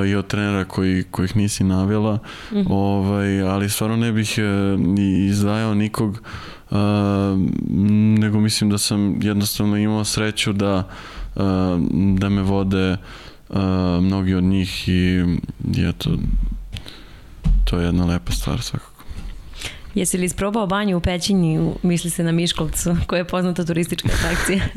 i 0.07 0.15
od 0.15 0.27
trenera 0.27 0.65
koji, 0.65 1.05
kojih 1.11 1.37
nisi 1.37 1.65
navjela, 1.65 2.15
mm 2.15 2.57
-hmm. 2.57 2.67
ovaj, 2.71 3.43
ali 3.43 3.71
stvarno 3.71 3.97
ne 3.97 4.13
bih 4.13 4.39
uh, 4.39 4.81
ni 4.81 5.27
izdvajao 5.27 5.75
nikog, 5.75 6.23
uh, 6.71 6.79
nego 8.19 8.41
mislim 8.41 8.71
da 8.71 8.79
sam 8.79 9.19
jednostavno 9.23 9.77
imao 9.77 10.05
sreću 10.05 10.53
da, 10.53 10.89
uh, 11.35 11.43
da 12.19 12.29
me 12.29 12.43
vode 12.43 12.97
uh, 13.49 13.57
mnogi 14.01 14.35
od 14.35 14.45
njih 14.45 14.89
i, 14.89 15.25
i 15.77 15.89
eto, 15.89 16.11
to 17.65 17.79
je 17.79 17.85
jedna 17.85 18.05
lepa 18.05 18.33
stvar 18.33 18.63
svakako. 18.63 18.95
Jesi 19.95 20.19
li 20.19 20.25
isprobao 20.25 20.67
banju 20.67 20.97
u 20.97 21.01
Pećinji, 21.01 21.73
misli 21.83 22.11
se 22.11 22.23
na 22.25 22.33
Miškolcu, 22.33 22.97
koja 23.07 23.19
je 23.19 23.25
poznata 23.25 23.65
turistička 23.65 24.09
atrakcija? 24.19 24.61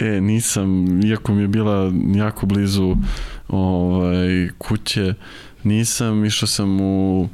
E, 0.00 0.20
nisam, 0.20 1.00
iako 1.04 1.34
mi 1.34 1.42
je 1.42 1.48
bila 1.48 1.92
jako 2.14 2.46
blizu 2.46 2.96
ovaj, 3.48 4.48
kuće, 4.58 5.14
nisam, 5.62 6.24
išao 6.24 6.46
sam 6.46 6.80
u, 6.80 7.28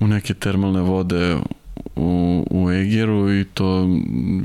u 0.00 0.06
neke 0.06 0.34
termalne 0.34 0.80
vode 0.80 1.36
u, 1.96 2.46
u 2.50 2.70
Egeru 2.70 3.34
i 3.34 3.44
to 3.44 3.88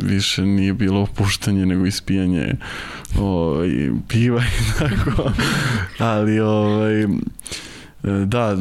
više 0.02 0.46
nije 0.46 0.74
bilo 0.74 1.02
opuštanje 1.02 1.66
nego 1.66 1.86
ispijanje 1.86 2.56
ovaj, 3.20 3.70
piva 4.08 4.42
i 4.42 4.74
tako. 4.80 5.32
Ali 6.00 6.40
ovaj, 6.40 7.08
Da, 8.26 8.56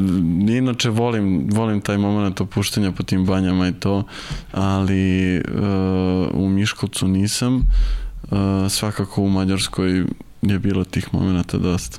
inače 0.48 0.90
volim, 0.90 1.48
volim 1.50 1.80
taj 1.80 1.98
moment 1.98 2.40
opuštanja 2.40 2.92
po 2.92 3.02
tim 3.02 3.26
banjama 3.26 3.68
i 3.68 3.72
to, 3.72 4.04
ali 4.52 5.36
uh, 5.38 5.44
u 6.32 6.48
Miškolcu 6.48 7.08
nisam. 7.08 7.56
Uh, 7.56 8.38
svakako 8.68 9.22
u 9.22 9.28
Mađarskoj 9.28 10.04
je 10.42 10.58
bilo 10.58 10.84
tih 10.84 11.14
momenta 11.14 11.58
dosta. 11.58 11.98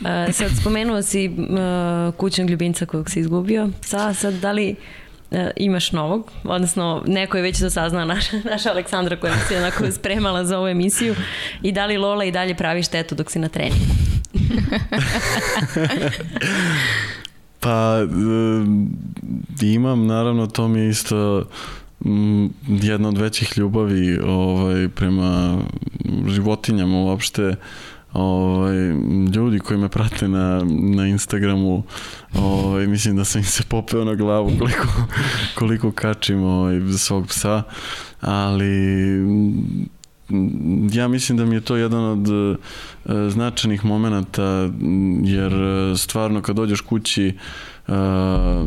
Uh, 0.00 0.34
sad 0.34 0.50
spomenuo 0.60 1.02
si 1.02 1.28
uh, 1.28 2.14
kućnog 2.14 2.50
ljubimca 2.50 2.86
kojeg 2.86 3.10
si 3.10 3.20
izgubio. 3.20 3.68
Sa, 3.80 4.14
sad, 4.14 4.34
da 4.34 4.52
li 4.52 4.74
uh, 5.30 5.38
imaš 5.56 5.92
novog? 5.92 6.32
Odnosno, 6.44 7.02
neko 7.06 7.36
je 7.36 7.42
već 7.42 7.60
to 7.60 7.70
saznao, 7.70 8.04
naša, 8.04 8.36
naša 8.50 8.70
Aleksandra 8.70 9.16
koja 9.16 9.34
se 9.48 9.56
onako 9.56 9.90
spremala 9.98 10.44
za 10.44 10.58
ovu 10.58 10.68
emisiju. 10.68 11.14
I 11.62 11.72
da 11.72 11.86
li 11.86 11.96
Lola 11.96 12.24
i 12.24 12.32
dalje 12.32 12.54
pravi 12.54 12.82
štetu 12.82 13.14
dok 13.14 13.30
si 13.30 13.38
na 13.38 13.48
treningu? 13.48 13.84
Pa, 17.60 17.98
imam, 19.62 20.06
naravno, 20.06 20.46
to 20.46 20.68
mi 20.68 20.80
je 20.80 20.88
isto 20.88 21.44
m, 22.04 22.50
jedna 22.66 23.08
od 23.08 23.18
većih 23.18 23.58
ljubavi 23.58 24.18
ovaj, 24.18 24.88
prema 24.88 25.58
životinjama 26.28 26.96
uopšte. 26.96 27.54
Ovaj, 28.12 28.76
ljudi 29.34 29.58
koji 29.58 29.78
me 29.78 29.88
prate 29.88 30.28
na, 30.28 30.64
na 30.68 31.06
Instagramu 31.06 31.82
ovaj, 32.34 32.86
mislim 32.86 33.16
da 33.16 33.24
sam 33.24 33.40
im 33.40 33.44
se 33.44 33.62
popeo 33.68 34.04
na 34.04 34.14
glavu 34.14 34.52
koliko, 34.58 34.86
koliko 35.54 35.92
kačim 35.92 36.42
ovaj, 36.42 36.80
svog 36.98 37.26
psa 37.26 37.62
ali 38.20 38.66
mm, 40.30 40.88
ja 40.92 41.08
mislim 41.08 41.38
da 41.38 41.44
mi 41.44 41.54
je 41.54 41.60
to 41.60 41.76
jedan 41.76 42.04
od 42.04 42.28
e, 42.28 42.56
značajnih 43.30 43.84
momenata 43.84 44.68
jer 45.22 45.52
e, 45.52 45.96
stvarno 45.96 46.42
kad 46.42 46.56
dođeš 46.56 46.80
kući 46.80 47.26
e, 47.26 47.32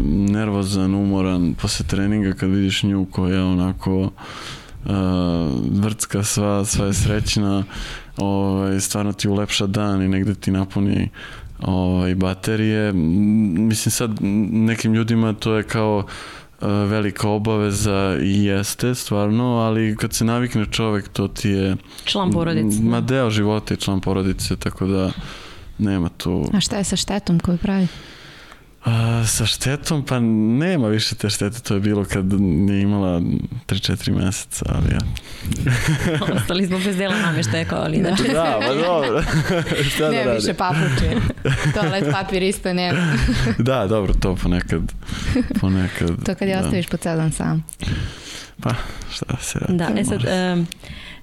nervozan, 0.07 0.95
umoran 0.95 1.53
posle 1.53 1.85
treninga 1.85 2.33
kad 2.33 2.49
vidiš 2.49 2.83
nju 2.83 3.05
koja 3.11 3.45
onako 3.45 4.01
e, 4.01 4.89
vrcka 5.71 6.23
sva, 6.23 6.65
sva 6.65 6.85
je 6.85 6.93
srećna 6.93 7.63
ovaj, 8.17 8.79
stvarno 8.79 9.13
ti 9.13 9.29
ulepša 9.29 9.67
dan 9.67 10.01
i 10.01 10.07
negde 10.07 10.35
ti 10.35 10.51
napuni 10.51 11.09
ovaj, 11.61 12.15
baterije. 12.15 12.93
Mislim 12.93 13.91
sad 13.91 14.11
nekim 14.51 14.93
ljudima 14.93 15.33
to 15.33 15.55
je 15.55 15.63
kao 15.63 16.03
e, 16.61 16.67
velika 16.67 17.29
obaveza 17.29 18.17
i 18.21 18.43
jeste 18.43 18.95
stvarno, 18.95 19.57
ali 19.57 19.95
kad 19.99 20.13
se 20.13 20.25
navikne 20.25 20.65
čovek 20.71 21.07
to 21.07 21.27
ti 21.27 21.49
je 21.49 21.75
Član 22.05 22.31
porodice. 22.31 22.83
ma 22.83 23.01
deo 23.01 23.29
života 23.29 23.73
i 23.73 23.77
član 23.77 24.01
porodice, 24.01 24.55
tako 24.55 24.87
da 24.87 25.11
nema 25.77 26.09
tu 26.09 26.45
A 26.53 26.59
šta 26.59 26.77
je 26.77 26.83
sa 26.83 26.95
štetom 26.95 27.39
koju 27.39 27.57
pravi? 27.57 27.87
A, 28.85 29.23
sa 29.27 29.45
štetom, 29.45 30.05
pa 30.05 30.19
nema 30.59 30.87
više 30.87 31.15
te 31.15 31.29
štete, 31.29 31.59
to 31.59 31.73
je 31.73 31.79
bilo 31.79 32.05
kad 32.05 32.25
je 32.69 32.81
imala 32.81 33.19
3-4 33.67 34.25
meseca, 34.25 34.65
ali 34.69 34.91
ja. 34.91 34.99
Ostali 36.35 36.67
smo 36.67 36.79
bez 36.79 36.97
dela 36.97 37.17
namještaja 37.17 37.65
kao 37.65 37.81
ali 37.83 37.97
znači. 37.99 38.23
da, 38.33 38.59
pa 38.67 38.73
dobro. 38.73 39.23
Šta 39.95 40.03
da 40.03 40.11
Nema 40.11 40.23
radim? 40.23 40.35
više 40.35 40.53
papuče. 40.53 41.15
Toalet 41.73 42.11
papir 42.11 42.43
isto 42.43 42.73
nema. 42.73 43.13
Da, 43.57 43.87
dobro, 43.87 44.13
to 44.13 44.35
ponekad. 44.35 44.81
ponekad 45.61 46.25
To 46.25 46.35
kad 46.35 46.47
je 46.47 46.55
da. 46.55 46.61
ostaviš 46.61 46.87
po 46.87 46.97
ceo 46.97 47.15
dan 47.15 47.31
sam. 47.31 47.63
Pa, 48.61 48.69
šta 49.11 49.25
se 49.41 49.59
radi. 49.59 49.77
Da, 49.77 49.89
e 49.97 50.03
sad, 50.03 50.21
um, 50.53 50.67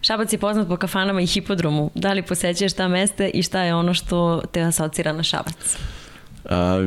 Šabac 0.02 0.32
je 0.32 0.38
poznat 0.38 0.68
po 0.68 0.76
kafanama 0.76 1.20
i 1.20 1.26
hipodromu. 1.26 1.90
Da 1.94 2.12
li 2.12 2.22
posećuješ 2.22 2.72
ta 2.72 2.88
mesta 2.88 3.26
i 3.26 3.42
šta 3.42 3.62
je 3.62 3.74
ono 3.74 3.94
što 3.94 4.42
te 4.52 4.60
asocira 4.60 5.12
na 5.12 5.22
Šabac? 5.22 5.76
A, 6.48 6.86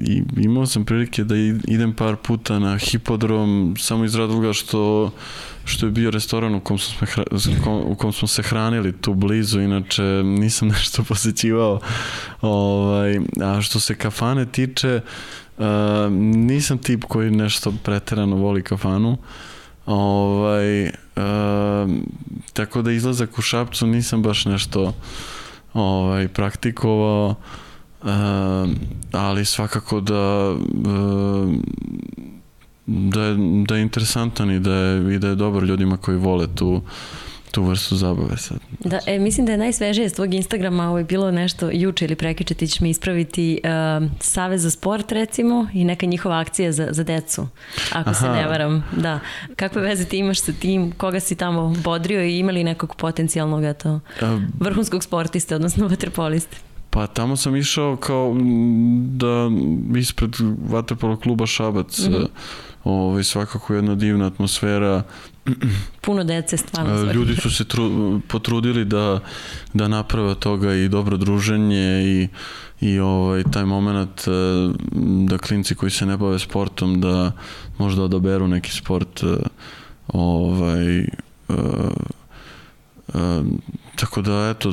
i, 0.00 0.22
imao 0.36 0.66
sam 0.66 0.84
prilike 0.84 1.24
da 1.24 1.34
idem 1.68 1.92
par 1.92 2.16
puta 2.16 2.58
na 2.58 2.78
hipodrom 2.78 3.74
samo 3.78 4.04
iz 4.04 4.14
razloga 4.14 4.52
što 4.52 5.10
što 5.64 5.86
je 5.86 5.92
bio 5.92 6.10
restoran 6.10 6.54
u 6.54 6.60
kom, 6.60 6.78
smo 6.78 7.06
hra- 7.06 7.84
u 7.84 7.94
kom, 7.94 8.12
smo 8.12 8.28
se 8.28 8.42
hranili 8.42 8.92
tu 8.92 9.14
blizu, 9.14 9.60
inače 9.60 10.02
nisam 10.24 10.68
nešto 10.78 11.04
posećivao. 11.04 11.80
Ovaj, 12.40 13.18
a 13.42 13.62
što 13.62 13.80
se 13.80 13.94
kafane 13.94 14.46
tiče, 14.46 15.00
a, 15.58 16.08
nisam 16.12 16.78
tip 16.78 17.04
koji 17.04 17.30
nešto 17.30 17.72
preterano 17.84 18.36
voli 18.36 18.62
kafanu. 18.62 19.16
Ovaj, 19.86 20.90
a, 21.16 21.86
tako 22.52 22.82
da 22.82 22.92
izlazak 22.92 23.38
u 23.38 23.42
Šapcu 23.42 23.86
nisam 23.86 24.22
baš 24.22 24.44
nešto 24.44 24.94
ovaj, 25.74 26.28
praktikovao. 26.28 27.34
Ali 29.12 29.44
svakako 29.44 30.00
da 30.00 30.50
uh, 30.50 31.54
da 32.86 33.24
je, 33.24 33.36
da 33.68 33.76
je 33.76 33.82
interesantan 33.82 34.50
i 34.50 34.60
da 34.60 34.74
je, 34.74 35.14
i 35.14 35.18
da 35.18 35.28
je 35.28 35.34
dobar 35.34 35.62
ljudima 35.62 35.96
koji 35.96 36.16
vole 36.16 36.46
tu, 36.54 36.82
tu 37.50 37.62
vrstu 37.62 37.96
zabave 37.96 38.36
sad. 38.36 38.58
Da, 38.78 38.98
e, 39.06 39.18
mislim 39.18 39.46
da 39.46 39.52
je 39.52 39.58
najsvežije 39.58 40.08
s 40.08 40.12
tvog 40.12 40.34
Instagrama 40.34 40.88
ovo 40.88 40.98
je 40.98 41.04
bilo 41.04 41.30
nešto 41.30 41.70
juče 41.72 42.04
ili 42.04 42.16
prekiče, 42.16 42.54
ti 42.54 42.66
ćeš 42.66 42.80
mi 42.80 42.90
ispraviti 42.90 43.60
uh, 43.64 44.08
Savez 44.20 44.62
za 44.62 44.70
sport 44.70 45.12
recimo 45.12 45.68
i 45.72 45.84
neka 45.84 46.06
njihova 46.06 46.38
akcija 46.38 46.72
za, 46.72 46.88
za 46.90 47.04
decu, 47.04 47.48
ako 47.92 48.14
se 48.14 48.26
Aha. 48.26 48.36
ne 48.36 48.48
varam. 48.48 48.84
Da. 48.96 49.20
Kakve 49.56 49.82
veze 49.82 50.04
ti 50.04 50.18
imaš 50.18 50.40
sa 50.40 50.52
tim, 50.52 50.92
koga 50.92 51.20
si 51.20 51.34
tamo 51.34 51.74
bodrio 51.84 52.24
i 52.24 52.38
imali 52.38 52.64
nekog 52.64 52.96
potencijalnog 52.96 53.64
eto, 53.64 54.00
vrhunskog 54.60 55.04
sportiste, 55.04 55.54
odnosno 55.54 55.88
vaterpoliste? 55.88 56.71
Pa 56.94 57.06
tamo 57.06 57.36
sam 57.36 57.56
išao 57.56 57.96
kao 57.96 58.36
da 59.06 59.50
ispred 59.98 60.36
vaterpolo 60.68 61.16
kluba 61.16 61.46
Šabac 61.46 61.98
mm 61.98 62.12
-hmm. 62.12 62.26
ovaj, 62.84 63.24
svakako 63.24 63.74
jedna 63.74 63.94
divna 63.94 64.26
atmosfera 64.26 65.02
Puno 66.00 66.24
dece, 66.24 66.56
stvarno. 66.56 67.10
E. 67.10 67.14
Ljudi 67.14 67.36
su 67.36 67.50
se 67.50 67.64
tru, 67.64 68.20
potrudili 68.28 68.84
da, 68.84 69.20
da 69.74 69.88
naprave 69.88 70.34
toga 70.34 70.74
i 70.74 70.88
dobro 70.88 71.16
druženje 71.16 72.02
i, 72.04 72.28
i 72.80 72.98
ovaj, 72.98 73.42
taj 73.52 73.64
moment 73.64 74.28
e, 74.28 74.30
da 75.28 75.38
klinci 75.38 75.74
koji 75.74 75.90
se 75.90 76.06
ne 76.06 76.16
bave 76.16 76.38
sportom 76.38 77.00
da 77.00 77.32
možda 77.78 78.02
odaberu 78.02 78.48
neki 78.48 78.72
sport 78.72 79.22
e, 79.22 79.26
ovaj, 80.08 81.06
e, 83.14 83.42
tako 83.96 84.22
da 84.22 84.54
eto 84.56 84.72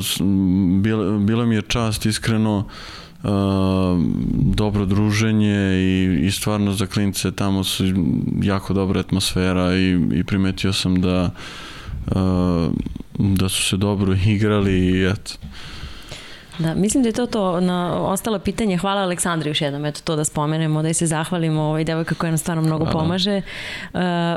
bila, 0.80 1.18
bila 1.18 1.46
mi 1.46 1.54
je 1.54 1.62
čast 1.62 2.06
iskreno 2.06 2.64
e, 3.24 3.28
dobro 4.32 4.86
druženje 4.86 5.74
i, 5.74 6.20
i 6.26 6.30
stvarno 6.30 6.72
za 6.72 6.86
klince 6.86 7.32
tamo 7.32 7.64
su 7.64 7.84
jako 8.42 8.74
dobra 8.74 9.00
atmosfera 9.00 9.76
i, 9.76 10.00
i 10.12 10.24
primetio 10.24 10.72
sam 10.72 11.00
da 11.00 11.30
e, 12.06 12.14
da 13.18 13.48
su 13.48 13.62
se 13.62 13.76
dobro 13.76 14.14
igrali 14.26 14.72
i 14.72 15.06
eto. 15.06 15.32
Da, 16.58 16.74
mislim 16.74 17.02
da 17.02 17.08
je 17.08 17.12
to 17.12 17.26
to 17.26 17.60
na 17.60 17.94
ostala 18.02 18.38
pitanja. 18.38 18.78
Hvala 18.78 19.02
Aleksandri 19.02 19.50
još 19.50 19.60
jednom, 19.60 19.84
eto 19.84 20.00
to 20.04 20.16
da 20.16 20.24
spomenemo, 20.24 20.82
da 20.82 20.88
joj 20.88 20.94
se 20.94 21.06
zahvalimo 21.06 21.62
ovoj 21.62 21.84
devojka 21.84 22.14
koja 22.14 22.30
nam 22.30 22.38
stvarno 22.38 22.62
mnogo 22.62 22.84
Hvala. 22.84 23.00
pomaže. 23.00 23.36
E, 23.36 23.42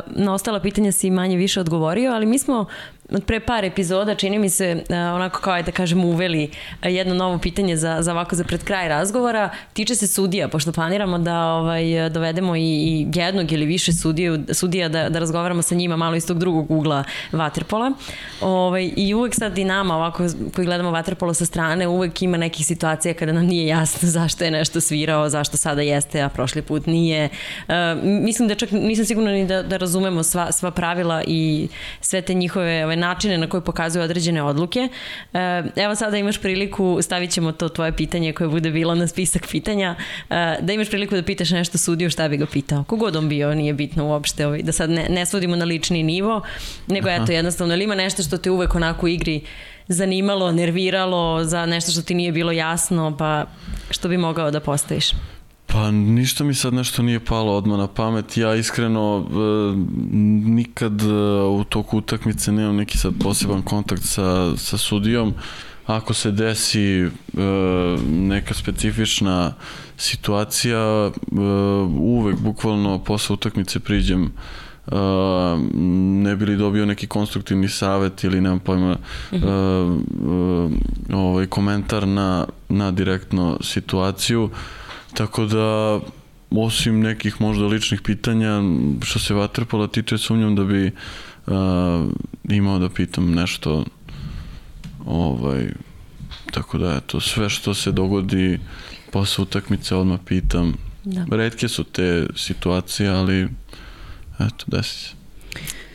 Na 0.07 0.33
ostala 0.33 0.59
pitanja 0.59 0.91
si 0.91 1.09
manje 1.09 1.37
više 1.37 1.59
odgovorio, 1.59 2.11
ali 2.11 2.25
mi 2.25 2.39
smo 2.39 2.65
od 3.11 3.25
pre 3.25 3.39
par 3.39 3.65
epizoda, 3.65 4.15
čini 4.15 4.39
mi 4.39 4.49
se, 4.49 4.83
e, 4.89 4.99
onako 4.99 5.39
kao 5.39 5.61
da 5.61 5.71
kažem 5.71 6.05
uveli 6.05 6.51
jedno 6.83 7.15
novo 7.15 7.37
pitanje 7.37 7.77
za, 7.77 7.97
za 8.01 8.11
ovako 8.11 8.35
za 8.35 8.43
pred 8.43 8.63
kraj 8.63 8.89
razgovora, 8.89 9.49
tiče 9.73 9.95
se 9.95 10.07
sudija, 10.07 10.47
pošto 10.47 10.71
planiramo 10.71 11.17
da 11.17 11.45
ovaj, 11.45 12.09
dovedemo 12.09 12.55
i, 12.55 12.61
i 12.61 13.07
jednog 13.13 13.51
ili 13.51 13.65
više 13.65 13.93
sudiju, 13.93 14.43
sudija 14.51 14.89
da, 14.89 15.09
da 15.09 15.19
razgovaramo 15.19 15.61
sa 15.61 15.75
njima 15.75 15.95
malo 15.95 16.15
iz 16.15 16.27
tog 16.27 16.39
drugog 16.39 16.71
ugla 16.71 17.03
Waterpola. 17.31 17.93
Ovaj, 18.41 18.91
I 18.95 19.13
uvek 19.13 19.35
sad 19.35 19.57
i 19.57 19.63
nama 19.63 19.95
ovako 19.95 20.27
koji 20.55 20.65
gledamo 20.65 20.91
Waterpolo 20.91 21.33
sa 21.33 21.45
strane, 21.45 21.87
uvek 21.87 22.21
ima 22.21 22.37
nekih 22.37 22.65
situacija 22.65 23.13
kada 23.13 23.31
nam 23.31 23.45
nije 23.45 23.67
jasno 23.67 24.09
zašto 24.19 24.43
je 24.43 24.51
nešto 24.51 24.81
svirao, 24.81 25.29
zašto 25.29 25.57
sada 25.57 25.81
jeste, 25.81 26.21
a 26.21 26.29
prošli 26.29 26.61
put 26.61 26.85
nije. 26.85 27.29
E, 27.67 27.95
mislim 28.03 28.47
da 28.47 28.55
čak 28.55 28.71
nisam 28.71 29.05
sigurna 29.05 29.31
ni 29.31 29.47
da, 29.47 29.63
da 29.63 29.77
razumemo 29.77 30.23
sva, 30.23 30.51
sva 30.51 30.71
pravila 30.71 31.23
i 31.27 31.67
sve 32.01 32.21
te 32.21 32.33
njihove 32.33 32.85
ove, 32.93 33.01
načine 33.01 33.37
na 33.37 33.47
koje 33.47 33.61
pokazuju 33.61 34.03
određene 34.03 34.43
odluke. 34.43 34.89
E, 35.33 35.63
evo 35.75 35.95
sada 35.95 36.17
imaš 36.17 36.37
priliku, 36.37 36.99
stavit 37.01 37.31
ćemo 37.31 37.51
to 37.51 37.69
tvoje 37.69 37.91
pitanje 37.91 38.33
koje 38.33 38.47
bude 38.47 38.71
bilo 38.71 38.95
na 38.95 39.07
spisak 39.07 39.47
pitanja, 39.51 39.95
e, 40.29 40.57
da 40.61 40.73
imaš 40.73 40.89
priliku 40.89 41.15
da 41.15 41.23
pitaš 41.23 41.51
nešto 41.51 41.77
sudiju 41.77 42.09
šta 42.09 42.29
bi 42.29 42.37
ga 42.37 42.45
pitao. 42.45 42.83
Kogod 42.83 43.15
on 43.15 43.29
bio, 43.29 43.55
nije 43.55 43.73
bitno 43.73 44.05
uopšte, 44.07 44.47
ovaj, 44.47 44.61
da 44.63 44.71
sad 44.71 44.89
ne, 44.89 45.07
ne 45.09 45.25
svodimo 45.25 45.55
na 45.55 45.65
lični 45.65 46.03
nivo, 46.03 46.41
nego 46.87 47.09
eto 47.09 47.31
jednostavno, 47.31 47.73
ili 47.73 47.83
ima 47.83 47.95
nešto 47.95 48.23
što 48.23 48.37
te 48.37 48.51
uvek 48.51 48.75
onako 48.75 49.05
u 49.05 49.09
igri 49.09 49.41
zanimalo, 49.87 50.51
nerviralo, 50.51 51.43
za 51.43 51.65
nešto 51.65 51.91
što 51.91 52.01
ti 52.01 52.13
nije 52.13 52.31
bilo 52.31 52.51
jasno, 52.51 53.15
pa 53.17 53.45
što 53.91 54.09
bi 54.09 54.17
mogao 54.17 54.51
da 54.51 54.59
postaviš? 54.59 55.11
Pa 55.67 55.91
ništa 55.91 56.43
mi 56.43 56.53
sad 56.53 56.73
nešto 56.73 57.01
nije 57.03 57.25
palo 57.25 57.53
odmah 57.53 57.77
na 57.77 57.87
pamet. 57.87 58.37
Ja 58.37 58.55
iskreno 58.55 59.25
e, 59.25 59.33
nikad 60.49 61.01
e, 61.01 61.05
u 61.43 61.63
toku 61.69 61.97
utakmice 61.97 62.51
nemam 62.51 62.75
neki 62.75 62.97
sad 62.97 63.13
poseban 63.23 63.61
kontakt 63.61 64.03
sa, 64.03 64.57
sa 64.57 64.77
sudijom. 64.77 65.33
Ako 65.85 66.13
se 66.13 66.31
desi 66.31 67.01
e, 67.01 67.09
neka 68.09 68.53
specifična 68.53 69.53
situacija, 69.97 70.79
e, 70.79 71.39
uvek 71.99 72.39
bukvalno 72.39 72.99
posle 73.03 73.33
utakmice 73.33 73.79
priđem 73.79 74.31
Uh, 74.85 74.95
ne 76.23 76.35
bi 76.35 76.45
li 76.45 76.57
dobio 76.57 76.85
neki 76.85 77.07
konstruktivni 77.07 77.69
savet 77.69 78.23
ili 78.23 78.41
nemam 78.41 78.59
pojma 78.59 78.95
uh, 79.31 79.39
uh, 79.39 80.71
ovaj 81.13 81.45
komentar 81.45 82.07
na, 82.07 82.45
na 82.69 82.91
direktno 82.91 83.57
situaciju 83.61 84.49
tako 85.13 85.45
da 85.45 85.99
osim 86.51 86.99
nekih 86.99 87.41
možda 87.41 87.65
ličnih 87.65 88.01
pitanja 88.01 88.61
što 89.01 89.19
se 89.19 89.33
vaterpola 89.33 89.87
tiče 89.87 90.17
sumnjam 90.17 90.55
da 90.55 90.63
bi 90.63 90.91
uh, 91.47 91.53
imao 92.49 92.79
da 92.79 92.89
pitam 92.89 93.31
nešto 93.31 93.85
ovaj 95.05 95.67
tako 96.51 96.77
da 96.77 96.95
eto 96.95 97.19
sve 97.19 97.49
što 97.49 97.73
se 97.73 97.91
dogodi 97.91 98.59
posle 99.11 99.41
utakmice 99.41 99.95
odmah 99.95 100.19
pitam 100.25 100.73
Da. 101.03 101.25
redke 101.35 101.67
su 101.67 101.83
te 101.83 102.27
situacije 102.35 103.09
ali 103.09 103.47
eto 104.39 104.65
desi 104.67 104.99
se 104.99 105.11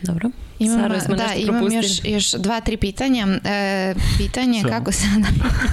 Dobro. 0.01 0.29
Imam, 0.59 0.79
Sara, 0.79 0.99
smo 0.99 1.15
da, 1.15 1.23
nešto 1.23 1.39
imam 1.39 1.61
propustili? 1.61 2.13
još, 2.13 2.23
još 2.33 2.41
dva, 2.41 2.61
tri 2.61 2.77
pitanja. 2.77 3.27
E, 3.43 3.95
pitanje 4.17 4.61
Samo. 4.61 4.73
kako 4.73 4.91
se... 4.91 5.05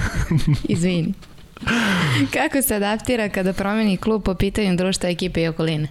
Izvini. 0.69 1.13
kako 2.33 2.61
se 2.61 2.75
adaptira 2.75 3.29
kada 3.29 3.53
promeni 3.53 3.97
klub 3.97 4.23
po 4.23 4.33
pitanju 4.33 4.75
društva, 4.75 5.09
ekipe 5.09 5.41
i 5.41 5.47
okoline? 5.47 5.87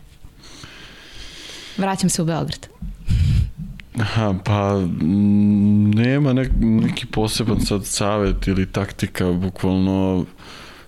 Vraćam 1.76 2.10
se 2.10 2.22
u 2.22 2.24
Beograd. 2.24 2.66
Aha, 4.00 4.34
pa 4.44 4.76
mm, 4.78 5.90
nema 5.90 6.32
nek, 6.32 6.50
neki 6.60 7.06
poseban 7.06 7.60
sad 7.60 7.86
savet 7.86 8.46
ili 8.46 8.72
taktika, 8.72 9.32
bukvalno 9.32 10.26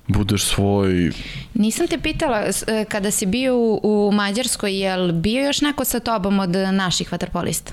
budeš 0.06 0.44
svoj. 0.44 1.10
Nisam 1.54 1.86
te 1.86 1.98
pitala, 1.98 2.42
e, 2.66 2.84
kada 2.84 3.10
si 3.10 3.26
bio 3.26 3.56
u, 3.56 3.80
u 3.82 4.12
Mađarskoj, 4.12 4.80
je 4.80 4.96
li 4.96 5.12
bio 5.12 5.46
još 5.46 5.60
neko 5.60 5.84
sa 5.84 6.00
tobom 6.00 6.40
od 6.40 6.50
naših 6.72 7.12
vaterpolista? 7.12 7.72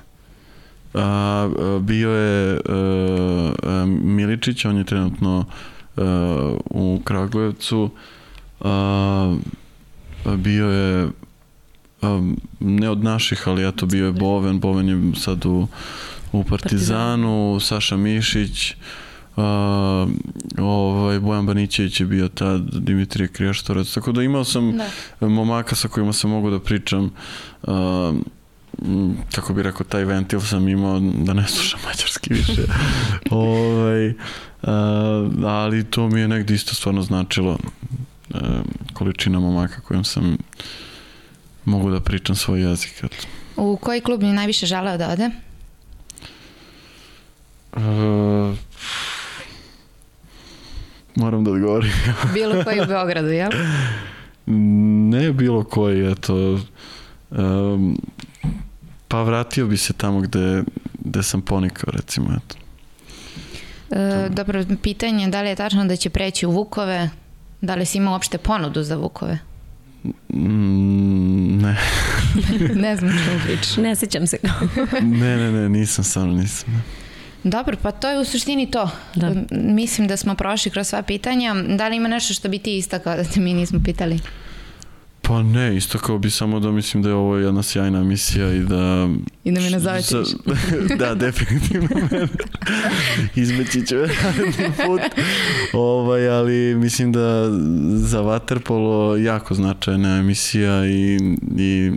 A, 0.94 1.50
bio 1.82 2.10
je 2.10 2.60
a, 2.66 3.52
a, 3.64 3.86
Miličić, 3.86 4.66
on 4.66 4.78
je 4.78 4.84
trenutno 4.84 5.46
u 6.70 7.02
Kragujevcu. 7.04 7.90
A, 8.60 9.36
bio 10.38 10.70
je 10.70 11.10
a, 12.02 12.32
ne 12.60 12.90
od 12.90 13.04
naših, 13.04 13.48
ali 13.48 13.68
eto 13.68 13.86
bio 13.86 14.06
je 14.06 14.12
Boven, 14.12 14.60
Boven 14.60 14.90
je 14.90 15.16
sad 15.16 15.46
u, 15.46 15.68
u 16.32 16.44
Partizanu, 16.44 17.60
Saša 17.62 17.98
Mišić, 17.98 18.76
Uh, 19.36 19.44
ovaj, 20.58 21.20
Bojan 21.20 21.46
Banićević 21.46 22.00
je 22.00 22.06
bio 22.06 22.28
tad, 22.28 22.62
Dimitrije 22.74 23.28
Krijaštorac, 23.28 23.94
tako 23.94 24.12
da 24.12 24.24
imao 24.24 24.44
sam 24.44 24.78
da. 25.20 25.28
momaka 25.28 25.76
sa 25.76 25.88
kojima 25.88 26.14
sam 26.14 26.30
mogu 26.30 26.50
da 26.50 26.60
pričam 26.60 27.12
uh, 27.64 27.74
kako 29.36 29.54
bi 29.54 29.64
rekao, 29.64 29.86
taj 29.86 30.06
ventil 30.06 30.40
sam 30.40 30.68
imao 30.68 31.00
da 31.00 31.34
ne 31.34 31.48
slušam 31.48 31.80
mađarski 31.86 32.34
više. 32.34 32.62
ovaj, 33.32 34.10
uh, 34.10 34.16
ali 35.46 35.84
to 35.84 36.10
mi 36.10 36.20
je 36.20 36.28
negde 36.28 36.54
isto 36.54 36.76
stvarno 36.76 37.02
značilo 37.02 37.58
uh, 38.30 38.40
količina 38.94 39.40
momaka 39.40 39.82
kojom 39.82 40.04
sam 40.04 40.38
mogu 41.66 41.92
da 41.92 42.00
pričam 42.00 42.36
svoj 42.36 42.62
jezik. 42.62 43.04
U 43.56 43.78
koji 43.78 44.02
klub 44.02 44.22
mi 44.22 44.34
najviše 44.34 44.66
želeo 44.66 44.98
da 44.98 45.10
ode? 45.10 45.30
Uh, 47.76 48.58
moram 51.16 51.44
da 51.44 51.52
odgovorim. 51.52 51.92
bilo 52.34 52.64
koji 52.64 52.82
u 52.82 52.86
Beogradu, 52.86 53.28
jel? 53.28 53.52
Ne 55.10 55.32
bilo 55.32 55.64
koji, 55.64 56.12
eto. 56.12 56.60
Um, 57.30 57.98
pa 59.16 59.24
vratio 59.24 59.68
bi 59.68 59.78
se 59.78 59.94
tamo 59.94 60.20
gde, 60.20 60.64
gde 61.00 61.24
sam 61.24 61.42
ponikao, 61.42 61.92
recimo, 61.92 62.28
eto. 62.38 62.56
E, 63.92 64.30
dobro, 64.30 64.64
pitanje 64.82 65.28
da 65.28 65.42
li 65.42 65.50
je 65.50 65.56
tačno 65.56 65.86
da 65.86 65.96
će 65.96 66.10
preći 66.10 66.46
u 66.46 66.52
Vukove? 66.52 67.10
Da 67.62 67.76
li 67.76 67.86
si 67.86 67.98
imao 67.98 68.14
uopšte 68.14 68.38
ponudu 68.38 68.84
za 68.84 68.96
Vukove? 68.96 69.38
Mm, 70.34 71.62
ne. 71.62 71.78
ne 72.86 72.96
znam 72.96 73.12
što 73.12 73.32
priča. 73.46 73.82
Ne 73.82 73.96
sećam 73.96 74.28
se. 74.28 74.38
ne, 75.22 75.38
ne, 75.38 75.52
ne, 75.52 75.70
nisam 75.70 76.04
sam, 76.04 76.30
nisam. 76.30 76.84
Dobro, 77.44 77.78
pa 77.82 77.92
to 77.92 78.10
je 78.10 78.20
u 78.20 78.26
suštini 78.26 78.72
to. 78.72 78.90
Da. 79.16 79.32
Mislim 79.52 80.08
da 80.08 80.18
smo 80.18 80.36
prošli 80.36 80.72
kroz 80.72 80.88
sva 80.88 81.02
pitanja. 81.02 81.56
Da 81.78 81.88
li 81.88 81.96
ima 81.96 82.08
nešto 82.08 82.34
što 82.34 82.50
bi 82.50 82.60
ti 82.60 82.78
istakao 82.78 83.16
da 83.16 83.24
te 83.24 83.40
mi 83.40 83.54
nismo 83.54 83.80
pitali? 83.86 84.20
Pa 85.28 85.44
ne, 85.44 85.76
isto 85.76 86.00
kao 86.00 86.18
bi 86.18 86.30
samo 86.30 86.60
da 86.60 86.72
mislim 86.72 87.04
da 87.04 87.10
je 87.10 87.16
ovo 87.16 87.38
jedna 87.38 87.64
sjajna 87.64 88.00
emisija 88.00 88.54
i 88.54 88.60
da... 88.60 89.10
I 89.44 89.52
da 89.52 89.62
me 89.62 89.70
nazovete 89.70 90.18
više. 90.18 90.36
da, 91.00 91.16
definitivno 91.16 91.88
mene. 92.12 92.28
Izmeći 93.36 93.86
ću 93.86 93.96
put. 94.86 95.02
Ovaj, 95.74 96.30
ali 96.30 96.76
mislim 96.76 97.12
da 97.12 97.50
za 97.96 98.22
Waterpolo 98.22 99.24
jako 99.24 99.54
značajna 99.54 100.18
emisija 100.18 100.86
i, 100.86 101.18
i 101.58 101.92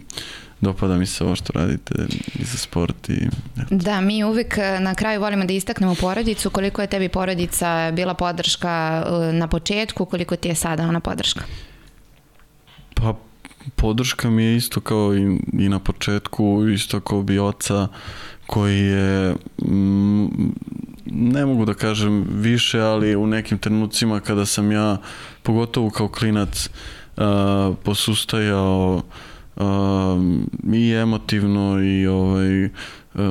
dopada 0.61 0.97
mi 0.97 1.07
se 1.07 1.25
ovo 1.25 1.37
što 1.37 1.53
radite 1.53 1.95
i 2.39 2.45
za 2.45 2.59
sport. 2.59 3.09
I, 3.09 3.29
Da, 3.71 4.01
mi 4.01 4.25
uvek 4.25 4.59
eh, 4.59 4.81
na 4.81 4.95
kraju 4.95 5.21
volimo 5.21 5.45
da 5.45 5.53
istaknemo 5.53 5.95
porodicu. 5.95 6.51
Koliko 6.51 6.81
je 6.81 6.87
tebi 6.87 7.09
porodica 7.09 7.91
bila 7.93 8.15
podrška 8.15 9.05
eh, 9.07 9.33
na 9.33 9.49
početku, 9.49 10.05
koliko 10.05 10.37
ti 10.37 10.49
je 10.49 10.55
sada 10.55 10.83
ona 10.83 11.01
podrška? 11.01 11.45
Pa 13.01 13.15
podrška 13.77 14.31
mi 14.31 14.45
je 14.45 14.57
isto 14.57 14.81
kao 14.81 15.15
i, 15.15 15.39
i 15.53 15.69
na 15.69 15.79
početku, 15.79 16.69
isto 16.75 17.01
kao 17.01 17.23
bi 17.23 17.39
oca 17.39 17.89
koji 18.47 18.79
je 18.79 19.35
mm, 19.65 20.27
ne 21.07 21.47
mogu 21.47 21.65
da 21.65 21.75
kažem 21.75 22.27
više, 22.31 22.81
ali 22.81 23.17
u 23.17 23.27
nekim 23.27 23.59
trenucima 23.59 24.21
kada 24.21 24.47
sam 24.47 24.73
ja, 24.73 24.97
pogotovo 25.43 25.91
kao 25.91 26.09
klinac, 26.09 26.71
uh, 27.17 27.77
posustajao 27.85 29.03
uh, 29.57 29.63
i 30.73 30.93
emotivno 30.93 31.83
i 31.83 32.07
ovaj, 32.07 32.69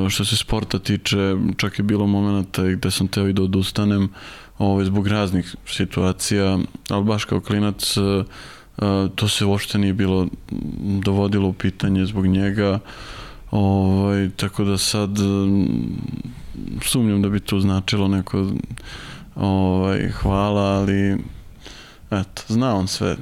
što 0.10 0.26
se 0.26 0.38
sporta 0.38 0.80
tiče, 0.80 1.36
čak 1.58 1.80
je 1.80 1.84
bilo 1.84 2.08
momenta 2.08 2.64
gde 2.64 2.92
sam 2.92 3.08
teo 3.08 3.28
i 3.28 3.34
da 3.34 3.44
odustanem 3.44 4.10
ovaj, 4.58 4.86
zbog 4.86 5.08
raznih 5.08 5.56
situacija, 5.66 6.60
ali 6.90 7.04
baš 7.04 7.26
kao 7.26 7.40
klinac 7.40 7.98
to 9.16 9.28
se 9.28 9.46
uopšte 9.46 9.78
nije 9.78 9.94
bilo 9.94 10.28
dovodilo 11.02 11.50
u 11.50 11.54
pitanje 11.54 12.06
zbog 12.06 12.28
njega. 12.28 12.80
Ovaj, 13.52 14.30
tako 14.36 14.64
da 14.64 14.78
sad 14.78 15.10
sumnjam 16.82 17.22
da 17.22 17.30
bi 17.30 17.40
to 17.40 17.60
značilo 17.60 18.08
neko 18.08 18.52
ovaj, 19.36 20.10
hvala, 20.10 20.62
ali 20.62 21.18
eto, 22.12 22.42
zna 22.48 22.76
on 22.76 22.88
sve. 22.88 23.18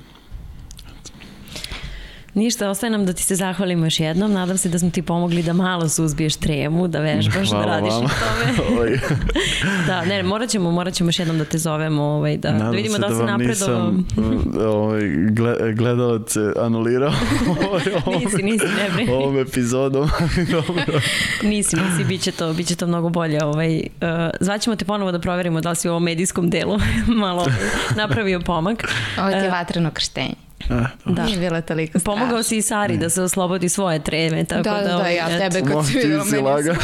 Ništa, 2.35 2.69
ostaje 2.69 2.89
nam 2.89 3.05
da 3.05 3.13
ti 3.13 3.23
se 3.23 3.35
zahvalimo 3.35 3.85
još 3.85 3.99
jednom. 3.99 4.33
Nadam 4.33 4.57
se 4.57 4.69
da 4.69 4.79
smo 4.79 4.89
ti 4.89 5.01
pomogli 5.01 5.43
da 5.43 5.53
malo 5.53 5.89
suzbiješ 5.89 6.35
tremu, 6.35 6.87
da 6.87 6.99
vežbaš, 6.99 7.49
da 7.49 7.65
radiš 7.65 7.93
vama. 7.93 8.07
na 8.07 8.13
tome. 8.19 8.69
Ovaj. 8.71 8.99
da, 9.87 10.05
ne, 10.05 10.23
morat 10.23 10.49
ćemo, 10.49 10.71
morat 10.71 10.93
ćemo 10.93 11.07
još 11.07 11.19
jednom 11.19 11.37
da 11.37 11.45
te 11.45 11.57
zovemo, 11.57 12.03
ovaj, 12.03 12.37
da, 12.37 12.51
da 12.51 12.69
vidimo 12.69 12.97
da, 12.97 13.07
da 13.07 13.15
si 13.15 13.23
napredovao. 13.23 13.93
ovaj, 14.67 15.01
gledalac 15.73 16.31
se 16.31 16.53
anulirao 16.61 17.11
ovaj, 17.67 17.81
nisi, 18.19 18.43
nisi, 18.43 18.65
ne 19.07 19.13
ovom 19.13 19.39
epizodom. 19.39 20.09
Dobro. 20.51 20.99
nisi, 21.43 21.75
nisi, 21.75 22.03
bit 22.03 22.21
će 22.21 22.31
to, 22.31 22.53
bit 22.53 22.67
će 22.67 22.75
to 22.75 22.87
mnogo 22.87 23.09
bolje. 23.09 23.43
Ovaj, 23.43 23.77
uh, 23.77 24.07
zvaćemo 24.39 24.75
te 24.75 24.85
ponovo 24.85 25.11
da 25.11 25.19
proverimo 25.19 25.61
da 25.61 25.69
li 25.69 25.75
si 25.75 25.87
u 25.87 25.91
ovom 25.91 26.03
medijskom 26.03 26.49
delu 26.49 26.79
malo 27.07 27.45
napravio 27.95 28.39
pomak. 28.39 28.83
Ovo 29.19 29.29
ti 29.29 29.37
je 29.37 29.49
vatreno 29.49 29.91
krštenje. 29.91 30.44
E, 30.69 30.73
da. 31.06 31.26
Nije 31.26 31.38
bila 31.38 31.61
toliko 31.61 31.99
strašno. 31.99 32.14
Pomogao 32.14 32.44
si 32.44 32.57
i 32.57 32.61
Sari 32.61 32.98
da 32.98 33.10
se 33.10 33.22
oslobodi 33.22 33.69
svoje 33.69 33.99
treme. 33.99 34.45
Tako 34.45 34.64
da, 34.64 34.72
da, 34.72 34.82
da, 34.82 34.98
da 34.98 35.07
ja 35.07 35.27
tebe 35.27 35.68
kad 35.68 35.86
si 35.86 35.98
videla 35.98 36.23
meni 36.23 36.77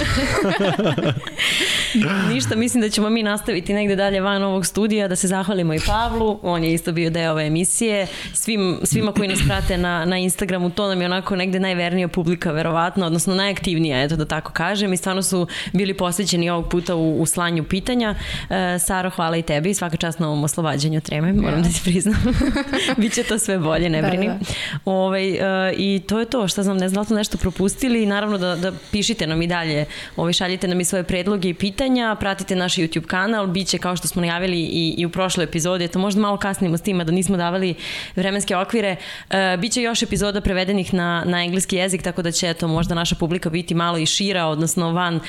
Ništa, 2.33 2.55
mislim 2.55 2.81
da 2.81 2.89
ćemo 2.89 3.09
mi 3.09 3.23
nastaviti 3.23 3.73
negde 3.73 3.95
dalje 3.95 4.21
van 4.21 4.43
ovog 4.43 4.65
studija, 4.65 5.07
da 5.07 5.15
se 5.15 5.27
zahvalimo 5.27 5.73
i 5.73 5.79
Pavlu, 5.85 6.39
on 6.41 6.63
je 6.63 6.73
isto 6.73 6.91
bio 6.91 7.09
deo 7.09 7.31
ove 7.31 7.45
emisije, 7.45 8.07
Svim, 8.33 8.79
svima 8.83 9.11
koji 9.11 9.27
nas 9.27 9.39
prate 9.47 9.77
na, 9.77 10.05
na 10.05 10.17
Instagramu, 10.17 10.69
to 10.69 10.87
nam 10.87 11.01
je 11.01 11.05
onako 11.05 11.35
negde 11.35 11.59
najvernija 11.59 12.07
publika, 12.07 12.51
verovatno, 12.51 13.05
odnosno 13.05 13.35
najaktivnija, 13.35 14.03
eto 14.03 14.15
da 14.15 14.25
tako 14.25 14.51
kažem, 14.51 14.93
i 14.93 14.97
stvarno 14.97 15.23
su 15.23 15.47
bili 15.73 15.93
posvećeni 15.93 16.49
ovog 16.49 16.69
puta 16.69 16.95
u, 16.95 17.21
u 17.21 17.25
slanju 17.25 17.63
pitanja. 17.63 18.15
E, 18.49 18.79
Saro, 18.79 19.09
hvala 19.09 19.37
i 19.37 19.41
tebi, 19.41 19.73
svaka 19.73 19.97
čast 19.97 20.19
na 20.19 20.27
ovom 20.27 20.43
oslobađanju 20.43 21.01
treme, 21.01 21.33
moram 21.33 21.59
ja. 21.59 21.63
da 21.63 21.69
ti 21.69 21.81
priznam. 21.83 22.21
Biće 22.97 23.23
to 23.23 23.39
sve 23.39 23.57
bolje, 23.61 23.89
ne 23.89 24.01
da, 24.01 24.07
brini. 24.07 24.27
Da, 24.27 24.33
da. 24.33 24.39
Ovaj, 24.85 25.31
uh, 25.31 25.37
I 25.77 26.01
to 26.07 26.19
je 26.19 26.25
to, 26.25 26.47
šta 26.47 26.63
znam, 26.63 26.77
ne 26.77 26.89
znam 26.89 27.03
da 27.03 27.07
smo 27.07 27.15
nešto 27.15 27.37
propustili 27.37 28.03
i 28.03 28.05
naravno 28.05 28.37
da, 28.37 28.55
da 28.55 28.71
pišite 28.91 29.27
nam 29.27 29.41
i 29.41 29.47
dalje, 29.47 29.85
ovaj, 30.15 30.33
šaljite 30.33 30.67
nam 30.67 30.79
i 30.79 30.85
svoje 30.85 31.03
predloge 31.03 31.49
i 31.49 31.53
pitanja, 31.53 32.15
pratite 32.19 32.55
naš 32.55 32.75
YouTube 32.75 33.05
kanal, 33.05 33.47
bit 33.47 33.67
će 33.67 33.77
kao 33.77 33.95
što 33.95 34.07
smo 34.07 34.21
najavili 34.21 34.57
i, 34.57 34.95
i 34.97 35.05
u 35.05 35.09
prošloj 35.09 35.43
epizodi, 35.43 35.87
to 35.87 35.99
možda 35.99 36.21
malo 36.21 36.37
kasnimo 36.37 36.77
s 36.77 36.81
tima 36.81 37.03
da 37.03 37.11
nismo 37.11 37.37
davali 37.37 37.75
vremenske 38.15 38.55
okvire, 38.55 38.95
uh, 39.29 39.35
biće 39.59 39.81
još 39.81 40.03
epizoda 40.03 40.41
prevedenih 40.41 40.93
na, 40.93 41.23
na 41.25 41.43
engleski 41.43 41.75
jezik, 41.75 42.01
tako 42.01 42.21
da 42.21 42.31
će 42.31 42.49
eto, 42.49 42.67
možda 42.67 42.95
naša 42.95 43.15
publika 43.15 43.49
biti 43.49 43.73
malo 43.73 43.97
i 43.97 44.05
šira, 44.05 44.45
odnosno 44.45 44.91
van 44.91 45.15
uh, 45.15 45.21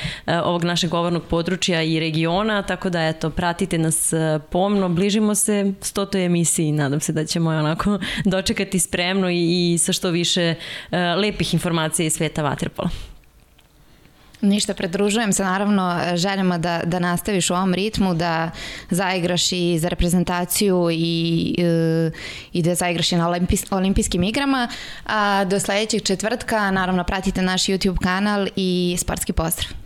ovog 0.44 0.64
našeg 0.64 0.90
govornog 0.90 1.22
područja 1.22 1.82
i 1.82 2.00
regiona, 2.00 2.62
tako 2.62 2.90
da 2.90 3.08
eto, 3.08 3.30
pratite 3.30 3.78
nas 3.78 4.12
pomno, 4.50 4.88
bližimo 4.88 5.34
se 5.34 5.72
stotoj 5.80 6.24
emisiji, 6.24 6.72
nadam 6.72 7.00
se 7.00 7.12
da 7.12 7.24
ćemo 7.24 7.50
onako 7.50 7.98
dočekati 8.24 8.78
spremno 8.78 9.30
i, 9.30 9.72
i 9.74 9.78
sa 9.78 9.92
što 9.92 10.10
više 10.10 10.54
uh, 10.54 10.98
lepih 11.16 11.54
informacija 11.54 12.06
iz 12.06 12.12
sveta 12.12 12.42
Waterpola. 12.42 12.88
Ništa, 14.42 14.74
predružujem 14.74 15.32
se 15.32 15.44
naravno 15.44 16.00
željama 16.14 16.58
da, 16.58 16.80
da 16.84 16.98
nastaviš 16.98 17.50
u 17.50 17.54
ovom 17.54 17.74
ritmu, 17.74 18.14
da 18.14 18.50
zaigraš 18.90 19.52
i 19.52 19.78
za 19.78 19.88
reprezentaciju 19.88 20.88
i, 20.92 21.54
e, 21.58 22.10
i 22.52 22.62
da 22.62 22.74
zaigraš 22.74 23.12
i 23.12 23.16
na 23.16 23.28
olimpijs, 23.28 23.64
olimpijskim 23.70 24.22
igrama. 24.22 24.68
A 25.06 25.44
do 25.44 25.60
sledećeg 25.60 26.02
četvrtka 26.02 26.70
naravno 26.70 27.04
pratite 27.04 27.42
naš 27.42 27.62
YouTube 27.62 27.98
kanal 28.02 28.46
i 28.56 28.96
sportski 28.98 29.32
pozdrav. 29.32 29.81